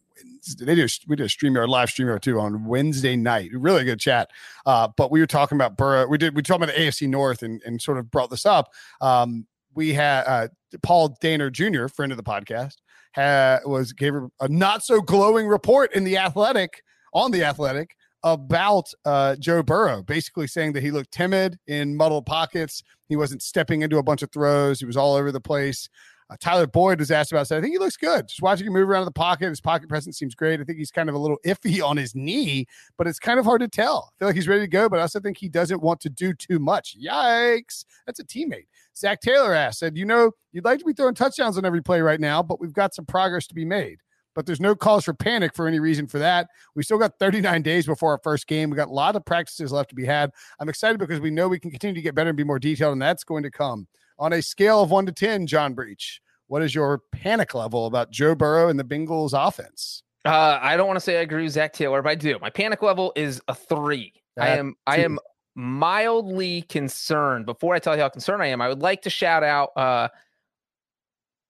They 0.60 0.76
did 0.76 0.92
we 1.08 1.16
did 1.16 1.26
a 1.26 1.30
stream 1.30 1.58
or 1.58 1.68
live 1.68 1.90
stream 1.90 2.08
or 2.08 2.20
two 2.20 2.40
on 2.40 2.66
Wednesday 2.66 3.16
night. 3.16 3.50
Really 3.54 3.84
good 3.84 4.00
chat. 4.00 4.30
Uh, 4.66 4.88
but 4.96 5.12
we 5.12 5.20
were 5.20 5.28
talking 5.28 5.58
about 5.58 5.78
Burrow. 5.78 6.08
We 6.08 6.18
did 6.18 6.36
we 6.36 6.42
talked 6.42 6.64
about 6.64 6.74
the 6.74 6.82
AFC 6.82 7.08
North 7.08 7.44
and 7.44 7.62
and 7.66 7.82
sort 7.82 7.98
of 7.98 8.10
brought 8.12 8.30
this 8.30 8.46
up. 8.46 8.72
Um, 9.02 9.48
we 9.74 9.94
had 9.94 10.24
uh, 10.24 10.48
Paul 10.82 11.18
Dehner 11.22 11.52
Jr., 11.52 11.88
friend 11.88 12.12
of 12.12 12.18
the 12.18 12.24
podcast, 12.24 12.76
had, 13.12 13.60
was 13.66 13.94
gave 13.94 14.14
a 14.40 14.48
not 14.48 14.84
so 14.84 15.02
glowing 15.02 15.48
report 15.48 15.94
in 15.94 16.04
the 16.04 16.18
Athletic 16.18 16.82
on 17.14 17.32
the 17.32 17.44
Athletic 17.44 17.96
about 18.24 18.92
uh, 19.06 19.36
Joe 19.36 19.62
Burrow, 19.62 20.02
basically 20.02 20.48
saying 20.48 20.74
that 20.74 20.82
he 20.82 20.90
looked 20.90 21.12
timid 21.12 21.60
in 21.68 21.96
muddled 21.96 22.26
pockets. 22.26 22.82
He 23.08 23.16
wasn't 23.16 23.44
stepping 23.44 23.84
into 23.84 24.00
a 24.00 24.04
bunch 24.04 24.24
of 24.24 24.32
throws. 24.32 24.80
He 24.80 24.86
was 24.86 24.98
all 24.98 25.14
over 25.14 25.32
the 25.32 25.40
place. 25.40 25.88
Uh, 26.30 26.36
Tyler 26.40 26.66
Boyd 26.66 27.00
was 27.00 27.12
asked 27.12 27.32
about. 27.32 27.48
Said, 27.48 27.60
I 27.60 27.62
think 27.62 27.74
he 27.74 27.78
looks 27.78 27.98
good. 27.98 28.28
Just 28.28 28.42
watching 28.42 28.66
him 28.66 28.74
move 28.74 28.90
around 28.90 29.04
in 29.04 29.06
the 29.06 29.12
pocket. 29.12 29.50
His 29.50 29.62
pocket 29.62 29.88
presence 29.88 30.18
seems 30.18 30.34
great. 30.34 30.60
I 30.60 30.64
think 30.64 30.80
he's 30.80 30.92
kind 30.92 31.08
of 31.08 31.16
a 31.16 31.20
little 31.20 31.38
iffy 31.46 31.84
on 31.86 31.98
his 31.98 32.16
knee, 32.16 32.66
but 32.98 33.08
it's 33.08 33.20
kind 33.20 33.40
of 33.40 33.46
hard 33.46 33.62
to 33.62 33.68
tell. 33.68 34.12
I 34.16 34.20
feel 34.20 34.28
like 34.30 34.36
he's 34.36 34.48
ready 34.48 34.62
to 34.62 34.68
go, 34.68 34.90
but 34.90 35.00
I 35.00 35.04
also 35.04 35.20
think 35.20 35.38
he 35.38 35.50
doesn't 35.50 35.82
want 35.82 36.00
to 36.02 36.10
do 36.10 36.34
too 36.34 36.58
much. 36.58 36.98
Yikes! 37.00 37.86
That's 38.06 38.20
a 38.20 38.26
teammate. 38.26 38.68
Zac 38.98 39.22
Taylor 39.22 39.54
asked, 39.54 39.80
said, 39.80 39.98
you 39.98 40.06
know, 40.06 40.32
you'd 40.52 40.66
like 40.66 40.80
to 40.80 40.86
be 40.86 40.94
throwing 40.94 41.16
touchdowns 41.16 41.58
on 41.58 41.66
every 41.66 41.84
play 41.84 42.02
right 42.02 42.20
now, 42.20 42.42
but 42.42 42.60
we've 42.60 42.74
got 42.74 42.96
some 42.96 43.06
progress 43.06 43.46
to 43.48 43.54
be 43.54 43.66
made. 43.66 44.00
But 44.34 44.46
there's 44.46 44.60
no 44.60 44.76
cause 44.76 45.06
for 45.06 45.14
panic 45.14 45.56
for 45.56 45.68
any 45.68 45.80
reason 45.80 46.08
for 46.08 46.20
that. 46.20 46.50
We 46.76 46.84
still 46.84 46.98
got 46.98 47.20
39 47.20 47.62
days 47.62 47.86
before 47.86 48.12
our 48.12 48.20
first 48.22 48.48
game. 48.48 48.70
We 48.70 48.76
got 48.76 48.90
a 48.90 48.94
lot 48.94 49.16
of 49.16 49.24
practices 49.24 49.72
left 49.72 49.90
to 49.90 49.96
be 49.96 50.06
had. 50.06 50.32
I'm 50.60 50.68
excited 50.68 50.98
because 50.98 51.22
we 51.22 51.32
know 51.32 51.48
we 51.48 51.60
can 51.60 51.72
continue 51.72 51.96
to 51.96 52.02
get 52.02 52.16
better 52.16 52.32
and 52.32 52.38
be 52.38 52.44
more 52.44 52.60
detailed, 52.60 52.94
and 52.94 53.02
that's 53.02 53.24
going 53.24 53.44
to 53.44 53.52
come 53.52 53.88
on 54.18 54.34
a 54.34 54.42
scale 54.42 54.82
of 54.82 54.92
one 54.92 55.06
to 55.06 55.12
10. 55.12 55.48
John 55.48 55.74
Breech, 55.74 56.22
what 56.48 56.62
is 56.62 56.74
your 56.76 57.02
panic 57.12 57.54
level 57.54 57.86
about 57.88 58.12
Joe 58.12 58.36
Burrow 58.36 58.70
and 58.70 58.80
the 58.80 58.84
Bengals 58.84 59.34
offense? 59.34 60.04
Uh, 60.26 60.58
I 60.62 60.76
don't 60.78 60.88
want 60.88 60.98
to 60.98 61.02
say 61.02 61.18
I 61.20 61.22
agree 61.22 61.44
with 61.44 61.54
Zac 61.54 61.74
Taylor, 61.74 62.02
but 62.02 62.10
I 62.10 62.16
do. 62.16 62.40
My 62.40 62.50
panic 62.50 62.82
level 62.82 63.14
is 63.16 63.42
a 63.48 63.54
three. 63.56 64.14
I 64.40 64.50
am 64.50 64.76
I 64.88 64.98
am 64.98 65.20
mildly 65.56 66.64
concerned. 66.64 67.46
Before 67.46 67.74
I 67.76 67.80
tell 67.80 67.96
you 67.96 68.02
how 68.02 68.10
concerned 68.10 68.42
I 68.42 68.48
am, 68.48 68.60
I 68.62 68.68
would 68.68 68.82
like 68.82 69.04
to 69.04 69.10
shout 69.10 69.44
out 69.44 69.70
uh 69.78 70.08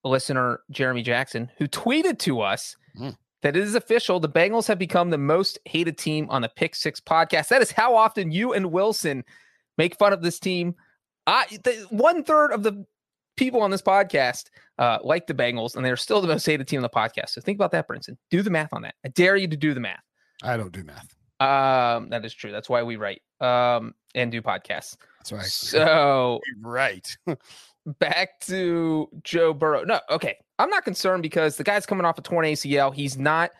listener 0.03 0.59
Jeremy 0.71 1.01
Jackson, 1.01 1.49
who 1.57 1.67
tweeted 1.67 2.19
to 2.19 2.41
us 2.41 2.75
Mm. 2.99 3.17
that 3.41 3.57
it 3.57 3.63
is 3.63 3.75
official. 3.75 4.21
The 4.21 4.29
Bengals 4.29 4.67
have 4.67 4.79
become 4.79 5.09
the 5.09 5.17
most 5.17 5.59
hated 5.65 5.97
team 5.97 6.27
on 6.29 6.41
the 6.41 6.47
Pick 6.47 6.75
Six 6.75 7.01
podcast. 7.01 7.49
That 7.49 7.61
is 7.61 7.71
how 7.71 7.93
often 7.95 8.31
you 8.31 8.53
and 8.53 8.71
Wilson 8.71 9.23
make 9.77 9.97
fun 9.97 10.13
of 10.13 10.21
this 10.21 10.39
team. 10.39 10.75
I 11.27 11.45
the, 11.63 11.87
one 11.89 12.23
third 12.23 12.51
of 12.51 12.63
the 12.63 12.85
people 13.35 13.61
on 13.61 13.71
this 13.71 13.81
podcast 13.81 14.45
uh, 14.79 14.99
like 15.03 15.27
the 15.27 15.33
Bengals, 15.33 15.75
and 15.75 15.85
they're 15.85 15.97
still 15.97 16.21
the 16.21 16.27
most 16.27 16.45
hated 16.45 16.67
team 16.67 16.79
on 16.79 16.83
the 16.83 16.89
podcast. 16.89 17.29
So 17.29 17.41
think 17.41 17.57
about 17.57 17.71
that, 17.71 17.87
Brinson. 17.87 18.17
Do 18.29 18.41
the 18.41 18.49
math 18.49 18.73
on 18.73 18.81
that. 18.83 18.95
I 19.05 19.09
dare 19.09 19.35
you 19.35 19.47
to 19.47 19.57
do 19.57 19.73
the 19.73 19.79
math. 19.79 20.03
I 20.43 20.57
don't 20.57 20.71
do 20.71 20.83
math. 20.83 21.15
Um, 21.39 22.09
that 22.09 22.23
is 22.23 22.33
true. 22.33 22.51
That's 22.51 22.69
why 22.69 22.83
we 22.83 22.95
write 22.95 23.21
um 23.41 23.93
and 24.13 24.31
do 24.31 24.41
podcasts. 24.41 24.95
That's 25.19 25.31
right. 25.31 25.45
So 25.45 26.39
right. 26.61 27.17
back 27.99 28.39
to 28.41 29.09
Joe 29.23 29.53
Burrow. 29.53 29.83
No, 29.83 29.99
okay. 30.09 30.37
I'm 30.57 30.69
not 30.69 30.85
concerned 30.85 31.23
because 31.23 31.57
the 31.57 31.63
guy's 31.63 31.85
coming 31.85 32.05
off 32.05 32.17
a 32.17 32.21
torn 32.21 32.45
ACL. 32.45 32.93
He's 32.93 33.17
not. 33.17 33.51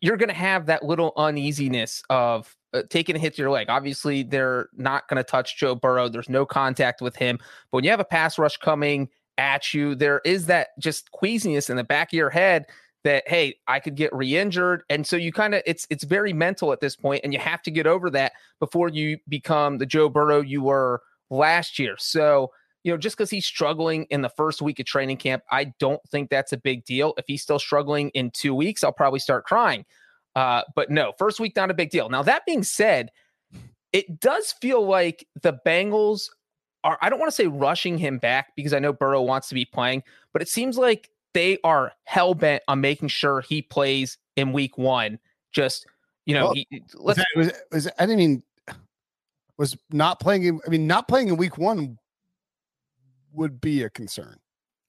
You're 0.00 0.16
going 0.16 0.28
to 0.28 0.34
have 0.34 0.66
that 0.66 0.84
little 0.84 1.12
uneasiness 1.16 2.02
of 2.10 2.56
uh, 2.72 2.82
taking 2.88 3.16
a 3.16 3.18
hit 3.18 3.34
to 3.34 3.42
your 3.42 3.50
leg. 3.50 3.68
Obviously, 3.68 4.22
they're 4.22 4.68
not 4.76 5.08
going 5.08 5.16
to 5.16 5.24
touch 5.24 5.56
Joe 5.56 5.74
Burrow. 5.74 6.08
There's 6.08 6.28
no 6.28 6.46
contact 6.46 7.00
with 7.00 7.16
him. 7.16 7.38
But 7.38 7.78
when 7.78 7.84
you 7.84 7.90
have 7.90 8.00
a 8.00 8.04
pass 8.04 8.38
rush 8.38 8.56
coming 8.56 9.08
at 9.38 9.74
you, 9.74 9.94
there 9.94 10.20
is 10.24 10.46
that 10.46 10.68
just 10.78 11.10
queasiness 11.10 11.68
in 11.70 11.76
the 11.76 11.84
back 11.84 12.12
of 12.12 12.16
your 12.16 12.30
head 12.30 12.66
that 13.02 13.24
hey, 13.26 13.56
I 13.66 13.80
could 13.80 13.94
get 13.94 14.14
re-injured, 14.14 14.82
and 14.90 15.06
so 15.06 15.16
you 15.16 15.32
kind 15.32 15.54
of 15.54 15.62
it's 15.64 15.86
it's 15.88 16.04
very 16.04 16.32
mental 16.32 16.72
at 16.72 16.80
this 16.80 16.96
point, 16.96 17.22
and 17.24 17.32
you 17.32 17.38
have 17.38 17.62
to 17.62 17.70
get 17.70 17.86
over 17.86 18.10
that 18.10 18.32
before 18.58 18.90
you 18.90 19.18
become 19.28 19.78
the 19.78 19.86
Joe 19.86 20.08
Burrow 20.08 20.40
you 20.42 20.62
were 20.62 21.00
last 21.30 21.78
year. 21.78 21.94
So 21.98 22.50
you 22.82 22.92
know, 22.92 22.96
just 22.96 23.16
because 23.16 23.30
he's 23.30 23.46
struggling 23.46 24.04
in 24.04 24.22
the 24.22 24.28
first 24.28 24.62
week 24.62 24.80
of 24.80 24.86
training 24.86 25.18
camp, 25.18 25.42
I 25.50 25.72
don't 25.78 26.02
think 26.08 26.30
that's 26.30 26.52
a 26.52 26.56
big 26.56 26.84
deal. 26.84 27.14
If 27.18 27.24
he's 27.26 27.42
still 27.42 27.58
struggling 27.58 28.08
in 28.10 28.30
two 28.30 28.54
weeks, 28.54 28.82
I'll 28.82 28.92
probably 28.92 29.20
start 29.20 29.44
crying. 29.44 29.84
Uh, 30.34 30.62
but 30.74 30.90
no, 30.90 31.12
first 31.18 31.40
week, 31.40 31.56
not 31.56 31.70
a 31.70 31.74
big 31.74 31.90
deal. 31.90 32.08
Now, 32.08 32.22
that 32.22 32.46
being 32.46 32.62
said, 32.62 33.10
it 33.92 34.20
does 34.20 34.52
feel 34.52 34.86
like 34.86 35.26
the 35.42 35.58
Bengals 35.66 36.30
are, 36.84 36.96
I 37.02 37.10
don't 37.10 37.18
want 37.18 37.30
to 37.30 37.34
say 37.34 37.48
rushing 37.48 37.98
him 37.98 38.18
back 38.18 38.52
because 38.56 38.72
I 38.72 38.78
know 38.78 38.92
Burrow 38.92 39.22
wants 39.22 39.48
to 39.48 39.54
be 39.54 39.64
playing, 39.64 40.02
but 40.32 40.40
it 40.40 40.48
seems 40.48 40.78
like 40.78 41.10
they 41.34 41.58
are 41.64 41.92
hell 42.04 42.34
bent 42.34 42.62
on 42.68 42.80
making 42.80 43.08
sure 43.08 43.40
he 43.40 43.60
plays 43.62 44.16
in 44.36 44.52
week 44.52 44.78
one. 44.78 45.18
Just, 45.52 45.86
you 46.24 46.34
know, 46.34 46.46
Well, 46.46 46.54
he, 46.54 46.66
Was 46.70 47.18
let's 47.18 47.18
that, 47.18 47.26
was, 47.36 47.52
was 47.72 47.88
I 47.98 48.06
didn't 48.06 48.18
mean 48.18 48.42
was 49.58 49.76
not 49.90 50.20
playing. 50.20 50.58
I 50.66 50.70
mean, 50.70 50.86
not 50.86 51.06
playing 51.06 51.28
in 51.28 51.36
week 51.36 51.58
one 51.58 51.98
would 53.32 53.60
be 53.60 53.82
a 53.82 53.90
concern. 53.90 54.36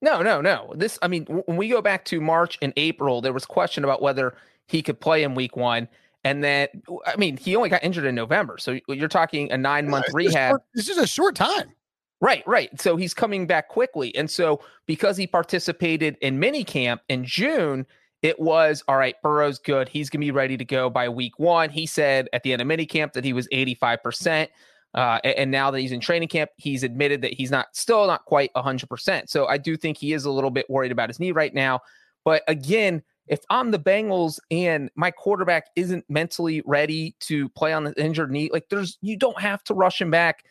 No, 0.01 0.21
no, 0.21 0.41
no. 0.41 0.73
This, 0.75 0.97
I 1.01 1.07
mean, 1.07 1.25
when 1.25 1.57
we 1.57 1.69
go 1.69 1.81
back 1.81 2.05
to 2.05 2.19
March 2.19 2.57
and 2.61 2.73
April, 2.75 3.21
there 3.21 3.33
was 3.33 3.45
question 3.45 3.83
about 3.83 4.01
whether 4.01 4.35
he 4.67 4.81
could 4.81 4.99
play 4.99 5.23
in 5.23 5.35
week 5.35 5.55
one. 5.55 5.87
And 6.23 6.43
then, 6.43 6.67
I 7.05 7.15
mean, 7.17 7.37
he 7.37 7.55
only 7.55 7.69
got 7.69 7.83
injured 7.83 8.05
in 8.05 8.15
November. 8.15 8.57
So 8.57 8.79
you're 8.87 9.07
talking 9.07 9.51
a 9.51 9.57
nine 9.57 9.89
month 9.89 10.05
a 10.09 10.13
rehab. 10.13 10.51
short- 10.53 10.63
This 10.73 10.89
is 10.89 10.97
a 10.97 11.07
short 11.07 11.35
time. 11.35 11.71
Right, 12.19 12.43
right. 12.47 12.69
So 12.79 12.95
he's 12.95 13.13
coming 13.15 13.47
back 13.47 13.69
quickly. 13.69 14.15
And 14.15 14.29
so 14.29 14.61
because 14.85 15.17
he 15.17 15.25
participated 15.25 16.17
in 16.21 16.39
mini 16.39 16.63
camp 16.63 17.01
in 17.09 17.25
June, 17.25 17.85
it 18.21 18.39
was 18.39 18.83
all 18.87 18.97
right, 18.97 19.15
Burrow's 19.23 19.57
good. 19.57 19.89
He's 19.89 20.11
going 20.11 20.21
to 20.21 20.25
be 20.25 20.31
ready 20.31 20.55
to 20.57 20.65
go 20.65 20.89
by 20.91 21.09
week 21.09 21.39
one. 21.39 21.71
He 21.71 21.87
said 21.87 22.29
at 22.33 22.43
the 22.43 22.53
end 22.53 22.61
of 22.61 22.67
mini 22.67 22.85
camp 22.85 23.13
that 23.13 23.25
he 23.25 23.33
was 23.33 23.47
85%. 23.47 24.47
Uh, 24.93 25.19
a- 25.23 25.39
and 25.39 25.51
now 25.51 25.71
that 25.71 25.79
he's 25.79 25.91
in 25.91 25.99
training 25.99 26.27
camp, 26.27 26.49
he's 26.57 26.83
admitted 26.83 27.21
that 27.21 27.33
he's 27.33 27.51
not 27.51 27.67
still 27.73 28.05
not 28.07 28.25
quite 28.25 28.51
100%. 28.55 29.29
So 29.29 29.47
I 29.47 29.57
do 29.57 29.77
think 29.77 29.97
he 29.97 30.13
is 30.13 30.25
a 30.25 30.31
little 30.31 30.51
bit 30.51 30.69
worried 30.69 30.91
about 30.91 31.09
his 31.09 31.19
knee 31.19 31.31
right 31.31 31.53
now. 31.53 31.79
But 32.25 32.43
again, 32.47 33.01
if 33.27 33.39
I'm 33.49 33.71
the 33.71 33.79
Bengals 33.79 34.39
and 34.49 34.89
my 34.95 35.11
quarterback 35.11 35.67
isn't 35.75 36.03
mentally 36.09 36.61
ready 36.65 37.15
to 37.21 37.47
play 37.49 37.71
on 37.71 37.85
the 37.85 37.93
injured 38.03 38.31
knee, 38.31 38.49
like 38.51 38.67
there's 38.69 38.97
you 39.01 39.15
don't 39.17 39.39
have 39.39 39.63
to 39.65 39.73
rush 39.73 40.01
him 40.01 40.11
back. 40.11 40.43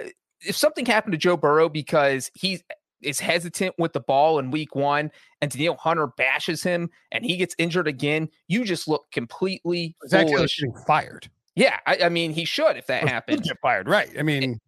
Uh, 0.00 0.08
If 0.42 0.56
something 0.56 0.84
happened 0.84 1.12
to 1.12 1.18
Joe 1.18 1.36
Burrow 1.36 1.68
because 1.70 2.30
he 2.34 2.60
is 3.02 3.20
hesitant 3.20 3.74
with 3.78 3.92
the 3.92 4.00
ball 4.00 4.38
in 4.38 4.50
week 4.50 4.74
one 4.74 5.10
and 5.40 5.50
Danielle 5.50 5.76
Hunter 5.76 6.08
bashes 6.08 6.62
him 6.62 6.90
and 7.12 7.24
he 7.24 7.36
gets 7.36 7.54
injured 7.58 7.88
again, 7.88 8.28
you 8.48 8.64
just 8.64 8.86
look 8.88 9.10
completely 9.12 9.96
Zac 10.08 10.28
foolish. 10.28 10.60
fired. 10.86 11.30
Yeah, 11.56 11.78
I, 11.86 11.98
I 12.04 12.08
mean, 12.10 12.32
he 12.32 12.44
should 12.44 12.76
if 12.76 12.86
that 12.86 13.04
Or 13.04 13.08
happened. 13.08 13.42
Get 13.42 13.58
fired, 13.60 13.88
right? 13.88 14.10
I 14.18 14.22
mean, 14.22 14.60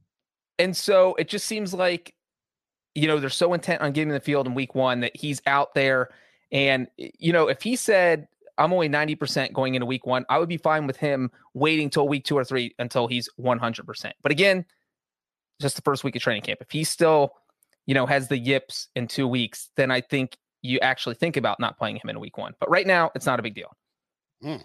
And 0.59 0.77
so 0.77 1.15
it 1.15 1.29
just 1.29 1.47
seems 1.47 1.73
like, 1.73 2.15
you 2.95 3.07
know, 3.07 3.21
they're 3.21 3.31
so 3.31 3.53
intent 3.55 3.83
on 3.83 3.93
getting 3.93 4.09
in 4.09 4.15
the 4.15 4.21
field 4.21 4.47
in 4.47 4.55
week 4.55 4.75
one 4.75 5.01
that 5.01 5.17
he's 5.17 5.41
out 5.47 5.75
there. 5.75 6.09
And, 6.51 6.89
you 6.97 7.33
know, 7.33 7.49
if 7.49 7.63
he 7.63 7.77
said, 7.77 8.27
I'm 8.57 8.73
only 8.73 8.89
90% 8.89 9.53
going 9.53 9.75
into 9.75 9.87
week 9.87 10.07
one, 10.07 10.25
I 10.29 10.39
would 10.39 10.49
be 10.49 10.57
fine 10.57 10.87
with 10.87 10.97
him 10.97 11.31
waiting 11.55 11.91
till 11.91 12.09
week 12.09 12.25
two 12.25 12.37
or 12.37 12.43
three 12.43 12.75
until 12.79 13.07
he's 13.07 13.29
100%. 13.39 14.13
But 14.23 14.33
again, 14.33 14.65
just 15.61 15.77
the 15.77 15.83
first 15.83 16.03
week 16.03 16.17
of 16.17 16.23
training 16.23 16.43
camp. 16.43 16.61
If 16.61 16.71
he 16.71 16.83
still, 16.85 17.35
you 17.87 17.95
know, 17.95 18.07
has 18.07 18.29
the 18.29 18.39
yips 18.39 18.89
in 18.97 19.07
two 19.07 19.29
weeks, 19.29 19.71
then 19.77 19.91
I 19.91 20.01
think 20.01 20.37
you 20.63 20.81
actually 20.81 21.15
think 21.15 21.37
about 21.37 21.61
not 21.61 21.79
playing 21.79 21.97
him 21.97 22.09
in 22.09 22.19
week 22.19 22.39
one. 22.39 22.55
But 22.59 22.71
right 22.71 22.87
now, 22.87 23.11
it's 23.15 23.27
not 23.27 23.39
a 23.39 23.43
big 23.43 23.55
deal. 23.55 23.77
Mm. 24.43 24.65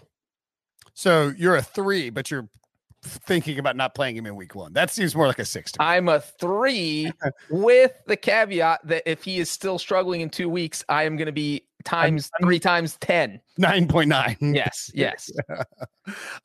So 0.94 1.32
you're 1.36 1.56
a 1.56 1.62
three, 1.62 2.10
but 2.10 2.30
you're 2.30 2.48
thinking 3.04 3.58
about 3.58 3.76
not 3.76 3.94
playing 3.94 4.16
him 4.16 4.26
in 4.26 4.36
week 4.36 4.54
one. 4.54 4.72
That 4.72 4.90
seems 4.90 5.14
more 5.14 5.26
like 5.26 5.38
a 5.38 5.44
six. 5.44 5.72
I'm 5.78 6.08
a 6.08 6.20
three 6.20 7.12
with 7.50 7.92
the 8.06 8.16
caveat 8.16 8.80
that 8.86 9.02
if 9.06 9.22
he 9.24 9.38
is 9.38 9.50
still 9.50 9.78
struggling 9.78 10.22
in 10.22 10.30
two 10.30 10.48
weeks, 10.48 10.84
I 10.88 11.04
am 11.04 11.16
going 11.16 11.26
to 11.26 11.32
be 11.32 11.64
times 11.84 12.30
three 12.40 12.58
times 12.58 12.96
10. 13.00 13.40
Nine 13.58 13.86
point 13.86 14.08
nine. 14.08 14.36
Yes, 14.40 14.90
yes. 14.94 15.30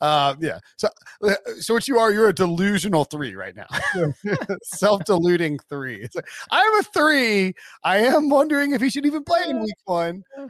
uh, 0.01 0.35
yeah. 0.39 0.59
So, 0.77 0.89
uh, 1.23 1.35
so 1.59 1.73
what 1.73 1.87
you 1.87 1.97
are, 1.97 2.11
you're 2.11 2.29
a 2.29 2.33
delusional 2.33 3.05
three 3.05 3.35
right 3.35 3.55
now. 3.55 3.67
Self-deluding 4.63 5.59
three. 5.69 6.01
It's 6.01 6.15
like 6.15 6.27
I'm 6.51 6.79
a 6.79 6.83
three. 6.83 7.53
I 7.83 7.99
am 7.99 8.29
wondering 8.29 8.73
if 8.73 8.81
he 8.81 8.89
should 8.89 9.05
even 9.05 9.23
play 9.23 9.43
in 9.47 9.61
week 9.61 9.73
one. 9.85 10.23
Uh, 10.37 10.47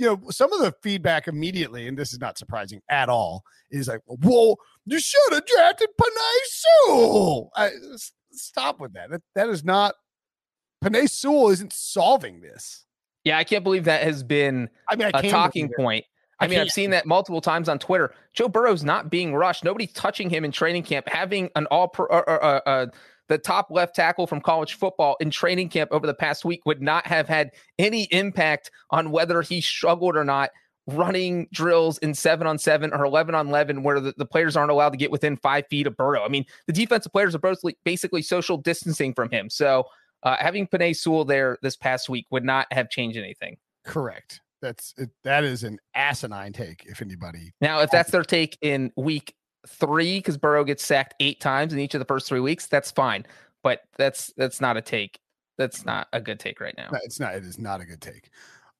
you 0.00 0.06
know, 0.06 0.18
some 0.30 0.50
of 0.54 0.60
the 0.60 0.72
feedback 0.82 1.28
immediately, 1.28 1.86
and 1.86 1.96
this 1.96 2.14
is 2.14 2.20
not 2.20 2.38
surprising 2.38 2.80
at 2.88 3.10
all, 3.10 3.44
is 3.70 3.86
like, 3.86 4.00
whoa, 4.06 4.56
you 4.86 4.98
should 4.98 5.32
have 5.34 5.44
drafted 5.44 5.90
Penei 6.00 6.38
Sewell. 6.46 7.50
I, 7.54 7.70
stop 8.32 8.80
with 8.80 8.94
that. 8.94 9.10
That 9.10 9.20
that 9.34 9.50
is 9.50 9.62
not 9.62 9.94
Penei 10.82 11.08
Sewell 11.08 11.50
isn't 11.50 11.74
solving 11.74 12.40
this. 12.40 12.86
Yeah, 13.24 13.36
I 13.36 13.44
can't 13.44 13.62
believe 13.62 13.84
that 13.84 14.02
has 14.02 14.22
been 14.22 14.70
I 14.88 14.96
mean, 14.96 15.10
I 15.12 15.20
a 15.20 15.30
talking 15.30 15.70
point. 15.76 16.06
I 16.40 16.46
I 16.46 16.48
mean, 16.48 16.58
I've 16.58 16.70
seen 16.70 16.88
that 16.90 17.04
multiple 17.04 17.42
times 17.42 17.68
on 17.68 17.78
Twitter. 17.78 18.14
Joe 18.32 18.48
Burrow's 18.48 18.82
not 18.82 19.10
being 19.10 19.34
rushed. 19.34 19.64
Nobody's 19.64 19.92
touching 19.92 20.30
him 20.30 20.46
in 20.46 20.52
training 20.52 20.84
camp. 20.84 21.06
Having 21.10 21.50
an 21.56 21.66
all 21.66 21.88
pro, 21.88 22.06
uh, 22.06 22.22
uh, 22.26 22.60
uh, 22.66 22.86
the 23.30 23.38
top 23.38 23.68
left 23.70 23.94
tackle 23.94 24.26
from 24.26 24.40
college 24.40 24.74
football 24.74 25.16
in 25.20 25.30
training 25.30 25.68
camp 25.68 25.92
over 25.92 26.04
the 26.04 26.12
past 26.12 26.44
week 26.44 26.66
would 26.66 26.82
not 26.82 27.06
have 27.06 27.28
had 27.28 27.52
any 27.78 28.02
impact 28.10 28.72
on 28.90 29.12
whether 29.12 29.40
he 29.40 29.60
struggled 29.60 30.16
or 30.16 30.24
not 30.24 30.50
running 30.88 31.46
drills 31.52 31.96
in 31.98 32.12
seven 32.12 32.44
on 32.48 32.58
seven 32.58 32.92
or 32.92 33.04
11 33.04 33.36
on 33.36 33.46
11 33.46 33.84
where 33.84 34.00
the, 34.00 34.12
the 34.16 34.26
players 34.26 34.56
aren't 34.56 34.72
allowed 34.72 34.90
to 34.90 34.96
get 34.96 35.12
within 35.12 35.36
five 35.36 35.64
feet 35.70 35.86
of 35.86 35.96
Burrow. 35.96 36.24
I 36.24 36.28
mean, 36.28 36.44
the 36.66 36.72
defensive 36.72 37.12
players 37.12 37.32
are 37.36 37.38
basically, 37.38 37.78
basically 37.84 38.22
social 38.22 38.56
distancing 38.56 39.14
from 39.14 39.30
him. 39.30 39.48
So 39.48 39.84
uh, 40.24 40.34
having 40.40 40.66
Penei 40.66 40.96
Sewell 40.96 41.24
there 41.24 41.56
this 41.62 41.76
past 41.76 42.08
week 42.08 42.26
would 42.32 42.44
not 42.44 42.66
have 42.72 42.90
changed 42.90 43.16
anything. 43.16 43.58
Correct. 43.84 44.40
That's 44.60 44.92
it, 44.98 45.10
that 45.22 45.44
is 45.44 45.62
an 45.62 45.78
asinine 45.94 46.52
take. 46.52 46.84
If 46.84 47.00
anybody, 47.00 47.52
Now, 47.60 47.80
if 47.80 47.90
that's 47.90 48.10
their 48.10 48.24
take 48.24 48.58
in 48.60 48.90
week 48.96 49.34
three, 49.66 50.18
because 50.18 50.36
Burrow 50.36 50.64
gets 50.64 50.84
sacked 50.84 51.14
eight 51.20 51.40
times 51.40 51.72
in 51.72 51.78
each 51.78 51.94
of 51.94 51.98
the 51.98 52.04
first 52.04 52.26
three 52.28 52.40
weeks, 52.40 52.66
that's 52.66 52.90
fine. 52.90 53.26
But 53.62 53.82
that's 53.98 54.32
that's 54.36 54.60
not 54.60 54.76
a 54.76 54.82
take. 54.82 55.18
That's 55.58 55.84
not 55.84 56.08
a 56.12 56.20
good 56.20 56.40
take 56.40 56.60
right 56.60 56.74
now. 56.78 56.88
no, 56.90 56.98
it's 57.04 57.20
not. 57.20 57.34
It 57.34 57.44
is 57.44 57.58
not 57.58 57.80
a 57.80 57.84
good 57.84 58.00
take. 58.00 58.30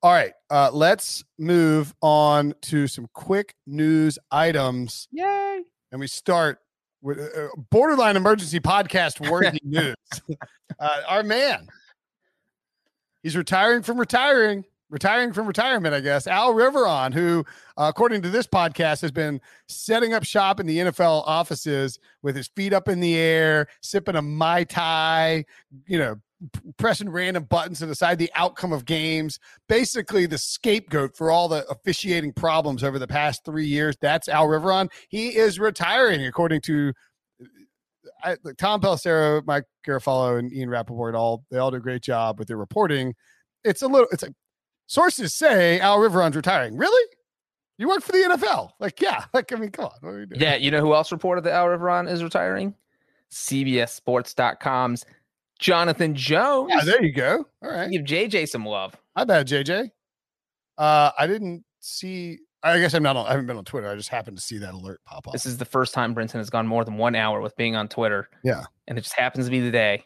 All 0.03 0.13
right, 0.13 0.33
uh, 0.49 0.71
let's 0.73 1.23
move 1.39 1.95
on 2.01 2.55
to 2.63 2.87
some 2.87 3.07
quick 3.13 3.55
news 3.67 4.19
items, 4.31 5.07
Yay! 5.13 5.61
and 5.93 6.01
we 6.01 6.07
start 6.07 6.59
with 7.03 7.19
uh, 7.19 7.49
borderline 7.71 8.17
emergency 8.17 8.61
podcast 8.61 9.29
worthy 9.31 9.61
news. 9.65 9.95
Uh, 10.79 11.03
our 11.07 11.23
man, 11.23 11.69
he's 13.23 13.37
retiring 13.37 13.83
from 13.83 14.01
retiring, 14.01 14.65
retiring 14.91 15.33
from 15.33 15.47
retirement, 15.47 15.95
I 15.95 16.01
guess. 16.01 16.27
Al 16.27 16.53
Riveron, 16.53 17.15
who, 17.15 17.45
uh, 17.77 17.87
according 17.89 18.23
to 18.23 18.31
this 18.31 18.47
podcast, 18.47 19.01
has 19.01 19.13
been 19.13 19.41
setting 19.69 20.13
up 20.13 20.25
shop 20.25 20.61
in 20.61 20.67
the 20.67 20.79
NFL 20.79 21.23
offices 21.27 21.99
with 22.23 22.37
his 22.37 22.49
feet 22.49 22.73
up 22.73 22.89
in 22.89 23.01
the 23.01 23.17
air, 23.17 23.69
sipping 23.81 24.17
a 24.17 24.23
mai 24.23 24.65
tai, 24.65 25.45
you 25.87 25.99
know, 25.99 26.17
pressing 26.79 27.09
random 27.09 27.45
buttons 27.45 27.79
to 27.79 27.87
decide 27.87 28.19
the 28.19 28.31
outcome 28.35 28.73
of 28.73 28.85
games. 28.85 29.39
Basically, 29.69 30.27
the 30.27 30.39
scapegoat 30.39 31.17
for 31.17 31.31
all 31.31 31.49
the 31.49 31.67
officiating 31.69 32.33
problems 32.33 32.83
over 32.83 32.99
the 32.99 33.07
past 33.07 33.45
three 33.45 33.67
years. 33.67 33.97
That's 34.01 34.29
Al 34.29 34.47
Riveron. 34.47 34.91
He 35.09 35.37
is 35.37 35.61
retiring, 35.61 36.27
according 36.27 36.63
to 36.63 36.93
I, 38.23 38.37
like 38.43 38.57
Tom 38.57 38.81
Pelissero, 38.81 39.45
Mike 39.47 39.65
Garafolo, 39.87 40.39
and 40.39 40.53
Ian 40.53 40.71
Rapoport. 40.71 41.15
All 41.15 41.45
they 41.51 41.59
all 41.59 41.71
do 41.71 41.77
a 41.77 41.81
great 41.81 42.03
job 42.03 42.39
with 42.39 42.49
their 42.49 42.57
reporting. 42.57 43.15
It's 43.65 43.83
a 43.83 43.87
little. 43.87 44.09
It's 44.11 44.23
like 44.23 44.33
sources 44.91 45.33
say 45.33 45.79
Al 45.79 45.99
Riveron's 45.99 46.35
retiring. 46.35 46.77
Really? 46.77 47.17
You 47.79 47.89
work 47.89 48.03
for 48.03 48.13
the 48.13 48.19
NFL? 48.19 48.71
Like, 48.81 49.01
yeah. 49.01 49.25
Like, 49.33 49.53
I 49.53 49.57
mean, 49.57 49.71
come 49.71 49.87
on. 49.87 49.93
What 50.01 50.11
are 50.11 50.21
you 50.21 50.27
doing? 50.27 50.41
Yeah, 50.41 50.57
you 50.57 50.71
know 50.71 50.81
who 50.81 50.93
else 50.95 51.13
reported 51.13 51.45
that 51.45 51.53
Al 51.53 51.67
Riveron 51.67 52.11
is 52.11 52.23
retiring? 52.25 52.75
CBSSports.com's 53.33 55.05
Jonathan 55.59 56.15
Jones. 56.15 56.73
Yeah, 56.75 56.85
there 56.85 57.05
you 57.05 57.13
go. 57.13 57.47
All 57.63 57.71
right. 57.71 57.91
Give 57.91 58.03
JJ 58.03 58.49
some 58.49 58.65
love. 58.67 58.97
My 59.17 59.25
bad, 59.25 59.47
JJ. 59.47 59.91
Uh, 60.79 61.11
I 61.19 61.27
didn't 61.27 61.65
see. 61.81 62.39
I 62.63 62.79
guess 62.79 62.93
I'm 62.95 63.03
not 63.03 63.17
on. 63.17 63.27
I 63.27 63.31
haven't 63.31 63.47
been 63.47 63.57
on 63.57 63.65
Twitter. 63.65 63.89
I 63.89 63.95
just 63.95 64.09
happened 64.09 64.37
to 64.37 64.43
see 64.43 64.59
that 64.59 64.75
alert 64.75 65.01
pop 65.05 65.27
up. 65.27 65.33
This 65.33 65.47
is 65.47 65.57
the 65.59 65.65
first 65.65 65.95
time 65.95 66.15
Brinson 66.15 66.35
has 66.35 66.51
gone 66.51 66.67
more 66.67 66.85
than 66.85 66.97
one 66.99 67.15
hour 67.15 67.41
with 67.41 67.57
being 67.57 67.77
on 67.77 67.89
Twitter. 67.89 68.29
Yeah. 68.43 68.65
And 68.89 68.99
it 68.99 69.03
just 69.03 69.15
happens 69.17 69.47
to 69.47 69.51
be 69.51 69.61
the 69.61 69.71
day 69.71 70.05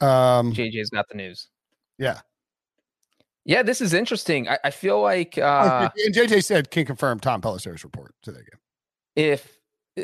Um, 0.00 0.52
JJ's 0.52 0.90
got 0.90 1.08
the 1.08 1.16
news. 1.16 1.48
yeah. 1.98 2.20
Yeah, 3.46 3.62
this 3.62 3.80
is 3.80 3.94
interesting. 3.94 4.48
I, 4.48 4.58
I 4.64 4.70
feel 4.70 5.00
like 5.00 5.38
uh, 5.38 5.88
and 6.04 6.14
JJ 6.14 6.44
said 6.44 6.70
can 6.70 6.84
confirm 6.84 7.20
Tom 7.20 7.40
Pelissero's 7.40 7.84
report 7.84 8.14
today. 8.22 8.40
Again. 8.40 8.58
if 9.14 9.58
uh, 9.98 10.02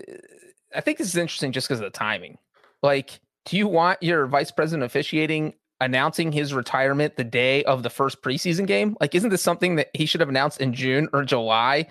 I 0.75 0.81
think 0.81 0.97
this 0.99 1.09
is 1.09 1.17
interesting 1.17 1.53
just 1.53 1.67
because 1.69 1.81
of 1.81 1.85
the 1.85 1.91
timing. 1.91 2.39
Like, 2.83 3.21
do 3.45 3.57
you 3.59 3.67
want 3.69 4.03
your 4.03 4.27
vice 4.27 4.51
president 4.53 4.85
officiating 4.85 5.55
announcing 5.81 6.31
his 6.31 6.55
retirement 6.55 7.17
the 7.17 7.25
day 7.25 7.65
of 7.65 7.83
the 7.83 7.91
first 7.91 8.23
preseason 8.23 8.67
game? 8.67 8.97
Like, 9.01 9.15
isn't 9.17 9.31
this 9.31 9.43
something 9.43 9.75
that 9.75 9.91
he 9.93 10.07
should 10.07 10.21
have 10.21 10.29
announced 10.31 10.61
in 10.61 10.73
June 10.73 11.09
or 11.13 11.25
July, 11.25 11.89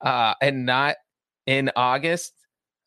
uh, 0.00 0.34
and 0.42 0.66
not 0.66 0.96
in 1.46 1.70
August? 1.76 2.34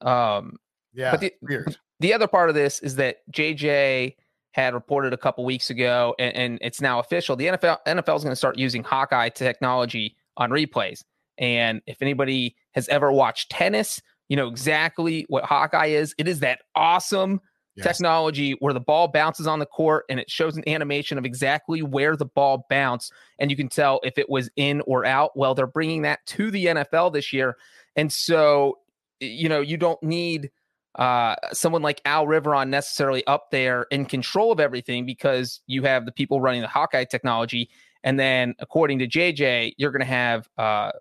Um, 0.01 0.58
Yeah. 0.93 1.12
But 1.12 1.22
the- 1.22 1.34
weird. 1.41 1.78
the 2.01 2.14
other 2.14 2.28
part 2.28 2.49
of 2.49 2.56
this 2.56 2.80
is 2.82 2.97
that 2.97 3.20
JJ 3.32 4.16
had 4.54 4.74
reported 4.74 5.14
a 5.14 5.18
couple 5.18 5.43
weeks 5.43 5.70
ago, 5.70 6.16
and, 6.18 6.36
and 6.36 6.60
it's 6.62 6.80
now 6.80 6.99
official. 6.99 7.36
The 7.36 7.47
NFL 7.47 7.80
NFL 7.86 8.16
is 8.16 8.24
going 8.24 8.32
to 8.32 8.36
start 8.36 8.58
using 8.58 8.84
Hawkeye 8.84 9.30
technology 9.30 10.16
on 10.38 10.49
replays. 10.49 11.04
And 11.38 11.82
if 11.88 12.01
anybody 12.01 12.56
has 12.74 12.88
ever 12.88 13.12
watched 13.12 13.51
tennis, 13.51 14.01
you 14.30 14.38
know 14.38 14.47
exactly 14.47 15.26
what 15.28 15.43
Hawkeye 15.43 15.88
is. 15.88 16.16
It 16.18 16.28
is 16.28 16.39
that 16.39 16.60
awesome 16.76 17.41
Yes. 17.76 17.88
technology 17.88 18.51
where 18.60 18.72
the 18.72 18.80
ball 18.80 19.08
bounces 19.08 19.47
on 19.47 19.58
the 19.58 19.66
court 19.66 20.06
and 20.08 20.20
it 20.20 20.30
shows 20.30 20.56
an 20.56 20.64
animation 20.70 21.18
of 21.18 21.26
exactly 21.26 21.82
where 21.82 22.16
the 22.16 22.26
ball 22.26 22.68
bounced 22.70 23.12
and 23.39 23.49
you 23.49 23.58
can 23.58 23.68
tell 23.68 23.99
if 24.04 24.20
it 24.20 24.30
was 24.30 24.47
in 24.56 24.82
or 24.82 25.06
out 25.06 25.32
well 25.36 25.56
they're 25.56 25.66
bringing 25.66 26.04
that 26.04 26.24
to 26.28 26.51
the 26.51 26.68
NFL 26.68 27.12
this 27.14 27.34
year 27.34 27.58
and 27.95 28.14
so 28.14 28.78
you 29.20 29.49
know 29.49 29.60
you 29.60 29.78
don't 29.78 30.01
need 30.04 30.51
uh 30.96 31.36
someone 31.52 31.82
like 31.82 32.02
Al 32.06 32.26
Riveron 32.28 32.70
necessarily 32.70 33.26
up 33.28 33.50
there 33.52 33.84
in 33.91 34.06
control 34.06 34.52
of 34.52 34.60
everything 34.60 35.06
because 35.06 35.62
you 35.68 35.84
have 35.84 36.06
the 36.06 36.12
people 36.12 36.39
running 36.41 36.62
the 36.62 36.68
Hawkeye 36.68 37.06
technology 37.06 37.70
and 38.04 38.20
then 38.20 38.54
according 38.60 39.00
to 39.00 39.08
JJ 39.08 39.74
you're 39.78 39.91
going 39.91 40.02
to 40.02 40.06
have 40.06 40.48
uh 40.58 40.91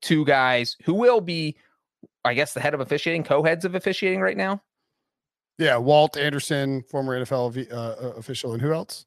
two 0.00 0.24
guys 0.24 0.76
who 0.84 0.94
will 0.94 1.20
be 1.20 1.56
I 2.24 2.34
guess 2.34 2.54
the 2.54 2.60
head 2.60 2.74
of 2.74 2.80
officiating 2.80 3.22
co-heads 3.24 3.64
of 3.64 3.74
officiating 3.74 4.20
right 4.20 4.36
now 4.36 4.62
Yeah. 5.58 5.76
Walt 5.76 6.16
Anderson, 6.16 6.82
former 6.90 7.18
NFL 7.24 7.52
v, 7.52 7.68
uh, 7.70 7.76
uh, 7.76 8.12
official, 8.16 8.52
and 8.52 8.60
who 8.62 8.72
else? 8.72 9.06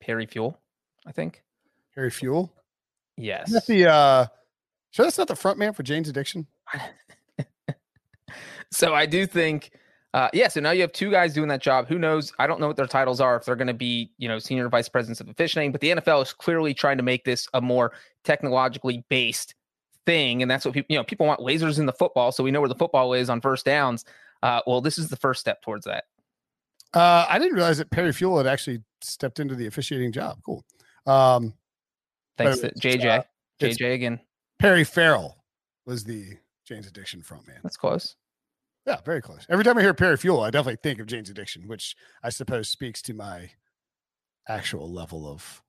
Perry 0.00 0.26
Fewell 0.26 0.56
I 1.06 1.12
think 1.12 1.42
Perry 1.94 2.10
Fewell. 2.10 2.52
yes 3.16 3.50
That's 3.52 3.66
the. 3.66 3.88
uh 3.90 4.26
So 4.92 5.02
that's 5.02 5.18
not 5.18 5.26
the 5.28 5.34
front 5.36 5.58
man 5.58 5.72
for 5.72 5.82
Jane's 5.82 6.08
Addiction. 6.08 6.46
so 8.70 8.94
I 8.94 9.06
do 9.06 9.26
think, 9.26 9.70
uh, 10.14 10.28
yeah. 10.32 10.48
So 10.48 10.60
now 10.60 10.70
you 10.70 10.80
have 10.82 10.92
two 10.92 11.10
guys 11.10 11.34
doing 11.34 11.48
that 11.48 11.62
job. 11.62 11.88
Who 11.88 11.98
knows? 11.98 12.32
I 12.38 12.46
don't 12.46 12.60
know 12.60 12.66
what 12.66 12.76
their 12.76 12.86
titles 12.86 13.20
are. 13.20 13.36
If 13.36 13.44
they're 13.44 13.56
going 13.56 13.68
to 13.68 13.74
be, 13.74 14.12
you 14.18 14.28
know, 14.28 14.38
senior 14.38 14.68
vice 14.68 14.88
presidents 14.88 15.20
of 15.20 15.28
officiating, 15.28 15.72
but 15.72 15.80
the 15.80 15.90
NFL 15.90 16.22
is 16.22 16.32
clearly 16.32 16.74
trying 16.74 16.96
to 16.96 17.02
make 17.02 17.24
this 17.24 17.48
a 17.54 17.60
more 17.60 17.92
technologically 18.24 19.04
based 19.08 19.54
thing, 20.06 20.42
and 20.42 20.50
that's 20.50 20.64
what 20.64 20.74
people, 20.74 20.86
you 20.88 20.98
know, 20.98 21.04
people 21.04 21.26
want 21.26 21.40
lasers 21.40 21.78
in 21.78 21.86
the 21.86 21.92
football, 21.92 22.32
so 22.32 22.42
we 22.42 22.50
know 22.50 22.60
where 22.60 22.68
the 22.68 22.74
football 22.74 23.12
is 23.12 23.30
on 23.30 23.40
first 23.40 23.64
downs. 23.64 24.04
Uh, 24.42 24.60
well, 24.66 24.80
this 24.80 24.98
is 24.98 25.08
the 25.08 25.16
first 25.16 25.40
step 25.40 25.62
towards 25.62 25.84
that. 25.84 26.04
Uh 26.92 27.24
I 27.28 27.38
didn't 27.38 27.54
realize 27.54 27.78
that 27.78 27.90
Perry 27.90 28.12
Fewell 28.12 28.38
had 28.38 28.48
actually 28.48 28.82
stepped 29.00 29.38
into 29.38 29.54
the 29.54 29.66
officiating 29.66 30.10
job. 30.10 30.40
Cool. 30.44 30.64
Um 31.06 31.54
Thanks 32.36 32.58
to 32.60 32.72
JJ. 32.74 33.18
uh, 33.18 33.22
JJ 33.60 33.94
again. 33.94 34.20
Perry 34.58 34.82
Farrell 34.82 35.36
was 35.86 36.02
the 36.02 36.36
Jane's 36.64 36.88
Addiction 36.88 37.22
front 37.22 37.46
man. 37.46 37.58
That's 37.62 37.76
close. 37.76 38.16
Yeah, 38.90 38.98
very 39.04 39.22
close. 39.22 39.46
Every 39.48 39.62
time 39.62 39.78
I 39.78 39.82
hear 39.82 39.94
Perry 39.94 40.16
Fewell, 40.16 40.40
I 40.40 40.50
definitely 40.50 40.80
think 40.82 40.98
of 40.98 41.06
Jane's 41.06 41.30
Addiction, 41.30 41.68
which 41.68 41.94
I 42.24 42.30
suppose 42.30 42.68
speaks 42.68 43.00
to 43.02 43.14
my 43.14 43.50
actual 44.48 44.92
level 44.92 45.30
of 45.30 45.62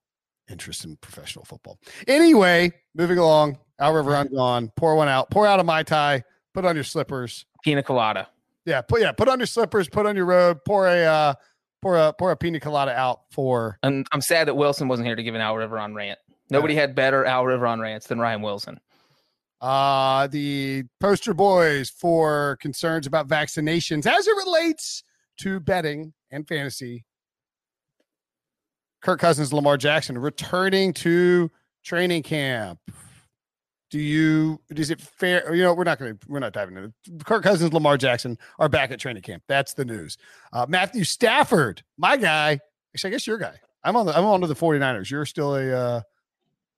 interest 0.49 0.85
in 0.85 0.95
professional 0.97 1.45
football. 1.45 1.77
Anyway, 2.07 2.71
moving 2.95 3.19
along. 3.19 3.59
Al 3.77 3.93
Riveron's 3.93 4.31
on. 4.31 4.63
Gone, 4.63 4.71
pour 4.75 4.95
one 4.95 5.07
out. 5.07 5.29
Pour 5.29 5.45
out 5.45 5.59
a 5.59 5.63
Mai 5.63 5.83
Tai. 5.83 6.23
Put 6.55 6.65
on 6.65 6.73
your 6.73 6.83
slippers. 6.83 7.45
Pina 7.63 7.83
colada. 7.83 8.27
Yeah, 8.65 8.81
put 8.81 9.01
yeah, 9.01 9.11
put 9.11 9.29
on 9.29 9.37
your 9.37 9.45
slippers, 9.45 9.87
put 9.87 10.07
on 10.07 10.15
your 10.15 10.25
robe, 10.25 10.61
pour 10.65 10.87
a 10.87 11.05
uh 11.05 11.33
pour 11.83 11.97
a 11.97 12.13
pour 12.13 12.31
a 12.31 12.35
pina 12.35 12.59
colada 12.59 12.91
out 12.91 13.21
for 13.29 13.77
And 13.83 14.07
I'm 14.11 14.21
sad 14.21 14.47
that 14.47 14.55
Wilson 14.55 14.87
wasn't 14.87 15.05
here 15.05 15.15
to 15.15 15.23
give 15.23 15.35
an 15.35 15.41
Al 15.41 15.53
Riveron 15.53 15.93
rant. 15.93 16.17
Nobody 16.49 16.73
had 16.73 16.95
better 16.95 17.23
Al 17.23 17.43
Riveron 17.43 17.81
rants 17.81 18.07
than 18.07 18.19
Ryan 18.19 18.41
Wilson. 18.41 18.79
Uh 19.61 20.27
the 20.27 20.83
poster 20.99 21.33
boys 21.33 21.89
for 21.89 22.57
concerns 22.59 23.07
about 23.07 23.27
vaccinations 23.27 24.05
as 24.05 24.27
it 24.27 24.35
relates 24.35 25.03
to 25.37 25.59
betting 25.59 26.13
and 26.31 26.47
fantasy. 26.47 27.05
Kirk 29.01 29.19
Cousins, 29.19 29.51
Lamar 29.51 29.77
Jackson 29.77 30.17
returning 30.17 30.93
to 30.93 31.49
training 31.83 32.23
camp. 32.23 32.79
Do 33.89 33.99
you 33.99 34.61
is 34.69 34.89
it 34.89 35.01
fair? 35.01 35.53
You 35.53 35.63
know, 35.63 35.73
we're 35.73 35.83
not 35.83 35.99
going 35.99 36.17
to 36.17 36.27
we're 36.27 36.39
not 36.39 36.53
diving 36.53 36.77
into 36.77 36.93
it. 37.07 37.25
Kirk 37.25 37.43
Cousins, 37.43 37.73
Lamar 37.73 37.97
Jackson 37.97 38.37
are 38.57 38.69
back 38.69 38.91
at 38.91 38.99
training 38.99 39.23
camp. 39.23 39.43
That's 39.47 39.73
the 39.73 39.83
news. 39.83 40.17
Uh, 40.53 40.65
Matthew 40.69 41.03
Stafford, 41.03 41.83
my 41.97 42.15
guy. 42.15 42.59
Actually, 42.95 43.09
I 43.09 43.11
guess 43.11 43.27
your 43.27 43.37
guy. 43.37 43.59
I'm 43.83 43.95
on 43.97 44.05
the 44.05 44.17
I'm 44.17 44.25
on 44.25 44.41
to 44.41 44.47
the 44.47 44.55
49ers. 44.55 45.09
You're 45.09 45.25
still 45.25 45.55
a 45.55 45.71
uh 45.71 46.01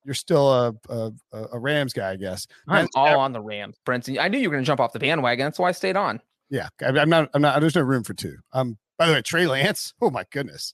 you're 0.05 0.15
still 0.15 0.51
a 0.51 0.73
a, 0.89 1.11
a 1.53 1.59
Rams 1.59 1.93
guy, 1.93 2.11
I 2.11 2.15
guess. 2.15 2.47
I'm 2.67 2.87
all 2.95 3.19
on 3.19 3.33
the 3.33 3.41
Rams, 3.41 3.77
Brinson. 3.85 4.19
I 4.19 4.27
knew 4.27 4.37
you 4.37 4.49
were 4.49 4.55
going 4.55 4.63
to 4.63 4.67
jump 4.67 4.79
off 4.79 4.93
the 4.93 4.99
bandwagon. 4.99 5.45
That's 5.45 5.59
why 5.59 5.69
I 5.69 5.71
stayed 5.71 5.97
on. 5.97 6.21
Yeah, 6.49 6.69
I'm 6.81 7.09
not. 7.09 7.29
I'm 7.33 7.41
not. 7.41 7.59
There's 7.61 7.75
no 7.75 7.81
room 7.81 8.03
for 8.03 8.13
two. 8.13 8.37
Um. 8.51 8.77
By 8.97 9.07
the 9.07 9.13
way, 9.13 9.21
Trey 9.21 9.47
Lance. 9.47 9.93
Oh 10.01 10.11
my 10.11 10.23
goodness. 10.31 10.73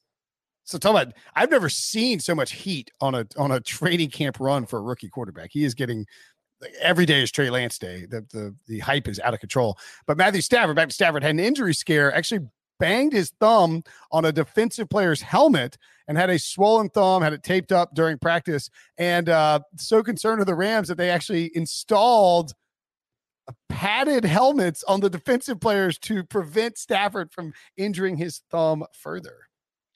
So 0.66 0.78
talk 0.78 0.92
about. 0.92 1.14
I've 1.36 1.50
never 1.50 1.70
seen 1.70 2.20
so 2.20 2.36
much 2.36 2.52
heat 2.52 2.92
on 3.02 3.16
a 3.16 3.26
on 3.38 3.52
a 3.52 3.60
training 3.60 4.10
camp 4.10 4.40
run 4.40 4.66
for 4.66 4.80
a 4.80 4.82
rookie 4.82 5.10
quarterback. 5.10 5.50
He 5.52 5.64
is 5.64 5.74
getting 5.74 6.06
every 6.82 7.06
day 7.06 7.22
is 7.22 7.32
Trey 7.32 7.50
Lance 7.50 7.78
day. 7.78 8.06
The 8.06 8.22
the 8.32 8.56
the 8.68 8.80
hype 8.80 9.08
is 9.08 9.20
out 9.20 9.34
of 9.34 9.40
control. 9.40 9.78
But 10.06 10.18
Matthew 10.18 10.42
Stafford, 10.42 10.76
back 10.76 10.90
to 10.90 10.94
Stafford, 10.94 11.24
had 11.24 11.32
an 11.32 11.40
injury 11.40 11.74
scare. 11.74 12.14
Actually 12.14 12.48
banged 12.80 13.14
his 13.14 13.32
thumb 13.40 13.84
on 14.12 14.26
a 14.26 14.32
defensive 14.32 14.90
player's 14.90 15.22
helmet 15.22 15.78
and 16.08 16.18
had 16.18 16.30
a 16.30 16.40
swollen 16.40 16.90
thumb, 16.90 17.22
had 17.22 17.34
it 17.34 17.44
taped 17.44 17.72
up 17.72 17.94
during 17.94 18.18
practice, 18.18 18.70
and 18.98 19.30
uh, 19.30 19.60
so 19.78 20.02
concerned 20.02 20.40
with 20.40 20.48
the 20.48 20.56
Rams 20.56 20.88
that 20.88 20.98
they 20.98 21.10
actually 21.10 21.52
installed 21.56 22.54
padded 23.68 24.26
helmets 24.26 24.84
on 24.84 25.00
the 25.00 25.10
defensive 25.10 25.60
players 25.60 25.98
to 26.00 26.24
prevent 26.24 26.78
Stafford 26.78 27.32
from 27.32 27.54
injuring 27.78 28.18
his 28.18 28.42
thumb 28.52 28.84
further. 28.94 29.36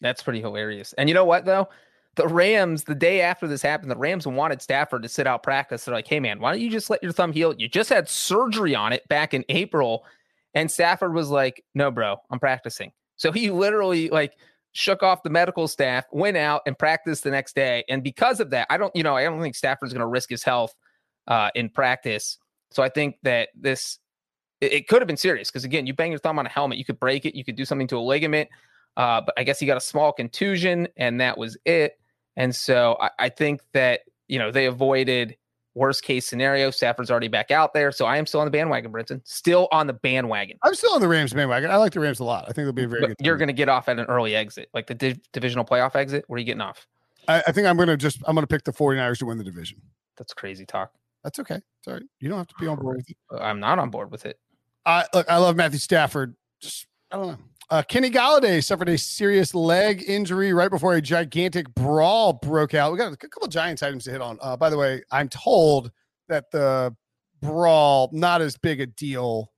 That's 0.02 0.22
pretty 0.22 0.42
hilarious. 0.42 0.94
And 0.94 1.10
you 1.10 1.16
know 1.16 1.26
what 1.26 1.46
though? 1.46 1.70
The 2.16 2.28
Rams, 2.28 2.84
the 2.84 2.94
day 2.94 3.22
after 3.22 3.48
this 3.48 3.64
happened, 3.64 3.90
the 3.90 3.96
Rams 3.96 4.28
wanted 4.28 4.62
Stafford 4.62 5.02
to 5.02 5.10
sit 5.10 5.26
out 5.26 5.42
practice. 5.42 5.86
They're 5.86 5.96
like, 5.96 6.08
hey 6.08 6.20
man, 6.20 6.40
why 6.40 6.52
don't 6.52 6.62
you 6.62 6.70
just 6.70 6.90
let 6.90 7.02
your 7.02 7.12
thumb 7.12 7.32
heal? 7.32 7.56
You 7.58 7.68
just 7.68 7.90
had 7.90 8.08
surgery 8.08 8.76
on 8.76 8.94
it 8.94 9.08
back 9.08 9.34
in 9.34 9.44
April. 9.50 10.06
And 10.54 10.70
Stafford 10.70 11.14
was 11.14 11.30
like, 11.30 11.64
no, 11.74 11.92
bro, 11.92 12.18
I'm 12.30 12.40
practicing. 12.40 12.92
So 13.16 13.32
he 13.32 13.52
literally 13.52 14.10
like 14.10 14.38
shook 14.74 15.04
off 15.04 15.24
the 15.24 15.30
medical 15.30 15.68
staff, 15.68 16.06
went 16.12 16.38
out 16.38 16.62
and 16.66 16.78
practiced 16.78 17.24
the 17.24 17.32
next 17.32 17.56
day. 17.56 17.84
And 17.90 18.04
because 18.04 18.40
of 18.40 18.50
that, 18.52 18.68
I 18.70 18.78
don't, 18.78 18.96
you 18.96 19.04
know, 19.04 19.16
I 19.16 19.24
don't 19.24 19.42
think 19.42 19.56
Stafford's 19.56 19.94
going 19.94 20.02
to 20.02 20.08
risk 20.08 20.30
his 20.30 20.44
health 20.44 20.74
uh, 21.28 21.50
in 21.56 21.70
practice. 21.70 22.38
So 22.72 22.84
I 22.84 22.90
think 22.90 23.16
that 23.24 23.50
this, 23.56 24.00
it, 24.62 24.74
it 24.74 24.88
could 24.88 25.02
have 25.02 25.08
been 25.08 25.18
serious 25.18 25.50
because 25.50 25.64
again, 25.64 25.86
you 25.86 25.94
bang 25.94 26.12
your 26.12 26.20
thumb 26.20 26.40
on 26.40 26.46
a 26.46 26.50
helmet, 26.50 26.78
you 26.78 26.86
could 26.86 27.00
break 27.00 27.26
it, 27.26 27.36
you 27.36 27.44
could 27.44 27.56
do 27.56 27.66
something 27.66 27.88
to 27.88 27.98
a 27.98 28.02
ligament. 28.02 28.50
Uh, 28.98 29.22
but 29.22 29.34
I 29.38 29.44
guess 29.44 29.60
he 29.60 29.66
got 29.66 29.78
a 29.78 29.82
small 29.82 30.12
contusion 30.12 30.88
and 30.98 31.20
that 31.22 31.38
was 31.38 31.58
it. 31.66 32.00
And 32.36 32.56
so 32.56 32.98
I, 33.00 33.10
I 33.20 33.30
think 33.30 33.62
that, 33.74 34.02
you 34.28 34.40
know, 34.40 34.52
they 34.52 34.66
avoided 34.66 35.36
worst 35.76 36.04
case 36.04 36.26
scenario. 36.26 36.72
Stafford's 36.72 37.10
already 37.10 37.28
back 37.28 37.52
out 37.52 37.74
there. 37.74 37.92
So 37.92 38.06
I 38.06 38.18
am 38.18 38.26
still 38.26 38.40
on 38.40 38.46
the 38.48 38.52
bandwagon, 38.52 38.92
Brinson. 38.92 39.22
Still 39.24 39.68
on 39.72 39.88
the 39.88 39.94
bandwagon. 39.94 40.58
I'm 40.64 40.76
still 40.76 40.94
on 40.94 41.02
the 41.02 41.08
Rams 41.08 41.34
bandwagon. 41.34 41.72
I 41.72 41.78
like 41.78 41.94
the 41.94 42.00
Rams 42.00 42.20
a 42.20 42.24
lot. 42.24 42.44
I 42.44 42.54
think 42.54 42.66
they'll 42.66 42.74
be 42.74 42.84
a 42.84 42.88
very 42.88 43.02
but 43.02 43.08
good. 43.08 43.18
You're 43.26 43.38
going 43.38 43.48
to 43.48 43.54
get 43.54 43.70
off 43.70 43.90
at 43.90 44.00
an 44.00 44.06
early 44.06 44.36
exit, 44.36 44.70
like 44.74 44.88
the 44.88 44.96
div- 44.96 45.20
divisional 45.32 45.66
playoff 45.66 45.96
exit. 45.96 46.26
Where 46.28 46.36
are 46.36 46.40
you 46.40 46.46
getting 46.46 46.62
off? 46.62 46.88
I, 47.28 47.44
I 47.48 47.52
think 47.52 47.68
I'm 47.68 47.76
going 47.76 47.88
to 47.88 47.98
just, 47.98 48.20
I'm 48.26 48.36
going 48.36 48.44
to 48.44 48.48
pick 48.48 48.64
the 48.64 48.74
49ers 48.74 49.20
to 49.20 49.26
win 49.26 49.38
the 49.38 49.44
division. 49.44 49.82
That's 50.18 50.34
crazy 50.34 50.66
talk. 50.66 50.92
That's 51.24 51.40
okay. 51.40 51.60
Sorry. 51.86 52.04
You 52.20 52.30
don't 52.30 52.38
have 52.38 52.48
to 52.48 52.56
be 52.60 52.68
on 52.68 52.78
board 52.78 52.98
with 52.98 53.10
it. 53.10 53.18
Uh, 53.32 53.38
I'm 53.38 53.60
not 53.60 53.80
on 53.80 53.90
board 53.90 54.12
with 54.12 54.26
it. 54.26 54.38
I 54.86 55.06
look, 55.14 55.30
I 55.32 55.38
love 55.38 55.56
Matthew 55.56 55.80
Stafford. 55.80 56.36
Just, 56.62 56.88
I 57.12 57.16
don't 57.16 57.28
know. 57.28 57.38
Uh, 57.74 57.82
Kenny 57.82 58.12
Golladay 58.12 58.64
suffered 58.64 58.88
a 58.88 59.00
serious 59.00 59.56
leg 59.56 60.04
injury 60.08 60.54
right 60.54 60.70
before 60.70 60.94
a 60.94 61.02
gigantic 61.02 61.74
brawl 61.74 62.34
broke 62.34 62.76
out. 62.76 62.92
We 62.92 63.00
got 63.00 63.12
a 63.12 63.18
couple 63.18 63.48
Giants 63.48 63.82
items 63.82 64.04
to 64.04 64.12
hit 64.12 64.22
on. 64.22 64.38
Uh, 64.44 64.56
by 64.56 64.70
the 64.70 64.78
way, 64.78 65.02
I'm 65.12 65.28
told 65.28 65.90
that 66.30 66.52
the 66.52 66.96
brawl 67.42 68.12
not 68.14 68.42
as 68.42 68.58
big 68.58 68.80
a 68.80 68.86
deal 68.86 69.52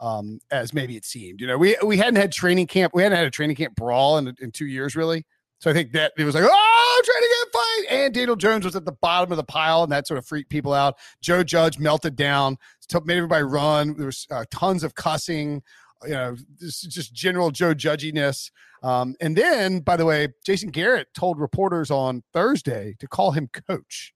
um, 0.00 0.38
as 0.50 0.72
maybe 0.72 0.96
it 0.96 1.04
seemed. 1.04 1.42
You 1.42 1.46
know, 1.46 1.58
we 1.58 1.76
we 1.84 1.98
hadn't 1.98 2.16
had 2.16 2.32
training 2.32 2.68
camp. 2.68 2.94
We 2.94 3.02
hadn't 3.02 3.18
had 3.18 3.26
a 3.26 3.30
training 3.30 3.56
camp 3.56 3.76
brawl 3.76 4.16
in 4.16 4.34
in 4.40 4.50
two 4.50 4.66
years 4.66 4.96
really. 4.96 5.26
So 5.60 5.70
I 5.70 5.74
think 5.74 5.92
that 5.92 6.12
it 6.16 6.24
was 6.24 6.34
like, 6.34 6.44
oh, 6.48 7.02
training 7.04 7.28
camp 7.36 7.52
fight. 7.52 7.98
And 7.98 8.14
Daniel 8.14 8.36
Jones 8.36 8.64
was 8.64 8.76
at 8.76 8.86
the 8.86 8.92
bottom 8.92 9.30
of 9.30 9.36
the 9.36 9.44
pile, 9.44 9.82
and 9.82 9.92
that 9.92 10.06
sort 10.06 10.16
of 10.16 10.24
freaked 10.24 10.48
people 10.48 10.72
out. 10.72 10.94
Joe 11.20 11.42
Judge 11.42 11.78
melted 11.78 12.16
down, 12.16 12.56
made 13.04 13.18
everybody 13.18 13.44
run. 13.44 13.94
There 13.94 14.06
was 14.06 14.26
uh, 14.30 14.46
tons 14.50 14.84
of 14.84 14.94
cussing 14.94 15.62
you 16.04 16.10
know, 16.10 16.36
this 16.58 16.84
is 16.84 16.94
just 16.94 17.12
general 17.12 17.50
Joe 17.50 17.74
Judginess. 17.74 18.50
Um, 18.82 19.16
and 19.20 19.36
then, 19.36 19.80
by 19.80 19.96
the 19.96 20.04
way, 20.04 20.28
Jason 20.44 20.70
Garrett 20.70 21.08
told 21.14 21.40
reporters 21.40 21.90
on 21.90 22.22
Thursday 22.32 22.94
to 23.00 23.08
call 23.08 23.32
him 23.32 23.48
coach. 23.68 24.14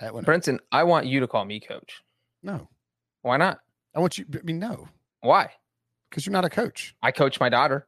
Brinson, 0.00 0.58
I 0.72 0.84
want 0.84 1.06
you 1.06 1.20
to 1.20 1.26
call 1.26 1.44
me 1.44 1.60
coach. 1.60 2.02
No. 2.42 2.68
Why 3.22 3.36
not? 3.36 3.58
I 3.94 4.00
want 4.00 4.18
you, 4.18 4.24
I 4.34 4.42
mean, 4.42 4.58
no. 4.58 4.88
Why? 5.20 5.50
Because 6.08 6.26
you're 6.26 6.32
not 6.32 6.44
a 6.44 6.50
coach. 6.50 6.94
I 7.02 7.12
coach 7.12 7.38
my 7.38 7.48
daughter. 7.48 7.86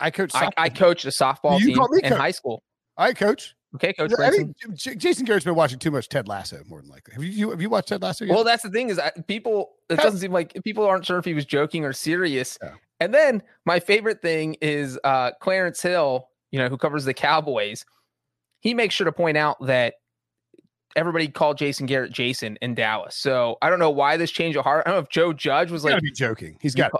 I 0.00 0.10
coach. 0.10 0.32
I, 0.34 0.50
I 0.56 0.68
coached 0.68 1.04
a 1.04 1.08
softball 1.08 1.58
team 1.60 1.78
in 2.02 2.12
high 2.12 2.32
school. 2.32 2.62
I 2.96 3.12
coach. 3.12 3.54
Okay, 3.74 3.92
Coach 3.92 4.12
I 4.18 4.30
mean, 4.30 4.54
Jason 4.74 5.26
Garrett's 5.26 5.44
been 5.44 5.54
watching 5.54 5.78
too 5.78 5.90
much 5.90 6.08
Ted 6.08 6.26
Lasso, 6.26 6.62
more 6.66 6.80
than 6.80 6.88
likely. 6.88 7.12
Have 7.12 7.22
you 7.22 7.50
have 7.50 7.60
you 7.60 7.68
watched 7.68 7.88
Ted 7.88 8.00
Lasso? 8.00 8.24
Yet? 8.24 8.34
Well, 8.34 8.42
that's 8.42 8.62
the 8.62 8.70
thing 8.70 8.88
is, 8.88 8.98
I, 8.98 9.10
people. 9.26 9.72
It 9.90 9.96
doesn't 9.96 10.20
seem 10.20 10.32
like 10.32 10.58
people 10.64 10.84
aren't 10.86 11.04
sure 11.04 11.18
if 11.18 11.24
he 11.26 11.34
was 11.34 11.44
joking 11.44 11.84
or 11.84 11.92
serious. 11.92 12.58
Yeah. 12.62 12.74
And 13.00 13.12
then 13.12 13.42
my 13.66 13.78
favorite 13.78 14.22
thing 14.22 14.56
is 14.62 14.98
uh, 15.04 15.32
Clarence 15.40 15.82
Hill, 15.82 16.28
you 16.50 16.58
know, 16.58 16.68
who 16.68 16.78
covers 16.78 17.04
the 17.04 17.14
Cowboys. 17.14 17.84
He 18.60 18.72
makes 18.72 18.94
sure 18.94 19.04
to 19.04 19.12
point 19.12 19.36
out 19.36 19.56
that 19.66 19.94
everybody 20.96 21.28
called 21.28 21.58
Jason 21.58 21.86
Garrett 21.86 22.10
Jason 22.10 22.58
in 22.62 22.74
Dallas. 22.74 23.16
So 23.16 23.58
I 23.60 23.68
don't 23.68 23.78
know 23.78 23.90
why 23.90 24.16
this 24.16 24.30
change 24.30 24.56
of 24.56 24.64
heart. 24.64 24.84
I 24.86 24.90
don't 24.90 24.96
know 24.96 25.02
if 25.02 25.10
Joe 25.10 25.34
Judge 25.34 25.70
was 25.70 25.84
like 25.84 26.00
be 26.02 26.10
joking. 26.10 26.56
He's 26.60 26.74
got. 26.74 26.90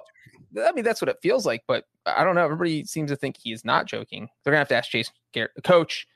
I 0.62 0.72
mean, 0.72 0.84
that's 0.84 1.00
what 1.00 1.08
it 1.08 1.16
feels 1.22 1.44
like, 1.46 1.62
but 1.66 1.84
I 2.06 2.24
don't 2.24 2.34
know. 2.34 2.44
Everybody 2.44 2.84
seems 2.84 3.10
to 3.10 3.16
think 3.16 3.36
he 3.38 3.52
is 3.52 3.64
not 3.64 3.86
joking. 3.86 4.28
They're 4.44 4.52
gonna 4.52 4.60
have 4.60 4.68
to 4.68 4.76
ask 4.76 4.90
Jason 4.90 5.14
Garrett, 5.32 5.52
coach 5.64 6.06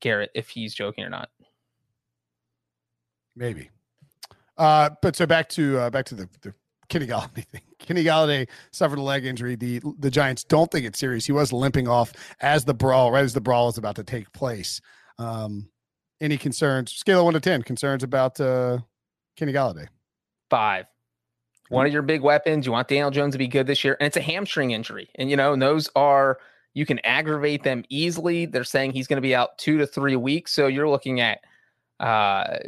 Garrett 0.00 0.30
if 0.34 0.48
he's 0.48 0.74
joking 0.74 1.04
or 1.04 1.10
not. 1.10 1.30
Maybe. 3.36 3.70
Uh, 4.56 4.90
but 5.00 5.14
so 5.14 5.26
back 5.26 5.48
to 5.50 5.78
uh, 5.78 5.90
back 5.90 6.04
to 6.06 6.14
the, 6.14 6.28
the 6.42 6.52
Kenny 6.88 7.06
Golladay 7.06 7.44
thing. 7.52 7.62
Kenny 7.78 8.04
Golladay 8.04 8.48
suffered 8.72 8.98
a 8.98 9.02
leg 9.02 9.24
injury. 9.24 9.54
The 9.54 9.80
the 9.98 10.10
Giants 10.10 10.44
don't 10.44 10.70
think 10.70 10.84
it's 10.84 10.98
serious. 10.98 11.26
He 11.26 11.32
was 11.32 11.52
limping 11.52 11.86
off 11.88 12.12
as 12.40 12.64
the 12.64 12.74
brawl, 12.74 13.12
right 13.12 13.24
as 13.24 13.34
the 13.34 13.40
brawl 13.40 13.68
is 13.68 13.78
about 13.78 13.96
to 13.96 14.04
take 14.04 14.32
place. 14.32 14.80
Um, 15.18 15.68
any 16.20 16.36
concerns? 16.36 16.92
Scale 16.92 17.20
of 17.20 17.24
one 17.26 17.34
to 17.34 17.40
ten. 17.40 17.62
Concerns 17.62 18.02
about 18.02 18.40
uh, 18.40 18.78
Kenny 19.36 19.52
Golladay? 19.52 19.88
Five. 20.50 20.86
One 21.68 21.86
of 21.86 21.92
your 21.92 22.02
big 22.02 22.22
weapons. 22.22 22.64
You 22.64 22.72
want 22.72 22.88
Daniel 22.88 23.10
Jones 23.10 23.34
to 23.34 23.38
be 23.38 23.46
good 23.46 23.66
this 23.66 23.84
year, 23.84 23.96
and 24.00 24.06
it's 24.06 24.16
a 24.16 24.22
hamstring 24.22 24.70
injury. 24.70 25.10
And 25.16 25.30
you 25.30 25.36
know, 25.36 25.54
those 25.54 25.90
are 25.94 26.38
you 26.74 26.86
can 26.86 26.98
aggravate 27.04 27.62
them 27.62 27.84
easily. 27.88 28.46
They're 28.46 28.64
saying 28.64 28.92
he's 28.92 29.06
going 29.06 29.16
to 29.16 29.22
be 29.22 29.34
out 29.34 29.58
two 29.58 29.78
to 29.78 29.86
three 29.86 30.16
weeks. 30.16 30.52
So 30.52 30.66
you're 30.66 30.88
looking 30.88 31.20
at, 31.20 31.40
uh, 31.98 32.58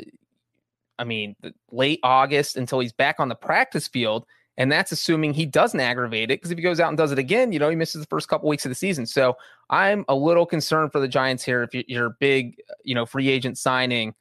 I 0.99 1.05
mean, 1.05 1.37
late 1.71 2.01
August 2.03 2.57
until 2.57 2.81
he's 2.81 2.93
back 2.93 3.21
on 3.21 3.29
the 3.29 3.35
practice 3.35 3.89
field. 3.89 4.27
And 4.57 4.71
that's 4.71 4.93
assuming 4.93 5.33
he 5.33 5.47
doesn't 5.47 5.81
aggravate 5.81 6.25
it. 6.25 6.41
Because 6.41 6.51
if 6.51 6.59
he 6.59 6.63
goes 6.63 6.81
out 6.81 6.89
and 6.89 6.99
does 6.99 7.13
it 7.13 7.19
again, 7.19 7.53
you 7.53 7.59
know, 7.59 7.71
he 7.71 7.77
misses 7.77 8.03
the 8.03 8.07
first 8.09 8.29
couple 8.29 8.49
weeks 8.49 8.67
of 8.67 8.71
the 8.71 8.75
season. 8.75 9.07
So 9.07 9.37
I'm 9.71 10.05
a 10.09 10.15
little 10.15 10.45
concerned 10.45 10.93
for 10.93 11.01
the 11.01 11.09
Giants 11.09 11.43
here. 11.43 11.63
If 11.63 11.89
your 11.89 12.17
big, 12.21 12.57
you 12.85 12.95
know, 12.95 13.07
free 13.07 13.29
agent 13.29 13.57
signing 13.57 14.15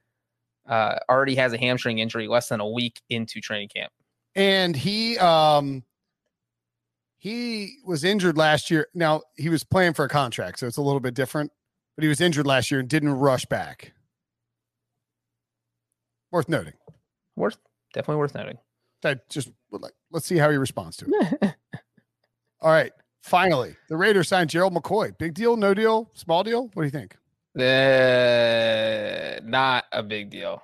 uh, 0.68 1.00
already 1.10 1.36
has 1.36 1.52
a 1.52 1.58
hamstring 1.58 2.00
injury 2.00 2.28
less 2.28 2.48
than 2.48 2.62
a 2.62 2.70
week 2.70 3.02
into 3.10 3.42
training 3.42 3.70
camp. 3.70 3.92
And 4.36 4.76
he, 4.76 5.18
um, 5.18 5.84
he 7.20 7.78
was 7.86 8.04
injured 8.04 8.38
last 8.38 8.72
year. 8.72 8.88
Now 8.96 9.22
he 9.36 9.50
was 9.50 9.64
playing 9.64 9.94
for 9.94 10.06
a 10.06 10.10
contract, 10.10 10.60
so 10.60 10.68
it's 10.68 10.78
a 10.78 10.82
little 10.82 11.02
bit 11.02 11.14
different. 11.14 11.52
But 11.96 12.04
he 12.04 12.08
was 12.08 12.22
injured 12.22 12.48
last 12.48 12.72
year 12.72 12.80
and 12.80 12.90
didn't 12.90 13.12
rush 13.12 13.46
back. 13.46 13.94
Worth 16.32 16.48
noting. 16.48 16.74
Worth 17.36 17.58
definitely 17.94 18.20
worth 18.20 18.36
noting. 18.36 18.58
I 19.04 19.18
just 19.30 19.50
would 19.72 19.82
like 19.82 19.94
let's 20.12 20.26
see 20.26 20.38
how 20.38 20.50
he 20.50 20.58
responds 20.58 20.98
to 20.98 21.06
it. 21.08 21.56
All 22.62 22.72
right. 22.72 22.92
Finally, 23.22 23.76
the 23.90 23.98
Raiders 23.98 24.30
signed 24.30 24.50
Gerald 24.50 24.74
McCoy. 24.74 25.18
Big 25.18 25.34
deal, 25.34 25.58
no 25.58 25.74
deal, 25.74 26.10
small 26.14 26.42
deal? 26.42 26.70
What 26.74 26.84
do 26.84 26.86
you 26.86 26.90
think? 26.90 27.16
Uh, 27.58 29.40
not 29.44 29.86
a 29.92 30.02
big 30.02 30.30
deal. 30.30 30.62